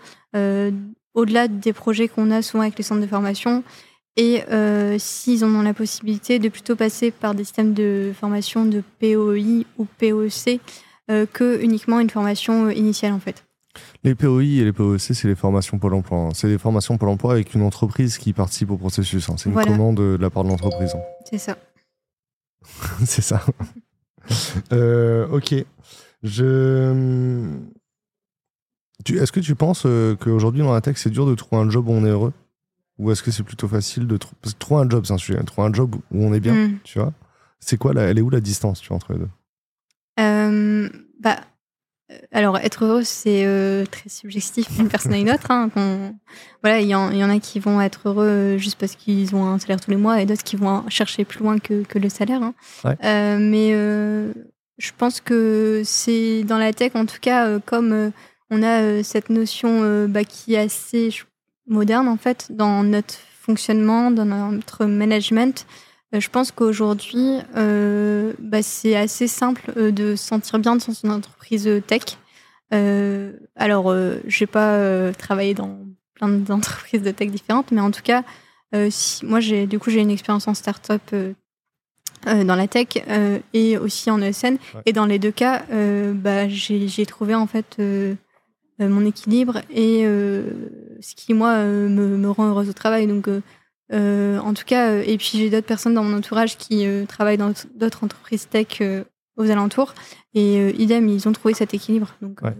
au-delà 1.15 1.49
des 1.49 1.73
projets 1.73 2.09
qu'on 2.09 2.31
a 2.31 2.43
souvent 2.43 2.63
avec 2.63 2.77
les 2.77 2.85
centres 2.85 3.01
de 3.01 3.07
formation. 3.07 3.65
et 4.17 4.43
s'ils 4.99 5.45
en 5.47 5.55
ont 5.55 5.63
la 5.63 5.73
possibilité 5.73 6.39
de 6.39 6.51
plutôt 6.51 6.77
passer 6.77 7.11
par 7.11 7.35
des 7.35 7.45
systèmes 7.45 7.73
de 7.73 8.13
formation 8.15 8.67
de 8.67 8.83
POI 9.01 9.65
ou 9.79 9.87
POC 9.99 10.61
que 11.33 11.59
uniquement 11.63 12.01
une 12.01 12.11
formation 12.11 12.69
initiale 12.69 13.15
en 13.15 13.21
fait. 13.21 13.45
Les 14.05 14.15
POI 14.15 14.43
et 14.43 14.65
les 14.65 14.73
POC, 14.73 15.01
c'est 15.01 15.29
les 15.29 15.35
formations 15.35 15.79
Pôle 15.79 15.95
emploi. 15.95 16.19
Hein. 16.19 16.29
C'est 16.35 16.49
les 16.49 16.59
formations 16.59 16.97
Pôle 16.99 17.09
emploi 17.09 17.33
avec 17.33 17.55
une 17.55 17.63
entreprise 17.63 18.19
qui 18.19 18.33
participe 18.33 18.71
au 18.71 18.77
processus. 18.77 19.29
Hein. 19.29 19.37
C'est 19.39 19.51
une 19.51 19.57
commande 19.57 19.97
de 19.97 20.17
la 20.21 20.31
part 20.31 20.45
de 20.45 20.49
l'entreprise. 20.49 20.95
Hein. 20.95 21.03
C'est 21.31 21.39
ça. 21.39 21.57
c'est 23.05 23.23
ça. 23.23 23.45
Euh, 24.73 25.29
ok. 25.29 25.55
Je. 26.23 27.45
Est-ce 29.07 29.33
que 29.33 29.41
tu 29.41 29.55
penses 29.55 29.83
euh, 29.85 30.17
qu'aujourd'hui 30.17 30.63
dans 30.63 30.73
la 30.73 30.81
tech, 30.81 30.97
c'est 30.97 31.11
dur 31.11 31.27
de 31.27 31.35
trouver 31.35 31.61
un 31.61 31.69
job 31.69 31.87
où 31.89 31.93
on 31.93 32.07
est 32.07 32.09
heureux? 32.09 32.33
Ou 32.97 33.11
est-ce 33.11 33.23
que 33.23 33.31
c'est 33.31 33.43
plutôt 33.43 33.69
facile 33.69 34.07
de 34.07 34.17
trouver. 34.17 34.39
Parce 34.41 34.55
que 34.55 34.59
trouver 34.59 34.81
un 34.81 34.89
job, 34.89 35.05
c'est 35.05 35.13
un 35.13 35.19
sujet. 35.19 35.39
Trouver 35.45 35.69
un 35.69 35.75
job 35.75 35.95
où 35.95 36.25
on 36.25 36.33
est 36.33 36.41
bien, 36.41 36.55
mm. 36.55 36.79
tu 36.85 37.01
vois? 37.01 37.13
C'est 37.61 37.77
quoi 37.77 37.93
Elle 37.95 38.17
est 38.17 38.23
où 38.23 38.31
la 38.31 38.41
distance 38.41 38.81
tu 38.81 38.89
vois, 38.89 38.97
entre 38.97 39.13
les 39.13 39.19
deux? 39.19 39.29
Euh, 40.21 40.89
Bah 41.21 41.41
alors, 42.33 42.59
être 42.59 42.85
heureux, 42.85 43.03
c'est 43.03 43.45
euh, 43.47 43.87
très 43.87 44.11
subjectif 44.11 44.71
d'une 44.77 44.89
personne 44.89 45.15
à 45.15 45.19
une 45.19 45.31
autre. 45.31 45.51
Hein, 45.51 45.71
voilà, 46.63 46.81
il 46.81 46.89
y, 46.89 46.95
en 46.95 47.31
a 47.31 47.39
qui 47.39 47.61
vont 47.61 47.81
être 47.81 48.09
heureux 48.09 48.27
euh, 48.27 48.59
juste 48.59 48.79
parce 48.79 48.95
qu'ils 48.95 49.35
ont 49.35 49.47
un 49.47 49.59
salaire 49.59 49.81
tous 49.81 49.91
les 49.91 49.97
mois 49.97 50.21
et 50.21 50.27
d'autres 50.27 50.43
qui 50.43 50.57
vont 50.57 50.89
chercher 50.89 51.25
plus 51.25 51.41
loin 51.41 51.59
que, 51.59 51.85
le 51.95 52.09
salaire. 52.09 52.43
Hein. 52.43 52.55
mais 53.39 53.71
je 54.77 54.91
pense 54.99 55.21
que 55.21 55.83
c'est 55.85 56.43
dans 56.45 56.59
la 56.59 56.73
tech, 56.73 56.93
en 56.95 57.07
tout 57.07 57.21
cas, 57.21 57.59
comme 57.61 58.13
on 58.51 58.63
a 58.63 59.03
cette 59.03 59.31
notion 59.31 60.07
bah, 60.09 60.25
qui 60.25 60.55
est 60.55 60.59
assez 60.59 61.11
moderne, 61.67 62.09
en 62.09 62.19
fait, 62.19 62.49
dans 62.51 62.83
notre 62.83 63.15
fonctionnement, 63.41 64.11
dans 64.11 64.25
notre 64.25 64.85
management. 64.85 65.67
Je 66.13 66.29
pense 66.29 66.53
qu'aujourd'hui, 66.53 67.39
bah, 67.55 68.63
c'est 68.63 68.95
assez 68.95 69.27
simple 69.27 69.93
de 69.93 70.15
se 70.15 70.25
sentir 70.25 70.59
bien 70.59 70.77
dans 70.77 70.93
une 70.93 71.11
entreprise 71.11 71.69
tech. 71.87 72.19
Euh, 72.73 73.33
alors, 73.57 73.91
euh, 73.91 74.21
j'ai 74.27 74.47
pas 74.47 74.75
euh, 74.75 75.13
travaillé 75.13 75.55
dans 75.55 75.79
plein 76.15 76.29
d'entreprises 76.29 77.03
de 77.03 77.11
tech 77.11 77.31
différentes, 77.31 77.71
mais 77.71 77.81
en 77.81 77.91
tout 77.91 78.03
cas, 78.03 78.23
si, 78.91 79.25
moi, 79.25 79.39
j'ai 79.39 79.69
du 79.69 79.79
coup, 79.79 79.91
j'ai 79.91 80.01
une 80.01 80.11
expérience 80.11 80.49
en 80.49 80.55
start-up 80.55 81.15
dans 82.27 82.57
la 82.57 82.67
tech 82.67 82.89
et 83.53 83.79
aussi 83.79 84.11
en 84.11 84.21
ESN. 84.21 84.57
Et 84.85 84.93
dans 84.93 85.07
les 85.07 85.21
deux 85.21 85.31
cas, 85.31 85.63
bah, 86.15 86.49
j'ai 86.49 87.07
trouvé 87.07 87.37
en 87.37 87.47
fait 87.47 87.81
mon 88.81 89.07
équilibre 89.07 89.61
et 89.71 90.03
ce 90.03 91.15
qui, 91.15 91.35
moi, 91.35 91.65
me, 91.65 92.17
me, 92.17 92.31
rend 92.31 92.49
heureuse 92.49 92.69
au 92.69 92.73
travail. 92.73 93.07
Donc, 93.07 93.29
en 93.93 94.55
tout 94.55 94.65
cas, 94.65 94.99
et 95.03 95.17
puis 95.19 95.33
j'ai 95.35 95.51
d'autres 95.51 95.67
personnes 95.67 95.95
dans 95.95 96.05
mon 96.05 96.17
entourage 96.17 96.57
qui 96.57 96.87
travaillent 97.09 97.39
dans 97.39 97.53
d'autres 97.77 98.05
entreprises 98.05 98.49
tech 98.49 98.81
aux 99.37 99.51
alentours. 99.51 99.95
Et 100.35 100.59
euh, 100.59 100.73
idem, 100.79 101.09
ils 101.09 101.29
ont 101.29 101.33
trouvé 101.33 101.55
cet 101.55 101.75
équilibre. 101.75 102.15
Donc, 102.21 102.43
euh, 102.43 102.51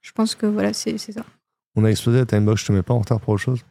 je 0.00 0.12
pense 0.12 0.34
que 0.34 0.46
voilà, 0.46 0.72
c'est 0.72 0.98
ça. 0.98 1.22
On 1.76 1.84
a 1.84 1.88
explosé 1.88 2.18
la 2.18 2.26
timebox, 2.26 2.62
je 2.62 2.66
te 2.66 2.72
mets 2.72 2.82
pas 2.82 2.94
en 2.94 3.00
retard 3.00 3.20
pour 3.20 3.34
autre 3.34 3.42
chose? 3.42 3.64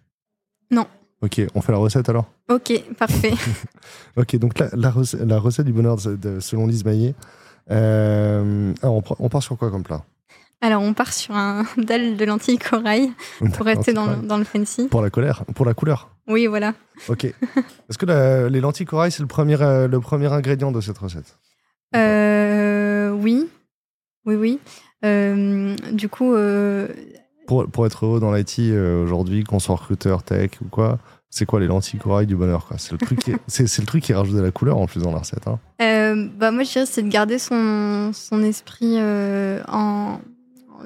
Non. 0.72 0.88
Ok, 1.22 1.42
on 1.56 1.62
fait 1.62 1.72
la 1.72 1.78
recette 1.80 2.08
alors? 2.10 2.32
Ok, 2.50 2.82
parfait. 2.98 3.34
ok, 4.18 4.36
donc 4.38 4.60
la, 4.60 4.70
la, 4.74 4.92
recette, 4.92 5.22
la, 5.22 5.40
recette, 5.40 5.66
du 5.66 5.74
bonheur 5.74 5.98
de, 5.98 6.40
selon 6.40 6.68
Lise 6.68 6.86
Maillet. 6.86 7.16
Euh, 7.70 8.74
on, 8.84 9.04
on, 9.20 9.30
part 9.30 9.44
sur 9.44 9.58
quoi 9.58 9.72
comme 9.72 9.84
plat? 9.84 10.06
Alors, 10.60 10.82
on 10.82 10.94
part 10.94 11.14
sur 11.14 11.36
un 11.36 11.66
dalle 11.78 12.18
de 12.18 12.26
lentilles 12.26 12.58
corail 12.58 13.12
pour 13.54 13.66
rester 13.66 13.94
dans, 13.94 14.18
dans, 14.18 14.38
le 14.38 14.44
fancy. 14.44 14.88
Pour 14.88 15.02
la 15.02 15.10
colère, 15.10 15.46
pour 15.54 15.66
la 15.66 15.74
couleur. 15.74 16.10
Oui, 16.28 16.48
voilà. 16.48 16.74
Ok. 17.08 17.26
Est-ce 17.90 17.98
que 17.98 18.48
les 18.48 18.60
lentilles 18.60 18.86
corail, 18.86 19.12
c'est 19.12 19.22
le 19.22 19.28
premier, 19.28 19.56
le 19.58 20.00
premier 20.00 20.32
ingrédient 20.32 20.72
de 20.72 20.82
cette 20.82 20.98
recette? 20.98 21.38
Euh, 21.96 23.12
oui, 23.12 23.48
oui, 24.26 24.36
oui. 24.36 24.60
Euh, 25.06 25.76
du 25.92 26.10
coup. 26.10 26.34
Euh, 26.34 26.88
pour, 27.46 27.68
pour, 27.70 27.86
être 27.86 28.06
heureux 28.06 28.20
dans 28.20 28.34
l'IT 28.34 28.60
aujourd'hui, 29.04 29.44
qu'on 29.44 29.60
soit 29.60 29.76
recruteur, 29.76 30.24
tech 30.24 30.52
ou 30.62 30.68
quoi, 30.70 30.98
c'est 31.30 31.46
quoi 31.46 31.60
les 31.62 31.68
lentilles 31.68 32.00
corail 32.00 32.26
du 32.26 32.36
bonheur 32.36 32.68
C'est 32.78 32.92
le 32.92 32.98
truc 32.98 33.20
qui 33.20 33.32
c'est, 33.48 33.80
le 33.80 33.86
truc 33.86 34.04
qui 34.04 34.14
rajoute 34.14 34.36
de 34.36 34.42
la 34.42 34.52
couleur 34.52 34.78
en 34.80 34.88
plus 34.88 35.02
dans 35.02 35.14
la 35.14 35.20
recette. 35.20 35.48
Hein. 35.48 35.60
bah 36.38 36.52
moi 36.52 36.64
je 36.64 36.74
dirais 36.74 36.86
c'est 36.86 37.04
de 37.04 37.10
garder 37.10 37.40
son, 37.40 38.12
son 38.12 38.44
esprit 38.44 38.98
en 39.00 40.20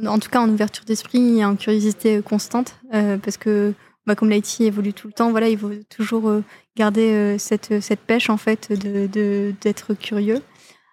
en 0.06 0.20
tout 0.20 0.30
cas 0.30 0.42
en 0.42 0.50
ouverture 0.50 0.86
d'esprit 0.86 1.40
et 1.40 1.46
en 1.46 1.56
curiosité 1.56 2.22
constante 2.22 2.76
parce 2.92 3.38
que 3.38 3.74
bah, 4.08 4.16
comme 4.16 4.30
l'IT 4.30 4.62
évolue 4.62 4.94
tout 4.94 5.08
le 5.08 5.14
temps, 5.14 5.32
voilà, 5.32 5.48
il 5.48 5.58
faut 5.58 5.72
toujours 5.90 6.42
garder 6.76 7.36
cette, 7.38 7.82
cette 7.82 8.00
pêche 8.00 8.30
en 8.30 8.38
fait 8.38 8.72
de, 8.72 9.54
d'être 9.62 9.94
curieux. 9.94 10.42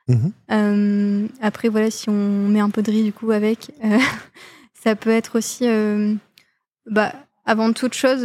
Mhm. 0.09 0.33
Euh, 0.51 1.29
après, 1.41 1.69
voilà, 1.69 1.91
si 1.91 2.09
on 2.09 2.49
met 2.49 2.61
un 2.61 2.71
peu 2.71 2.83
de 2.83 2.91
riz 2.91 3.05
du 3.05 3.13
coup 3.13 3.31
avec, 3.31 3.71
euh, 3.85 3.99
ça 4.83 4.97
peut 4.97 5.11
être 5.11 5.37
aussi, 5.39 5.69
euh, 5.69 6.15
bah, 6.91 7.13
avant 7.45 7.73
toute 7.73 7.95
chose, 7.95 8.25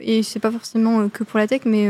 et 0.00 0.22
c'est 0.22 0.40
pas 0.40 0.50
forcément 0.50 1.08
que 1.08 1.24
pour 1.24 1.38
la 1.38 1.46
tech, 1.46 1.62
mais 1.66 1.86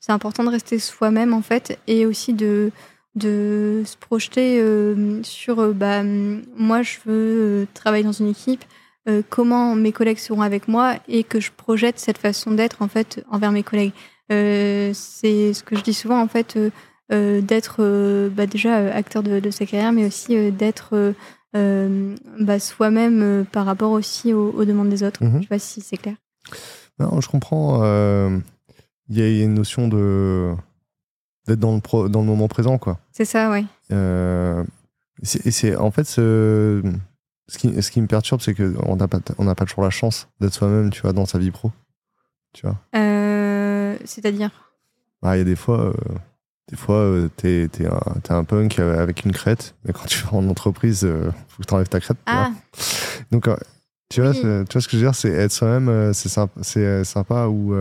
c'est 0.00 0.12
important 0.12 0.44
de 0.44 0.48
rester 0.48 0.78
soi-même 0.78 1.34
en 1.34 1.42
fait, 1.42 1.78
et 1.86 2.06
aussi 2.06 2.32
de 2.32 2.70
de 3.14 3.82
se 3.84 3.96
projeter 3.96 4.64
sur 5.22 5.74
bah, 5.74 6.02
moi 6.02 6.82
je 6.82 6.96
veux 7.04 7.66
travailler 7.74 8.04
dans 8.04 8.12
une 8.12 8.28
équipe 8.28 8.64
comment 9.28 9.74
mes 9.74 9.92
collègues 9.92 10.18
seront 10.18 10.40
avec 10.40 10.66
moi 10.66 10.94
et 11.08 11.22
que 11.22 11.38
je 11.38 11.50
projette 11.54 11.98
cette 11.98 12.16
façon 12.16 12.52
d'être 12.52 12.80
en 12.80 12.88
fait 12.88 13.22
envers 13.30 13.52
mes 13.52 13.62
collègues 13.62 13.92
c'est 14.30 15.52
ce 15.52 15.62
que 15.62 15.76
je 15.76 15.82
dis 15.82 15.92
souvent 15.92 16.22
en 16.22 16.28
fait 16.28 16.56
euh, 17.12 17.42
d'être 17.42 17.76
euh, 17.80 18.30
bah, 18.30 18.46
déjà 18.46 18.78
euh, 18.78 18.90
acteur 18.92 19.22
de, 19.22 19.50
sa 19.50 19.66
carrière, 19.66 19.92
mais 19.92 20.06
aussi 20.06 20.50
d'être 20.50 21.14
bah, 21.52 22.58
soi-même 22.58 23.44
par 23.52 23.66
rapport 23.66 23.90
aussi 23.90 24.32
aux, 24.32 24.64
demandes 24.64 24.88
des 24.88 25.02
autres. 25.02 25.22
Mhm. 25.22 25.32
Je 25.32 25.36
ne 25.36 25.42
sais 25.42 25.48
pas 25.48 25.58
si 25.58 25.80
c'est 25.82 25.98
clair. 25.98 26.14
Non, 26.98 27.20
je 27.20 27.28
comprends. 27.28 27.84
Il 29.08 29.18
y, 29.18 29.22
a 29.22 29.44
une 29.44 29.54
notion 29.54 29.88
de 29.88 30.54
d'être 31.46 31.60
dans 31.60 31.74
le, 31.74 32.08
dans 32.08 32.20
le 32.20 32.26
moment 32.26 32.48
présent, 32.48 32.78
quoi. 32.78 32.98
C'est 33.12 33.24
ça, 33.24 33.50
oui. 33.50 33.66
et 33.90 35.50
c'est 35.50 35.76
en 35.76 35.90
fait 35.90 36.04
ce, 36.04 36.82
ce, 37.48 37.58
qui, 37.58 37.82
ce 37.82 37.90
qui 37.90 38.00
me 38.00 38.06
perturbe, 38.06 38.40
c'est 38.40 38.54
qu'on 38.54 38.96
n'a 38.96 39.08
pas, 39.08 39.18
on 39.38 39.44
n'a 39.44 39.54
pas 39.54 39.64
toujours 39.64 39.84
la 39.84 39.90
chance 39.90 40.28
d'être 40.40 40.54
soi-même, 40.54 40.90
tu 40.90 41.02
vois, 41.02 41.12
dans 41.12 41.26
sa 41.26 41.38
vie 41.38 41.50
pro. 41.50 41.72
Tu 42.52 42.66
vois. 42.66 42.76
C'est-à-dire? 44.04 44.50
Bah, 45.22 45.36
Il 45.36 45.38
y 45.38 45.42
a 45.42 45.44
des 45.44 45.56
fois, 45.56 45.92
des 46.72 46.76
fois, 46.76 46.96
euh, 46.96 47.28
t'es 47.36 47.64
es 47.64 47.86
un, 47.86 48.36
un, 48.36 48.44
punk 48.44 48.78
avec 48.78 49.24
une 49.24 49.32
crête, 49.32 49.74
mais 49.84 49.92
quand 49.92 50.06
tu 50.06 50.24
vas 50.24 50.34
en 50.34 50.48
entreprise, 50.48 51.04
euh, 51.04 51.30
faut 51.48 51.62
que 51.62 51.66
tu 51.68 51.74
enlèves 51.74 51.88
ta 51.88 52.00
crête. 52.00 52.16
Ah. 52.26 52.50
Donc, 53.30 53.46
euh, 53.48 53.56
tu, 54.08 54.22
vois, 54.22 54.32
tu 54.32 54.40
vois 54.40 54.64
ce 54.64 54.88
que 54.88 54.92
je 54.92 54.96
veux 54.96 55.02
dire 55.02 55.14
C'est 55.14 55.30
être 55.30 55.52
soi-même, 55.52 56.14
c'est 56.14 56.28
sympa, 56.28 56.62
sympa 57.04 57.46
ou. 57.46 57.74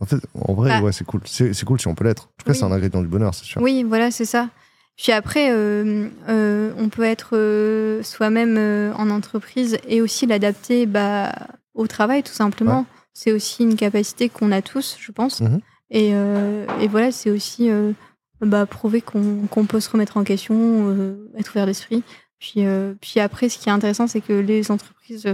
En 0.00 0.06
fait, 0.06 0.16
en 0.34 0.54
vrai, 0.54 0.70
bah. 0.70 0.80
ouais, 0.82 0.92
c'est 0.92 1.04
cool. 1.04 1.20
C'est 1.26 1.64
cool 1.64 1.80
si 1.80 1.88
on 1.88 1.94
peut 1.94 2.04
l'être. 2.04 2.24
En 2.24 2.32
tout 2.38 2.46
cas, 2.46 2.54
c'est 2.54 2.64
un 2.64 2.72
ingrédient 2.72 3.02
du 3.02 3.08
bonheur, 3.08 3.34
c'est 3.34 3.44
sûr. 3.44 3.60
Oui, 3.60 3.82
voilà, 3.82 4.10
c'est 4.10 4.24
ça. 4.24 4.48
Puis 4.96 5.12
après, 5.12 5.52
on 5.52 6.88
peut 6.88 7.04
être 7.04 8.00
soi-même 8.02 8.92
en 8.96 9.10
entreprise 9.10 9.78
et 9.86 10.00
aussi 10.00 10.26
l'adapter 10.26 10.86
bah, 10.86 11.32
au 11.74 11.86
travail, 11.86 12.22
tout 12.22 12.32
simplement. 12.32 12.86
C'est 13.14 13.32
aussi 13.32 13.64
une 13.64 13.76
capacité 13.76 14.28
qu'on 14.28 14.52
a 14.52 14.62
tous, 14.62 14.96
je 15.00 15.10
pense. 15.10 15.40
Mm-hmm. 15.40 15.60
Et, 15.90 16.10
euh, 16.12 16.66
et 16.80 16.88
voilà, 16.88 17.12
c'est 17.12 17.30
aussi 17.30 17.70
euh, 17.70 17.92
bah, 18.40 18.66
prouver 18.66 19.00
qu'on 19.00 19.66
peut 19.66 19.80
se 19.80 19.90
remettre 19.90 20.16
en 20.16 20.24
question, 20.24 20.56
euh, 20.56 21.30
être 21.38 21.50
ouvert 21.50 21.66
d'esprit. 21.66 22.02
Puis, 22.38 22.64
puis 23.00 23.18
après, 23.18 23.48
ce 23.48 23.58
qui 23.58 23.68
est 23.68 23.72
intéressant, 23.72 24.06
c'est 24.06 24.20
que 24.20 24.32
les 24.32 24.70
entreprises. 24.70 25.24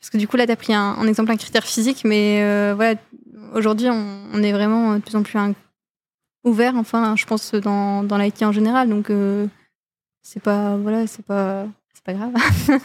parce 0.00 0.10
que 0.10 0.16
du 0.16 0.28
coup, 0.28 0.36
là, 0.36 0.46
tu 0.46 0.52
as 0.52 0.56
pris 0.56 0.72
un, 0.72 1.04
exemple, 1.08 1.32
un 1.32 1.36
critère 1.36 1.64
physique, 1.64 2.02
mais 2.04 2.40
voilà, 2.74 2.94
aujourd'hui, 3.56 3.88
on, 3.90 4.42
est 4.42 4.52
vraiment 4.52 4.94
de 4.94 5.00
plus 5.00 5.16
en 5.16 5.22
plus 5.22 5.38
ouvert, 6.44 6.76
enfin, 6.76 7.16
je 7.16 7.26
pense, 7.26 7.54
dans, 7.54 8.02
dans 8.04 8.18
l'IT 8.18 8.42
en 8.42 8.52
général. 8.52 8.88
Donc, 8.88 9.10
c'est 10.22 10.42
pas. 10.42 10.76
Voilà, 10.76 11.06
c'est 11.06 11.24
pas. 11.24 11.66
C'est 11.94 12.04
pas 12.04 12.12
grave. 12.12 12.32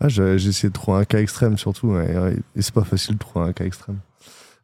ah, 0.00 0.08
J'ai 0.08 0.34
essayé 0.34 0.68
de 0.68 0.74
trouver 0.74 0.98
un 0.98 1.04
cas 1.04 1.20
extrême, 1.20 1.58
surtout, 1.58 1.96
et, 1.96 2.34
et 2.56 2.62
c'est 2.62 2.74
pas 2.74 2.84
facile 2.84 3.14
de 3.14 3.18
trouver 3.18 3.46
un 3.46 3.52
cas 3.52 3.64
extrême. 3.64 3.98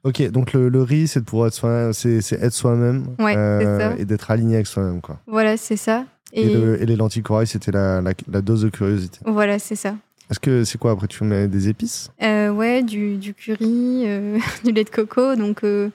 Ok, 0.04 0.22
donc 0.30 0.52
le, 0.52 0.82
riz, 0.82 1.08
c'est 1.08 1.24
pour 1.24 1.46
être 1.46 1.54
soi 1.54 1.92
c'est 1.92 2.32
être 2.32 2.52
soi-même 2.52 3.14
euh, 3.20 3.96
et 3.98 4.04
d'être 4.04 4.30
aligné 4.30 4.54
avec 4.54 4.66
soi-même, 4.66 5.00
quoi. 5.00 5.18
Voilà, 5.26 5.56
c'est 5.56 5.76
ça. 5.76 6.04
Et, 6.32 6.46
les 6.46 6.96
lentilles 6.96 7.22
corail, 7.22 7.46
c'était 7.46 7.72
la, 7.72 8.00
la, 8.00 8.40
dose 8.40 8.62
de 8.62 8.68
curiosité. 8.68 9.18
Voilà, 9.26 9.58
c'est 9.58 9.76
ça. 9.76 9.96
Est-ce 10.30 10.40
que 10.40 10.64
c'est 10.64 10.78
quoi 10.78 10.90
après 10.92 11.06
Tu 11.08 11.24
mets 11.24 11.48
des 11.48 11.68
épices? 11.68 12.10
Euh, 12.22 12.50
Ouais, 12.50 12.82
du, 12.82 13.16
du 13.16 13.34
curry, 13.34 14.04
euh, 14.06 14.38
du 14.64 14.72
lait 14.72 14.84
de 14.84 14.90
coco, 14.90 15.36
donc. 15.36 15.62
le 15.62 15.90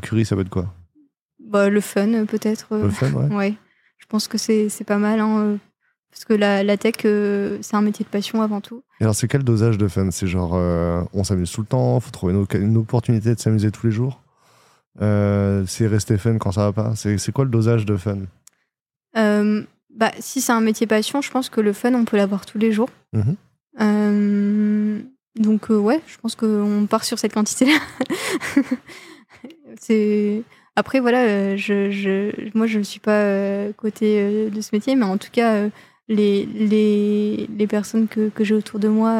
curry, 0.00 0.24
ça 0.24 0.34
veut 0.34 0.42
être 0.42 0.48
quoi? 0.50 0.72
Bah, 1.38 1.68
le 1.68 1.80
fun, 1.80 2.24
peut-être. 2.26 2.76
Le 2.76 2.90
fun, 2.90 3.12
ouais. 3.12 3.26
ouais. 3.36 3.54
Je 3.98 4.06
pense 4.06 4.28
que 4.28 4.38
c'est 4.38 4.68
pas 4.86 4.98
mal. 4.98 5.20
Hein, 5.20 5.58
parce 6.10 6.24
que 6.24 6.32
la, 6.32 6.64
la 6.64 6.76
tech, 6.76 6.94
euh, 7.04 7.58
c'est 7.60 7.76
un 7.76 7.82
métier 7.82 8.04
de 8.04 8.10
passion 8.10 8.42
avant 8.42 8.60
tout. 8.60 8.82
Et 9.00 9.04
alors, 9.04 9.14
c'est 9.14 9.28
quel 9.28 9.44
dosage 9.44 9.78
de 9.78 9.86
fun? 9.88 10.10
C'est 10.10 10.26
genre, 10.26 10.52
euh, 10.54 11.02
on 11.12 11.22
s'amuse 11.24 11.52
tout 11.52 11.60
le 11.60 11.66
temps, 11.66 12.00
faut 12.00 12.10
trouver 12.10 12.32
une, 12.34 12.46
une 12.62 12.76
opportunité 12.78 13.34
de 13.34 13.38
s'amuser 13.40 13.70
tous 13.70 13.86
les 13.86 13.92
jours? 13.92 14.22
Euh, 15.00 15.64
c'est 15.66 15.86
rester 15.86 16.18
fun 16.18 16.38
quand 16.38 16.50
ça 16.52 16.70
va 16.70 16.72
pas? 16.72 16.96
C'est 16.96 17.18
c'est 17.18 17.30
quoi 17.30 17.44
le 17.44 17.50
dosage 17.50 17.86
de 17.86 17.96
fun? 17.96 18.18
Euh, 19.16 19.62
bah, 19.98 20.12
si 20.20 20.40
c'est 20.40 20.52
un 20.52 20.60
métier 20.60 20.86
passion, 20.86 21.20
je 21.20 21.30
pense 21.30 21.50
que 21.50 21.60
le 21.60 21.72
fun, 21.72 21.92
on 21.92 22.04
peut 22.04 22.16
l'avoir 22.16 22.46
tous 22.46 22.56
les 22.56 22.70
jours. 22.70 22.88
Mhm. 23.12 23.36
Euh, 23.80 25.00
donc, 25.34 25.72
euh, 25.72 25.76
ouais, 25.76 26.00
je 26.06 26.16
pense 26.18 26.36
qu'on 26.36 26.86
part 26.88 27.02
sur 27.02 27.18
cette 27.18 27.34
quantité-là. 27.34 27.78
c'est... 29.80 30.42
Après, 30.76 31.00
voilà, 31.00 31.24
euh, 31.24 31.56
je, 31.56 31.90
je, 31.90 32.30
moi, 32.56 32.68
je 32.68 32.78
ne 32.78 32.84
suis 32.84 33.00
pas 33.00 33.22
euh, 33.22 33.72
côté 33.72 34.48
de 34.48 34.60
ce 34.60 34.68
métier, 34.72 34.94
mais 34.94 35.04
en 35.04 35.18
tout 35.18 35.30
cas, 35.32 35.68
les, 36.06 36.46
les, 36.46 37.48
les 37.58 37.66
personnes 37.66 38.06
que, 38.06 38.28
que 38.28 38.44
j'ai 38.44 38.54
autour 38.54 38.78
de 38.78 38.86
moi 38.86 39.16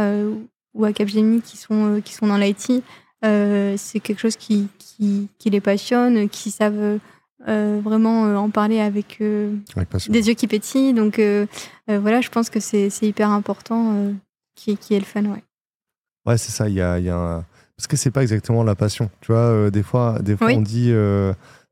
ou 0.74 0.84
à 0.84 0.92
Capgemini 0.92 1.40
qui 1.42 1.56
sont, 1.56 2.00
qui 2.04 2.14
sont 2.14 2.28
dans 2.28 2.36
l'IT, 2.36 2.84
c'est 3.22 3.98
quelque 4.00 4.20
chose 4.20 4.36
qui, 4.36 4.68
qui, 4.78 5.28
qui 5.40 5.50
les 5.50 5.60
passionne, 5.60 6.28
qui 6.28 6.52
savent 6.52 7.00
euh, 7.46 7.80
vraiment 7.82 8.26
euh, 8.26 8.36
en 8.36 8.50
parler 8.50 8.80
avec 8.80 9.18
euh, 9.20 9.54
Avec 9.76 9.88
des 10.08 10.28
yeux 10.28 10.34
qui 10.34 10.46
pétillent. 10.48 10.94
Donc 10.94 11.18
euh, 11.18 11.46
euh, 11.90 11.98
voilà, 12.00 12.20
je 12.20 12.28
pense 12.30 12.50
que 12.50 12.58
c'est 12.60 12.88
hyper 13.02 13.30
important 13.30 13.94
qui, 14.56 14.76
qui 14.76 14.94
est 14.94 14.98
le 14.98 15.04
fun. 15.04 15.24
Ouais. 15.26 15.42
Ouais, 16.26 16.38
c'est 16.38 16.50
ça. 16.50 16.68
Il 16.68 16.74
y 16.74 16.80
a, 16.82 16.98
y 16.98 17.08
a 17.10 17.16
un- 17.16 17.44
Parce 17.76 17.86
que 17.86 17.96
c'est 17.96 18.10
pas 18.10 18.22
exactement 18.22 18.64
la 18.64 18.74
passion. 18.74 19.08
Tu 19.20 19.30
vois, 19.32 19.70
des 19.70 19.82
fois, 19.82 20.18
des 20.20 20.36
fois 20.36 20.48
Oui. 20.48 20.54
on 20.56 20.62
dit. 20.62 20.92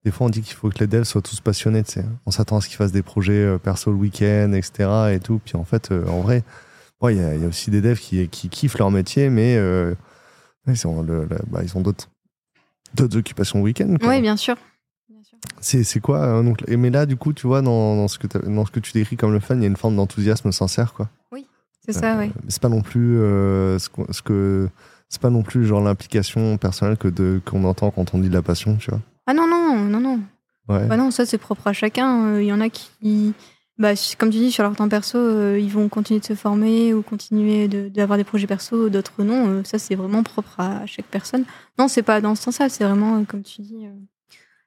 Des 0.05 0.13
fois, 0.13 0.29
on 0.29 0.31
dit 0.31 0.41
qu'il 0.41 0.55
faut 0.55 0.69
que 0.71 0.79
les 0.79 0.87
devs 0.87 1.03
soient 1.03 1.21
tous 1.21 1.41
passionnés, 1.41 1.83
tu 1.83 1.95
sais. 1.95 2.05
On 2.27 2.31
s'attend 2.31 2.59
à 2.59 2.61
ce 2.61 2.69
qu'ils 2.69 2.77
fassent 2.77 2.93
des 2.93 3.03
projets 3.03 3.59
perso 3.59 3.91
le 3.91 3.97
week-end, 3.97 4.53
etc. 4.53 4.89
Et 5.15 5.19
tout. 5.19 5.41
Puis 5.45 5.57
en 5.57 5.65
fait, 5.65 5.91
en 5.91 6.21
vrai, 6.21 6.45
ouais, 7.01 7.17
il 7.17 7.21
y, 7.21 7.25
a- 7.25 7.35
il 7.35 7.43
y 7.43 7.45
a 7.45 7.49
aussi 7.49 7.73
des 7.73 7.81
devs 7.81 7.99
qui, 7.99 8.29
qui 8.29 8.49
kiffent 8.49 8.79
leur 8.79 8.93
métier, 8.93 9.31
mais 9.31 9.55
ils 10.69 10.87
ont, 10.87 11.03
le- 11.03 11.25
le- 11.25 11.39
bah, 11.49 11.61
ils 11.65 11.77
ont 11.77 11.81
d'autres, 11.81 12.09
occupations 13.17 13.59
le 13.59 13.65
week-end. 13.65 13.97
Oui, 14.03 14.21
bien 14.21 14.37
sûr. 14.37 14.55
C'est, 15.61 15.85
c'est 15.85 16.01
quoi 16.01 16.19
euh, 16.19 16.43
donc, 16.43 16.63
et 16.69 16.77
Mais 16.77 16.91
là, 16.91 17.07
du 17.07 17.17
coup, 17.17 17.33
tu 17.33 17.47
vois, 17.47 17.63
dans, 17.63 17.97
dans 17.97 18.09
ce 18.09 18.19
que 18.19 18.27
dans 18.27 18.65
ce 18.67 18.71
que 18.71 18.81
tu 18.81 18.93
décris 18.93 19.17
comme 19.17 19.33
le 19.33 19.41
fun, 19.41 19.57
il 19.57 19.63
y 19.63 19.65
a 19.65 19.69
une 19.69 19.77
forme 19.77 19.97
d'enthousiasme 19.97 20.53
sincère, 20.53 20.93
quoi. 20.95 21.09
C'est 21.89 21.93
ça, 21.93 22.17
Euh, 22.17 22.23
oui. 22.23 22.33
mais 22.43 22.51
c'est 22.51 22.61
pas 22.61 22.69
non 22.69 22.83
plus 22.83 23.21
euh, 23.21 23.79
ce, 23.79 23.89
que 24.23 24.69
c'est 25.09 25.21
pas 25.21 25.31
non 25.31 25.45
plus 25.45 25.65
genre 25.67 25.81
l'implication 25.81 26.57
personnelle 26.59 26.97
que 26.97 27.07
de 27.07 27.41
qu'on 27.45 27.63
entend 27.63 27.93
quand 27.93 28.13
on 28.13 28.19
dit 28.19 28.29
de 28.29 28.35
la 28.35 28.43
passion, 28.43 28.75
tu 28.77 28.91
vois. 28.91 28.99
Ah 29.29 29.35
non, 29.35 29.47
non, 29.47 29.77
non, 29.85 30.01
non. 30.01 30.21
Ouais. 30.69 30.85
Bah 30.89 30.97
non, 30.97 31.13
ça 31.13 31.25
c'est 31.25 31.39
propre 31.39 31.69
à 31.69 31.73
chacun. 31.73 32.25
Euh, 32.25 32.43
Il 32.43 32.49
y 32.49 32.53
en 32.53 32.61
a 32.61 32.71
qui, 32.71 33.35
bah, 33.79 33.91
comme 34.19 34.31
tu 34.31 34.39
dis, 34.39 34.51
sur 34.51 34.65
leur 34.65 34.75
temps 34.75 34.89
perso, 34.89 35.17
euh, 35.17 35.61
ils 35.61 35.71
vont 35.71 35.89
continuer 35.89 36.19
de 36.19 36.25
se 36.25 36.35
former 36.35 36.93
ou 36.93 37.03
continuer 37.03 37.69
de- 37.69 37.89
d'avoir 37.89 38.19
des 38.19 38.25
projets 38.25 38.49
perso, 38.49 38.89
d'autres 38.89 39.23
non. 39.23 39.47
Euh, 39.49 39.63
ça 39.63 39.79
c'est 39.79 39.95
vraiment 39.95 40.25
propre 40.25 40.59
à 40.59 40.87
chaque 40.87 41.07
personne. 41.07 41.45
Non, 41.79 41.87
c'est 41.87 42.03
pas 42.03 42.21
dans 42.21 42.35
ce 42.35 42.43
sens-là, 42.43 42.69
c'est 42.69 42.83
vraiment, 42.83 43.25
comme 43.27 43.43
tu 43.45 43.63
dis, 43.63 43.87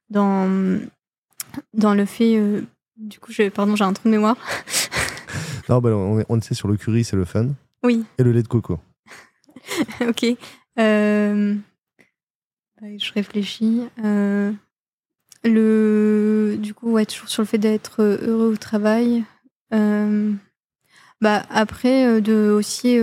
dans, 0.09 0.79
dans 1.73 1.93
le 1.93 2.05
fait. 2.05 2.37
euh, 2.37 2.61
du 2.97 3.19
coup, 3.19 3.31
je, 3.31 3.49
pardon, 3.49 3.75
j'ai 3.75 3.83
un 3.83 3.93
trou 3.93 4.07
de 4.07 4.11
mémoire. 4.13 4.37
Non, 5.69 5.79
bah, 5.81 5.91
on, 5.91 6.19
est- 6.19 6.25
on 6.29 6.41
sait 6.41 6.55
sur 6.55 6.67
le 6.67 6.77
curry, 6.77 7.03
c'est 7.03 7.15
le 7.15 7.25
fun 7.25 7.49
Oui, 7.83 8.03
et 8.17 8.23
le 8.23 8.31
lait 8.31 8.41
de 8.41 8.47
coco. 8.47 8.79
ok. 10.01 10.25
Euh, 10.79 11.53
bah, 12.81 12.87
je 12.97 13.13
réfléchis. 13.13 13.83
Euh, 14.03 14.51
le, 15.43 16.57
du 16.59 16.73
coup, 16.73 16.89
ouais, 16.93 17.05
toujours 17.05 17.29
sur 17.29 17.43
le 17.43 17.47
fait 17.47 17.59
d'être 17.59 18.01
heureux 18.01 18.51
au 18.51 18.57
travail. 18.57 19.23
Euh, 19.71 20.33
bah, 21.21 21.43
après, 21.51 22.19
de 22.19 22.49
aussi, 22.49 22.97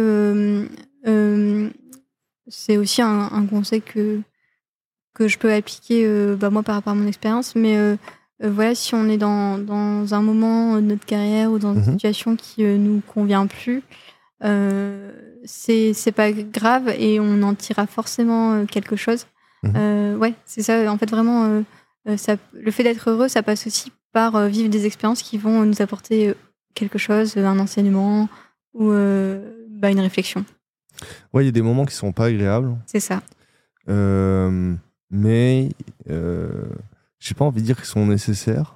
c'est 2.49 2.77
aussi 2.77 3.03
un, 3.03 3.29
un 3.33 3.47
conseil 3.47 3.81
que, 3.83 4.21
que 5.17 5.29
je 5.29 5.39
peux 5.39 5.51
appliquer, 5.53 6.05
euh, 6.07 6.37
bah, 6.37 6.51
moi, 6.51 6.63
par 6.63 6.75
rapport 6.75 6.93
à 6.93 6.97
mon 6.97 7.07
expérience. 7.09 7.55
Mais 7.57 7.77
euh, 7.79 7.97
euh, 8.45 8.51
voilà, 8.51 8.75
si 8.75 8.95
on 8.95 9.09
est 9.09 9.17
dans, 9.17 9.57
dans 9.59 10.13
un 10.15 10.21
moment 10.21 10.77
de 10.77 10.81
notre 10.83 11.07
carrière 11.07 11.51
ou 11.51 11.59
dans 11.59 11.73
une 11.75 11.81
Mhm. 11.81 11.93
situation 11.93 12.37
qui 12.37 12.65
euh, 12.65 12.77
nous 12.77 13.01
convient 13.15 13.47
plus, 13.47 13.83
c'est 15.45 16.13
pas 16.15 16.33
grave 16.33 16.89
et 16.99 17.19
on 17.21 17.43
en 17.43 17.55
tirera 17.55 17.87
forcément 17.87 18.67
quelque 18.67 18.97
chose. 18.97 19.27
Euh, 19.75 20.17
ouais, 20.17 20.35
c'est 20.45 20.63
ça. 20.63 20.93
En 20.93 20.99
fait, 20.99 21.11
vraiment, 21.11 21.63
ça, 22.17 22.37
le 22.53 22.71
fait 22.71 22.83
d'être 22.83 23.11
heureux, 23.11 23.29
ça 23.29 23.43
passe 23.43 23.67
aussi 23.67 23.93
par 24.13 24.47
vivre 24.49 24.69
des 24.69 24.87
expériences 24.87 25.23
qui 25.23 25.39
vont 25.39 25.65
nous 25.65 25.81
apporter 25.83 26.35
quelque 26.75 26.99
chose, 26.99 27.37
un 27.37 27.59
enseignement 27.59 28.29
ou 28.75 28.91
bah, 29.71 29.91
une 29.91 30.01
réflexion. 30.01 30.45
Ouais, 31.33 31.43
il 31.45 31.47
y 31.47 31.49
a 31.49 31.53
des 31.53 31.63
moments 31.63 31.85
qui 31.87 31.95
sont 31.95 32.13
pas 32.13 32.27
agréables, 32.27 32.77
C'est 32.87 33.01
ça. 33.01 33.23
euh, 33.89 34.75
mais 35.11 35.71
euh, 36.11 36.49
j'ai 37.19 37.35
pas 37.35 37.45
envie 37.45 37.61
de 37.61 37.67
dire 37.67 37.77
qu'ils 37.77 37.85
sont 37.87 38.07
nécessaires. 38.07 38.75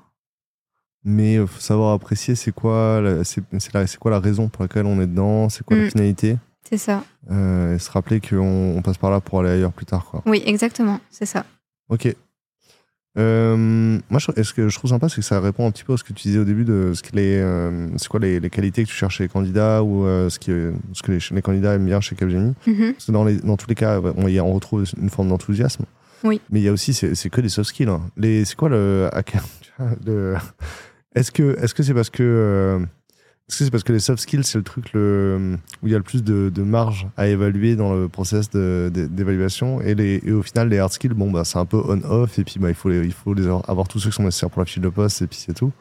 Mais 1.03 1.35
il 1.37 1.47
faut 1.47 1.61
savoir 1.61 1.95
apprécier 1.95 2.35
c'est 2.35 2.53
quoi, 2.53 3.01
la- 3.01 3.25
c'est 3.25 3.43
c'est 3.59 3.73
la- 3.73 3.87
c'est 3.87 3.97
quoi 3.99 4.11
la 4.11 4.21
raison 4.21 4.49
pour 4.51 4.63
laquelle 4.65 4.85
on 4.85 5.01
est 5.01 5.07
dedans, 5.07 5.49
c'est 5.49 5.65
quoi 5.65 5.77
la 5.79 5.85
Mm. 5.85 5.91
finalité, 5.91 6.37
C'est 6.69 6.77
ça. 6.77 7.03
euh, 7.31 7.75
et 7.75 7.79
se 7.79 7.91
rappeler 7.91 8.21
qu'on 8.21 8.77
on 8.77 8.83
passe 8.83 8.99
par 8.99 9.11
là 9.11 9.21
pour 9.21 9.41
aller 9.41 9.49
ailleurs 9.49 9.73
plus 9.73 9.87
tard, 9.87 10.05
quoi. 10.05 10.23
Oui, 10.27 10.43
exactement. 10.45 11.01
C'est 11.11 11.25
ça. 11.25 11.47
Ok. 11.89 12.15
Euh, 13.19 13.99
moi, 14.09 14.21
je, 14.21 14.43
ce 14.43 14.53
que 14.55 14.69
je 14.69 14.77
trouve 14.79 14.91
sympa, 14.91 15.09
c'est 15.09 15.17
que 15.17 15.23
ça 15.23 15.41
répond 15.41 15.67
un 15.67 15.71
petit 15.73 15.83
peu 15.85 15.95
à 15.95 15.97
ce 15.97 16.05
que 16.05 16.13
tu 16.13 16.29
disais 16.29 16.39
au 16.39 16.45
début 16.45 16.65
de 16.65 16.93
ce 16.95 17.03
que 17.03 17.17
les, 17.17 17.39
euh, 17.39 17.89
c'est 17.97 18.09
quoi 18.09 18.21
les, 18.21 18.39
les 18.39 18.51
qualités 18.51 18.85
que 18.85 18.89
tu 18.89 18.95
cherches 18.95 19.17
chez 19.17 19.25
les 19.25 19.29
candidats 19.29 19.83
ou 19.83 20.05
euh, 20.07 20.29
ce, 20.29 20.39
qui, 20.39 20.53
ce 20.93 21.03
que 21.03 21.13
les, 21.13 21.19
les 21.33 21.43
candidats 21.43 21.75
aiment 21.75 21.87
bien 21.87 22.01
chez 22.01 22.15
Capgemini. 22.15 22.55
Mhm. 22.67 22.93
Parce 22.93 23.07
que 23.07 23.13
dans, 23.13 23.25
les, 23.25 23.37
dans 23.39 23.57
tous 23.57 23.69
les 23.69 23.75
cas, 23.75 24.01
on, 24.01 24.27
on 24.29 24.53
retrouve 24.53 24.85
une 25.01 25.11
forme 25.11 25.29
d'enthousiasme. 25.31 25.85
Oui. 26.25 26.41
Mais 26.51 26.61
il 26.61 26.65
y 26.65 26.69
a 26.69 26.73
aussi, 26.73 26.93
c'est 26.95 27.31
que 27.31 27.41
des 27.41 27.49
soft 27.49 27.69
skills. 27.71 27.89
hein. 27.89 28.03
Les, 28.17 28.45
c'est 28.45 28.57
quoi 28.57 28.69
le, 28.69 29.09
le- 30.07 30.37
est-ce 31.15 31.33
que, 31.33 31.57
est-ce 31.61 31.75
que 31.75 31.83
c'est 31.83 31.95
parce 31.95 32.11
que, 32.11 32.23
euh, 32.23 32.79
est-ce 33.49 33.59
que 33.59 33.65
c'est 33.65 33.71
parce 33.71 33.83
que 33.83 33.93
les 33.93 33.99
soft 34.01 34.23
skills 34.23 34.45
c'est 34.45 34.59
le 34.59 34.65
truc 34.65 34.93
le, 34.93 35.57
où 35.83 35.87
il 35.89 35.93
y 35.93 35.95
a 35.95 35.99
le 35.99 36.05
plus 36.05 36.23
de, 36.23 36.51
de 36.55 36.63
marge 36.63 37.09
à 37.17 37.27
évaluer 37.27 37.75
dans 37.75 37.93
le 37.95 38.09
process 38.09 38.49
d'évaluation 38.51 39.81
et, 39.81 39.95
les, 39.95 40.21
et 40.25 40.33
au 40.33 40.43
final 40.43 40.69
les 40.69 40.79
hard 40.79 40.93
skills, 40.93 41.15
bon 41.15 41.31
bah 41.31 41.45
c'est 41.45 41.59
un 41.59 41.65
peu 41.67 41.79
on-off 41.79 42.39
et 42.39 42.45
puis 42.45 42.57
bah 42.61 42.69
il 42.69 42.75
faut 42.75 42.89
les, 42.89 43.05
il 43.05 43.13
faut 43.13 43.35
les 43.35 43.47
avoir, 43.47 43.69
avoir 43.69 43.89
tous 43.89 43.99
ceux 43.99 44.11
qui 44.11 44.17
sont 44.17 44.23
nécessaires 44.23 44.51
pour 44.51 44.61
la 44.61 44.67
fiche 44.67 44.79
de 44.79 44.89
poste 44.89 45.23
et 45.23 45.27
puis 45.27 45.39
c'est 45.45 45.55
tout. 45.55 45.73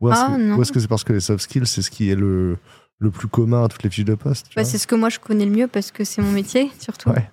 Ou 0.00 0.10
est-ce 0.10 0.20
Ah, 0.20 0.34
que, 0.36 0.52
ou 0.54 0.62
est-ce 0.62 0.72
que 0.72 0.80
c'est 0.80 0.88
parce 0.88 1.04
que 1.04 1.12
les 1.12 1.20
soft 1.20 1.42
skills 1.42 1.66
c'est 1.66 1.82
ce 1.82 1.90
qui 1.90 2.10
est 2.10 2.14
le, 2.16 2.56
le 2.98 3.10
plus 3.10 3.28
commun 3.28 3.64
à 3.64 3.68
toutes 3.68 3.82
les 3.82 3.90
fiches 3.90 4.04
de 4.06 4.14
poste 4.14 4.46
Bah, 4.56 4.64
c'est 4.64 4.78
ce 4.78 4.86
que 4.86 4.94
moi 4.94 5.08
je 5.10 5.18
connais 5.18 5.44
le 5.44 5.50
mieux 5.52 5.68
parce 5.68 5.90
que 5.90 6.04
c'est 6.04 6.22
mon 6.22 6.32
métier, 6.32 6.70
surtout. 6.78 7.10
Ouais. 7.10 7.28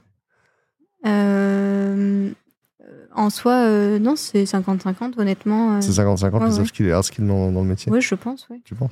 Euh, 1.06 2.30
en 3.16 3.30
soi, 3.30 3.54
euh, 3.54 4.00
non, 4.00 4.16
c'est 4.16 4.43
50-50, 4.43 5.20
honnêtement. 5.20 5.78
euh, 5.78 5.82
C'est 5.82 5.91
50-50 5.91 6.39
Ouais, 6.41 6.45
les 6.47 6.52
soft 6.54 6.68
skills 6.70 6.88
et 6.88 6.91
hard 6.91 7.04
skills 7.04 7.26
dans, 7.28 7.52
dans 7.52 7.62
le 7.62 7.68
métier. 7.68 7.91
ouais, 7.91 8.02
je 8.02 8.16
pense. 8.16 8.47
Tu 8.66 8.76
penses? 8.76 8.91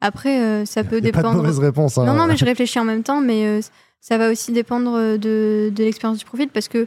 Après, 0.00 0.40
euh, 0.42 0.64
ça 0.64 0.82
peut 0.84 0.96
a 0.96 1.00
pas 1.00 1.00
de 1.00 1.04
dépendre. 1.12 1.34
mauvaise 1.36 1.58
réponse. 1.58 1.98
Hein. 1.98 2.04
Non, 2.06 2.14
non, 2.14 2.26
mais 2.26 2.36
je 2.36 2.44
réfléchis 2.44 2.78
en 2.78 2.84
même 2.84 3.02
temps, 3.02 3.20
mais 3.20 3.46
euh, 3.46 3.60
ça 4.00 4.18
va 4.18 4.30
aussi 4.30 4.52
dépendre 4.52 4.96
de, 5.16 5.70
de 5.74 5.84
l'expérience 5.84 6.18
du 6.18 6.24
profil 6.24 6.48
parce 6.48 6.68
que 6.68 6.86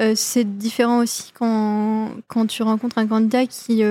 euh, 0.00 0.12
c'est 0.16 0.44
différent 0.58 1.00
aussi 1.00 1.32
quand, 1.38 2.10
quand 2.28 2.46
tu 2.46 2.62
rencontres 2.62 2.98
un 2.98 3.06
candidat 3.06 3.46
qui, 3.46 3.82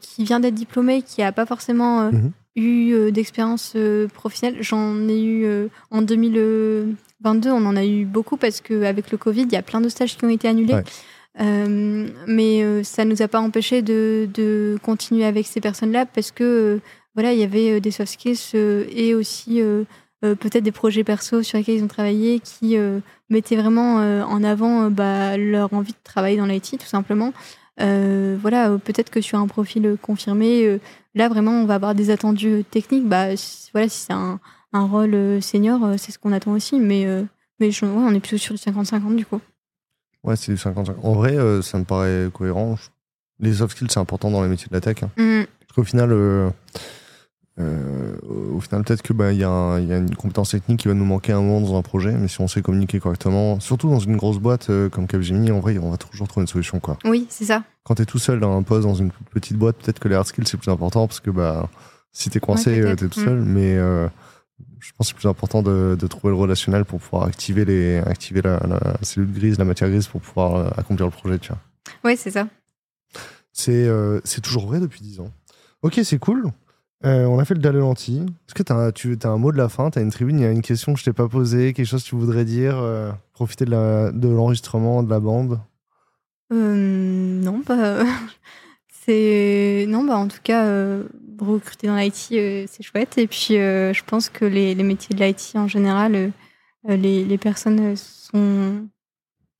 qui 0.00 0.24
vient 0.24 0.40
d'être 0.40 0.54
diplômé, 0.54 1.02
qui 1.02 1.20
n'a 1.20 1.32
pas 1.32 1.46
forcément 1.46 2.10
Mhm. 2.12 2.32
Eu 2.56 2.92
euh, 2.92 3.10
d'expérience 3.10 3.72
euh, 3.76 4.08
professionnelle. 4.08 4.62
J'en 4.62 5.08
ai 5.08 5.20
eu 5.20 5.44
euh, 5.44 5.68
en 5.90 6.02
2022, 6.02 7.50
on 7.50 7.66
en 7.66 7.76
a 7.76 7.84
eu 7.84 8.04
beaucoup 8.04 8.36
parce 8.36 8.60
qu'avec 8.60 9.10
le 9.10 9.18
Covid, 9.18 9.42
il 9.42 9.52
y 9.52 9.56
a 9.56 9.62
plein 9.62 9.80
de 9.80 9.88
stages 9.88 10.16
qui 10.16 10.24
ont 10.24 10.30
été 10.30 10.48
annulés. 10.48 10.74
Ouais. 10.74 10.84
Euh, 11.40 12.08
mais 12.26 12.62
euh, 12.62 12.82
ça 12.82 13.04
nous 13.04 13.22
a 13.22 13.28
pas 13.28 13.40
empêché 13.40 13.82
de, 13.82 14.28
de 14.34 14.78
continuer 14.82 15.24
avec 15.24 15.46
ces 15.46 15.60
personnes-là 15.60 16.06
parce 16.06 16.32
que 16.32 16.44
euh, 16.44 16.80
voilà, 17.14 17.32
il 17.32 17.38
y 17.38 17.44
avait 17.44 17.80
des 17.80 17.90
soft 17.90 18.12
skills 18.12 18.54
et 18.54 19.14
aussi 19.14 19.60
peut-être 20.20 20.62
des 20.62 20.70
projets 20.70 21.02
perso 21.02 21.42
sur 21.42 21.58
lesquels 21.58 21.78
ils 21.78 21.82
ont 21.82 21.88
travaillé 21.88 22.38
qui 22.38 22.76
mettaient 23.30 23.56
vraiment 23.56 23.96
en 23.96 24.44
avant 24.44 24.88
bah, 24.90 25.36
leur 25.36 25.74
envie 25.74 25.90
de 25.90 25.98
travailler 26.04 26.36
dans 26.36 26.46
l'IT, 26.46 26.78
tout 26.78 26.86
simplement. 26.86 27.32
Voilà, 27.78 28.78
peut-être 28.78 29.10
que 29.10 29.20
sur 29.20 29.40
un 29.40 29.48
profil 29.48 29.96
confirmé, 30.00 30.78
là 31.14 31.28
vraiment 31.28 31.52
on 31.52 31.66
va 31.66 31.74
avoir 31.74 31.94
des 31.94 32.10
attendus 32.10 32.48
euh, 32.48 32.62
techniques. 32.62 33.08
Bah, 33.08 33.36
si- 33.36 33.70
voilà, 33.72 33.88
si 33.88 33.98
c'est 34.06 34.12
un, 34.12 34.40
un 34.72 34.84
rôle 34.86 35.14
euh, 35.14 35.40
senior, 35.40 35.84
euh, 35.84 35.94
c'est 35.98 36.12
ce 36.12 36.18
qu'on 36.18 36.32
attend 36.32 36.52
aussi. 36.52 36.78
Mais, 36.80 37.04
mais 37.58 37.70
je- 37.70 37.84
ouais, 37.84 37.92
on 37.94 38.14
est 38.14 38.20
plutôt 38.20 38.38
sur 38.38 38.54
du 38.54 38.60
50-50 38.60 39.16
du 39.16 39.26
coup. 39.26 39.40
Ouais, 40.22 40.36
c'est 40.36 40.52
du 40.52 40.58
50 40.58 40.90
En 41.02 41.12
vrai, 41.14 41.36
ça 41.62 41.78
me 41.78 41.84
paraît 41.84 42.28
cohérent. 42.32 42.76
Les 43.38 43.54
soft 43.54 43.74
skills, 43.76 43.88
c'est 43.90 44.00
important 44.00 44.30
dans 44.30 44.42
les 44.42 44.48
métiers 44.48 44.68
de 44.68 44.74
la 44.74 44.80
tech. 44.82 45.02
hein. 45.02 45.10
Mhm. 45.16 45.46
Parce 45.60 45.72
qu'au 45.74 45.84
final, 45.84 46.12
euh, 47.60 48.16
au 48.54 48.60
final, 48.60 48.82
peut-être 48.84 49.02
que 49.02 49.12
bah, 49.12 49.32
y, 49.32 49.44
a 49.44 49.78
y 49.80 49.92
a 49.92 49.96
une 49.98 50.14
compétence 50.16 50.50
technique 50.50 50.80
qui 50.80 50.88
va 50.88 50.94
nous 50.94 51.04
manquer 51.04 51.32
un 51.32 51.40
moment 51.40 51.60
dans 51.60 51.76
un 51.78 51.82
projet, 51.82 52.12
mais 52.12 52.28
si 52.28 52.40
on 52.40 52.48
sait 52.48 52.62
communiquer 52.62 52.98
correctement, 53.00 53.60
surtout 53.60 53.88
dans 53.90 53.98
une 54.00 54.16
grosse 54.16 54.38
boîte 54.38 54.70
euh, 54.70 54.88
comme 54.88 55.06
Capgemini, 55.06 55.50
en 55.52 55.60
vrai, 55.60 55.78
on 55.78 55.90
va 55.90 55.96
toujours 55.96 56.26
trouver 56.28 56.42
une 56.44 56.48
solution. 56.48 56.80
Quoi. 56.80 56.96
Oui, 57.04 57.26
c'est 57.28 57.44
ça. 57.44 57.62
Quand 57.84 57.94
tu 57.94 58.02
es 58.02 58.06
tout 58.06 58.18
seul 58.18 58.40
dans 58.40 58.56
un 58.56 58.62
poste 58.62 58.86
dans 58.86 58.94
une 58.94 59.10
petite 59.30 59.56
boîte, 59.56 59.76
peut-être 59.76 59.98
que 59.98 60.08
les 60.08 60.14
hard 60.14 60.26
skills 60.26 60.46
c'est 60.46 60.56
plus 60.58 60.70
important 60.70 61.06
parce 61.06 61.20
que 61.20 61.30
bah 61.30 61.68
Si 62.12 62.28
t'es 62.30 62.40
coincé, 62.40 62.70
Ouais, 62.70 62.80
euh, 62.80 62.90
t'es 62.96 63.06
peut-être. 63.06 63.12
tout 63.14 63.20
Mm. 63.20 63.24
seul, 63.24 63.40
mais 63.42 63.76
euh, 63.76 64.08
je 64.80 64.90
pense 64.96 65.06
que 65.08 65.14
c'est 65.14 65.20
plus 65.20 65.28
important 65.28 65.62
de, 65.62 65.96
de 65.98 66.06
trouver 66.06 66.32
le 66.32 66.38
relationnel 66.38 66.84
pour 66.84 66.98
pouvoir 67.00 67.24
activer, 67.28 67.64
les, 67.64 67.98
activer 67.98 68.42
la, 68.42 68.58
la 68.66 68.80
cellule 69.02 69.32
grise, 69.32 69.58
la 69.58 69.64
matière 69.64 69.88
grise 69.90 70.06
pour 70.08 70.20
pouvoir 70.20 70.78
accomplir 70.78 71.06
le 71.06 71.12
projet, 71.12 71.38
tu 71.38 71.48
vois. 71.50 71.58
Ouais, 72.04 72.16
c'est 72.16 72.30
ça. 72.30 72.46
C'est 73.52 73.88
c'est 74.24 74.40
toujours 74.40 74.66
vrai 74.66 74.80
depuis 74.80 75.00
10 75.02 75.20
ans. 75.20 75.30
Ok, 75.82 76.00
c'est 76.04 76.18
cool. 76.18 76.44
Euh, 77.06 77.24
on 77.24 77.38
a 77.38 77.44
fait 77.44 77.54
le 77.54 77.60
dalle 77.60 77.76
lentille. 77.76 78.26
Est-ce 78.46 78.54
que 78.54 78.62
tu 78.62 79.26
as 79.26 79.30
un 79.30 79.38
mot 79.38 79.52
de 79.52 79.56
la 79.56 79.68
fin? 79.68 79.90
T'as 79.90 80.02
une 80.02 80.10
tribune? 80.10 80.38
Il 80.38 80.42
y 80.42 80.46
a 80.46 80.50
une 80.50 80.62
question 80.62 80.92
que 80.92 81.00
je 81.00 81.04
t'ai 81.04 81.12
pas 81.12 81.28
posée 81.28 81.72
Quelque 81.72 81.86
chose 81.86 82.04
que 82.04 82.08
tu 82.10 82.14
voudrais 82.14 82.44
dire 82.44 82.78
euh, 82.78 83.10
Profiter 83.32 83.64
de 83.64 84.28
l'enregistrement, 84.28 85.02
de 85.02 85.08
la 85.08 85.20
bande? 85.20 85.60
Euh, 86.52 86.74
non, 87.42 87.62
bah, 87.66 88.04
c'est 88.88 89.86
non, 89.88 90.04
bah 90.04 90.18
en 90.18 90.28
tout 90.28 90.40
cas, 90.42 90.66
recruter 91.38 91.86
dans 91.86 91.96
l'IT, 91.96 92.68
c'est 92.68 92.82
chouette. 92.82 93.16
Et 93.16 93.26
puis, 93.26 93.54
je 93.54 94.04
pense 94.04 94.28
que 94.28 94.44
les, 94.44 94.74
métiers 94.74 95.16
de 95.16 95.24
l'IT 95.24 95.52
en 95.54 95.68
général, 95.68 96.32
les, 96.86 97.38
personnes 97.38 97.96
sont 97.96 98.86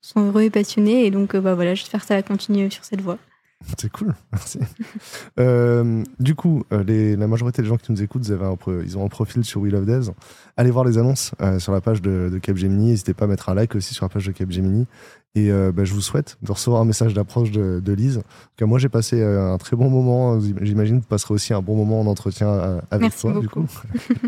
sont 0.01 0.27
heureux 0.27 0.43
et 0.43 0.49
passionnés. 0.51 1.05
Et 1.05 1.11
donc, 1.11 1.35
bah 1.35 1.55
voilà, 1.55 1.73
j'espère 1.73 2.01
que 2.01 2.07
ça 2.07 2.15
va 2.15 2.21
continuer 2.21 2.69
sur 2.69 2.85
cette 2.85 3.01
voie. 3.01 3.17
C'est 3.77 3.91
cool, 3.91 4.13
merci. 4.31 4.59
Euh, 5.39 6.03
du 6.19 6.35
coup, 6.35 6.63
euh, 6.73 6.83
les- 6.83 7.15
la 7.15 7.27
majorité 7.27 7.61
des 7.61 7.67
gens 7.67 7.77
qui 7.77 7.91
nous 7.91 8.01
écoutent, 8.01 8.27
ils, 8.27 8.33
avaient 8.33 8.45
un 8.45 8.57
ils 8.83 8.97
ont 8.97 9.05
un 9.05 9.09
profil 9.09 9.43
sur 9.45 9.61
We 9.61 9.71
Love 9.71 9.85
Devs. 9.85 10.11
Allez 10.57 10.71
voir 10.71 10.83
les 10.85 10.97
annonces 10.97 11.31
euh, 11.41 11.59
sur 11.59 11.71
la 11.71 11.81
page 11.81 12.01
de, 12.01 12.29
de 12.31 12.37
Capgemini. 12.39 12.87
N'hésitez 12.89 13.13
pas 13.13 13.25
à 13.25 13.27
mettre 13.27 13.49
un 13.49 13.53
like 13.55 13.75
aussi 13.75 13.93
sur 13.93 14.05
la 14.05 14.09
page 14.09 14.25
de 14.25 14.31
Capgemini. 14.31 14.87
Et 15.35 15.49
euh, 15.51 15.71
bah, 15.71 15.85
je 15.85 15.93
vous 15.93 16.01
souhaite 16.01 16.37
de 16.41 16.51
recevoir 16.51 16.81
un 16.81 16.85
message 16.85 17.13
d'approche 17.13 17.51
de, 17.51 17.79
de 17.79 17.93
Lise. 17.93 18.17
En 18.17 18.21
tout 18.21 18.27
cas, 18.57 18.65
moi, 18.65 18.79
j'ai 18.79 18.89
passé 18.89 19.23
un 19.23 19.57
très 19.57 19.77
bon 19.77 19.89
moment. 19.89 20.39
J'imagine 20.61 20.97
que 20.97 21.03
vous 21.03 21.07
passerez 21.07 21.33
aussi 21.33 21.53
un 21.53 21.61
bon 21.61 21.75
moment 21.77 22.01
en 22.01 22.07
entretien 22.07 22.81
avec 22.91 23.01
Merci 23.03 23.21
toi, 23.21 23.39
du 23.39 23.47
beaucoup. 23.47 23.61
coup. 23.61 24.27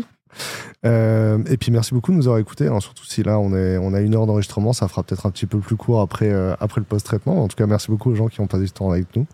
Euh, 0.84 1.38
et 1.48 1.56
puis 1.56 1.70
merci 1.70 1.94
beaucoup 1.94 2.12
de 2.12 2.16
nous 2.16 2.26
avoir 2.26 2.38
écoutés, 2.38 2.68
hein, 2.68 2.80
surtout 2.80 3.04
si 3.04 3.22
là 3.22 3.38
on, 3.38 3.54
est, 3.54 3.78
on 3.78 3.94
a 3.94 4.00
une 4.00 4.14
heure 4.14 4.26
d'enregistrement, 4.26 4.72
ça 4.72 4.88
fera 4.88 5.02
peut-être 5.02 5.26
un 5.26 5.30
petit 5.30 5.46
peu 5.46 5.58
plus 5.58 5.76
court 5.76 6.00
après, 6.00 6.30
euh, 6.30 6.54
après 6.60 6.80
le 6.80 6.86
post-traitement. 6.86 7.42
En 7.42 7.48
tout 7.48 7.56
cas, 7.56 7.66
merci 7.66 7.90
beaucoup 7.90 8.10
aux 8.10 8.14
gens 8.14 8.28
qui 8.28 8.40
ont 8.40 8.46
passé 8.46 8.66
ce 8.66 8.72
temps 8.72 8.90
avec 8.90 9.14
nous. 9.16 9.26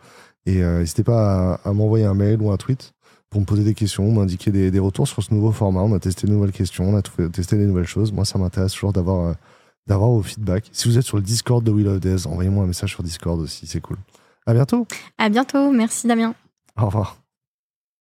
Et 0.47 0.63
euh, 0.63 0.81
n'hésitez 0.81 1.05
pas 1.05 1.55
à, 1.65 1.69
à 1.69 1.73
m'envoyer 1.73 2.05
un 2.05 2.15
mail 2.15 2.41
ou 2.41 2.51
un 2.51 2.57
tweet 2.57 2.93
pour 3.29 3.41
me 3.41 3.47
poser 3.47 3.63
des 3.63 3.75
questions, 3.75 4.11
m'indiquer 4.11 4.51
des, 4.51 4.71
des 4.71 4.79
retours 4.79 5.07
sur 5.07 5.23
ce 5.23 5.33
nouveau 5.33 5.53
format. 5.53 5.81
On 5.81 5.95
a 5.95 5.99
testé 5.99 6.27
de 6.27 6.33
nouvelles 6.33 6.53
questions, 6.53 6.89
on 6.89 6.97
a 6.97 7.03
testé 7.03 7.57
des 7.57 7.67
nouvelles 7.67 7.87
choses. 7.87 8.13
Moi, 8.13 8.25
ça 8.25 8.39
m'intéresse 8.39 8.73
toujours 8.73 8.93
d'avoir 8.93 9.35
d'avoir 9.87 10.11
vos 10.11 10.23
feedbacks. 10.23 10.69
Si 10.73 10.89
vous 10.89 10.99
êtes 10.99 11.05
sur 11.05 11.17
le 11.17 11.23
Discord 11.23 11.65
de 11.65 11.71
Will 11.71 11.89
of 11.89 12.01
Days, 12.01 12.27
envoyez-moi 12.27 12.65
un 12.65 12.67
message 12.67 12.91
sur 12.91 13.03
Discord 13.03 13.41
aussi, 13.41 13.67
c'est 13.67 13.81
cool. 13.81 13.97
À 14.47 14.53
bientôt. 14.53 14.87
À 15.19 15.29
bientôt. 15.29 15.71
Merci 15.73 16.07
Damien. 16.07 16.35
Au 16.81 16.87
revoir. 16.87 17.20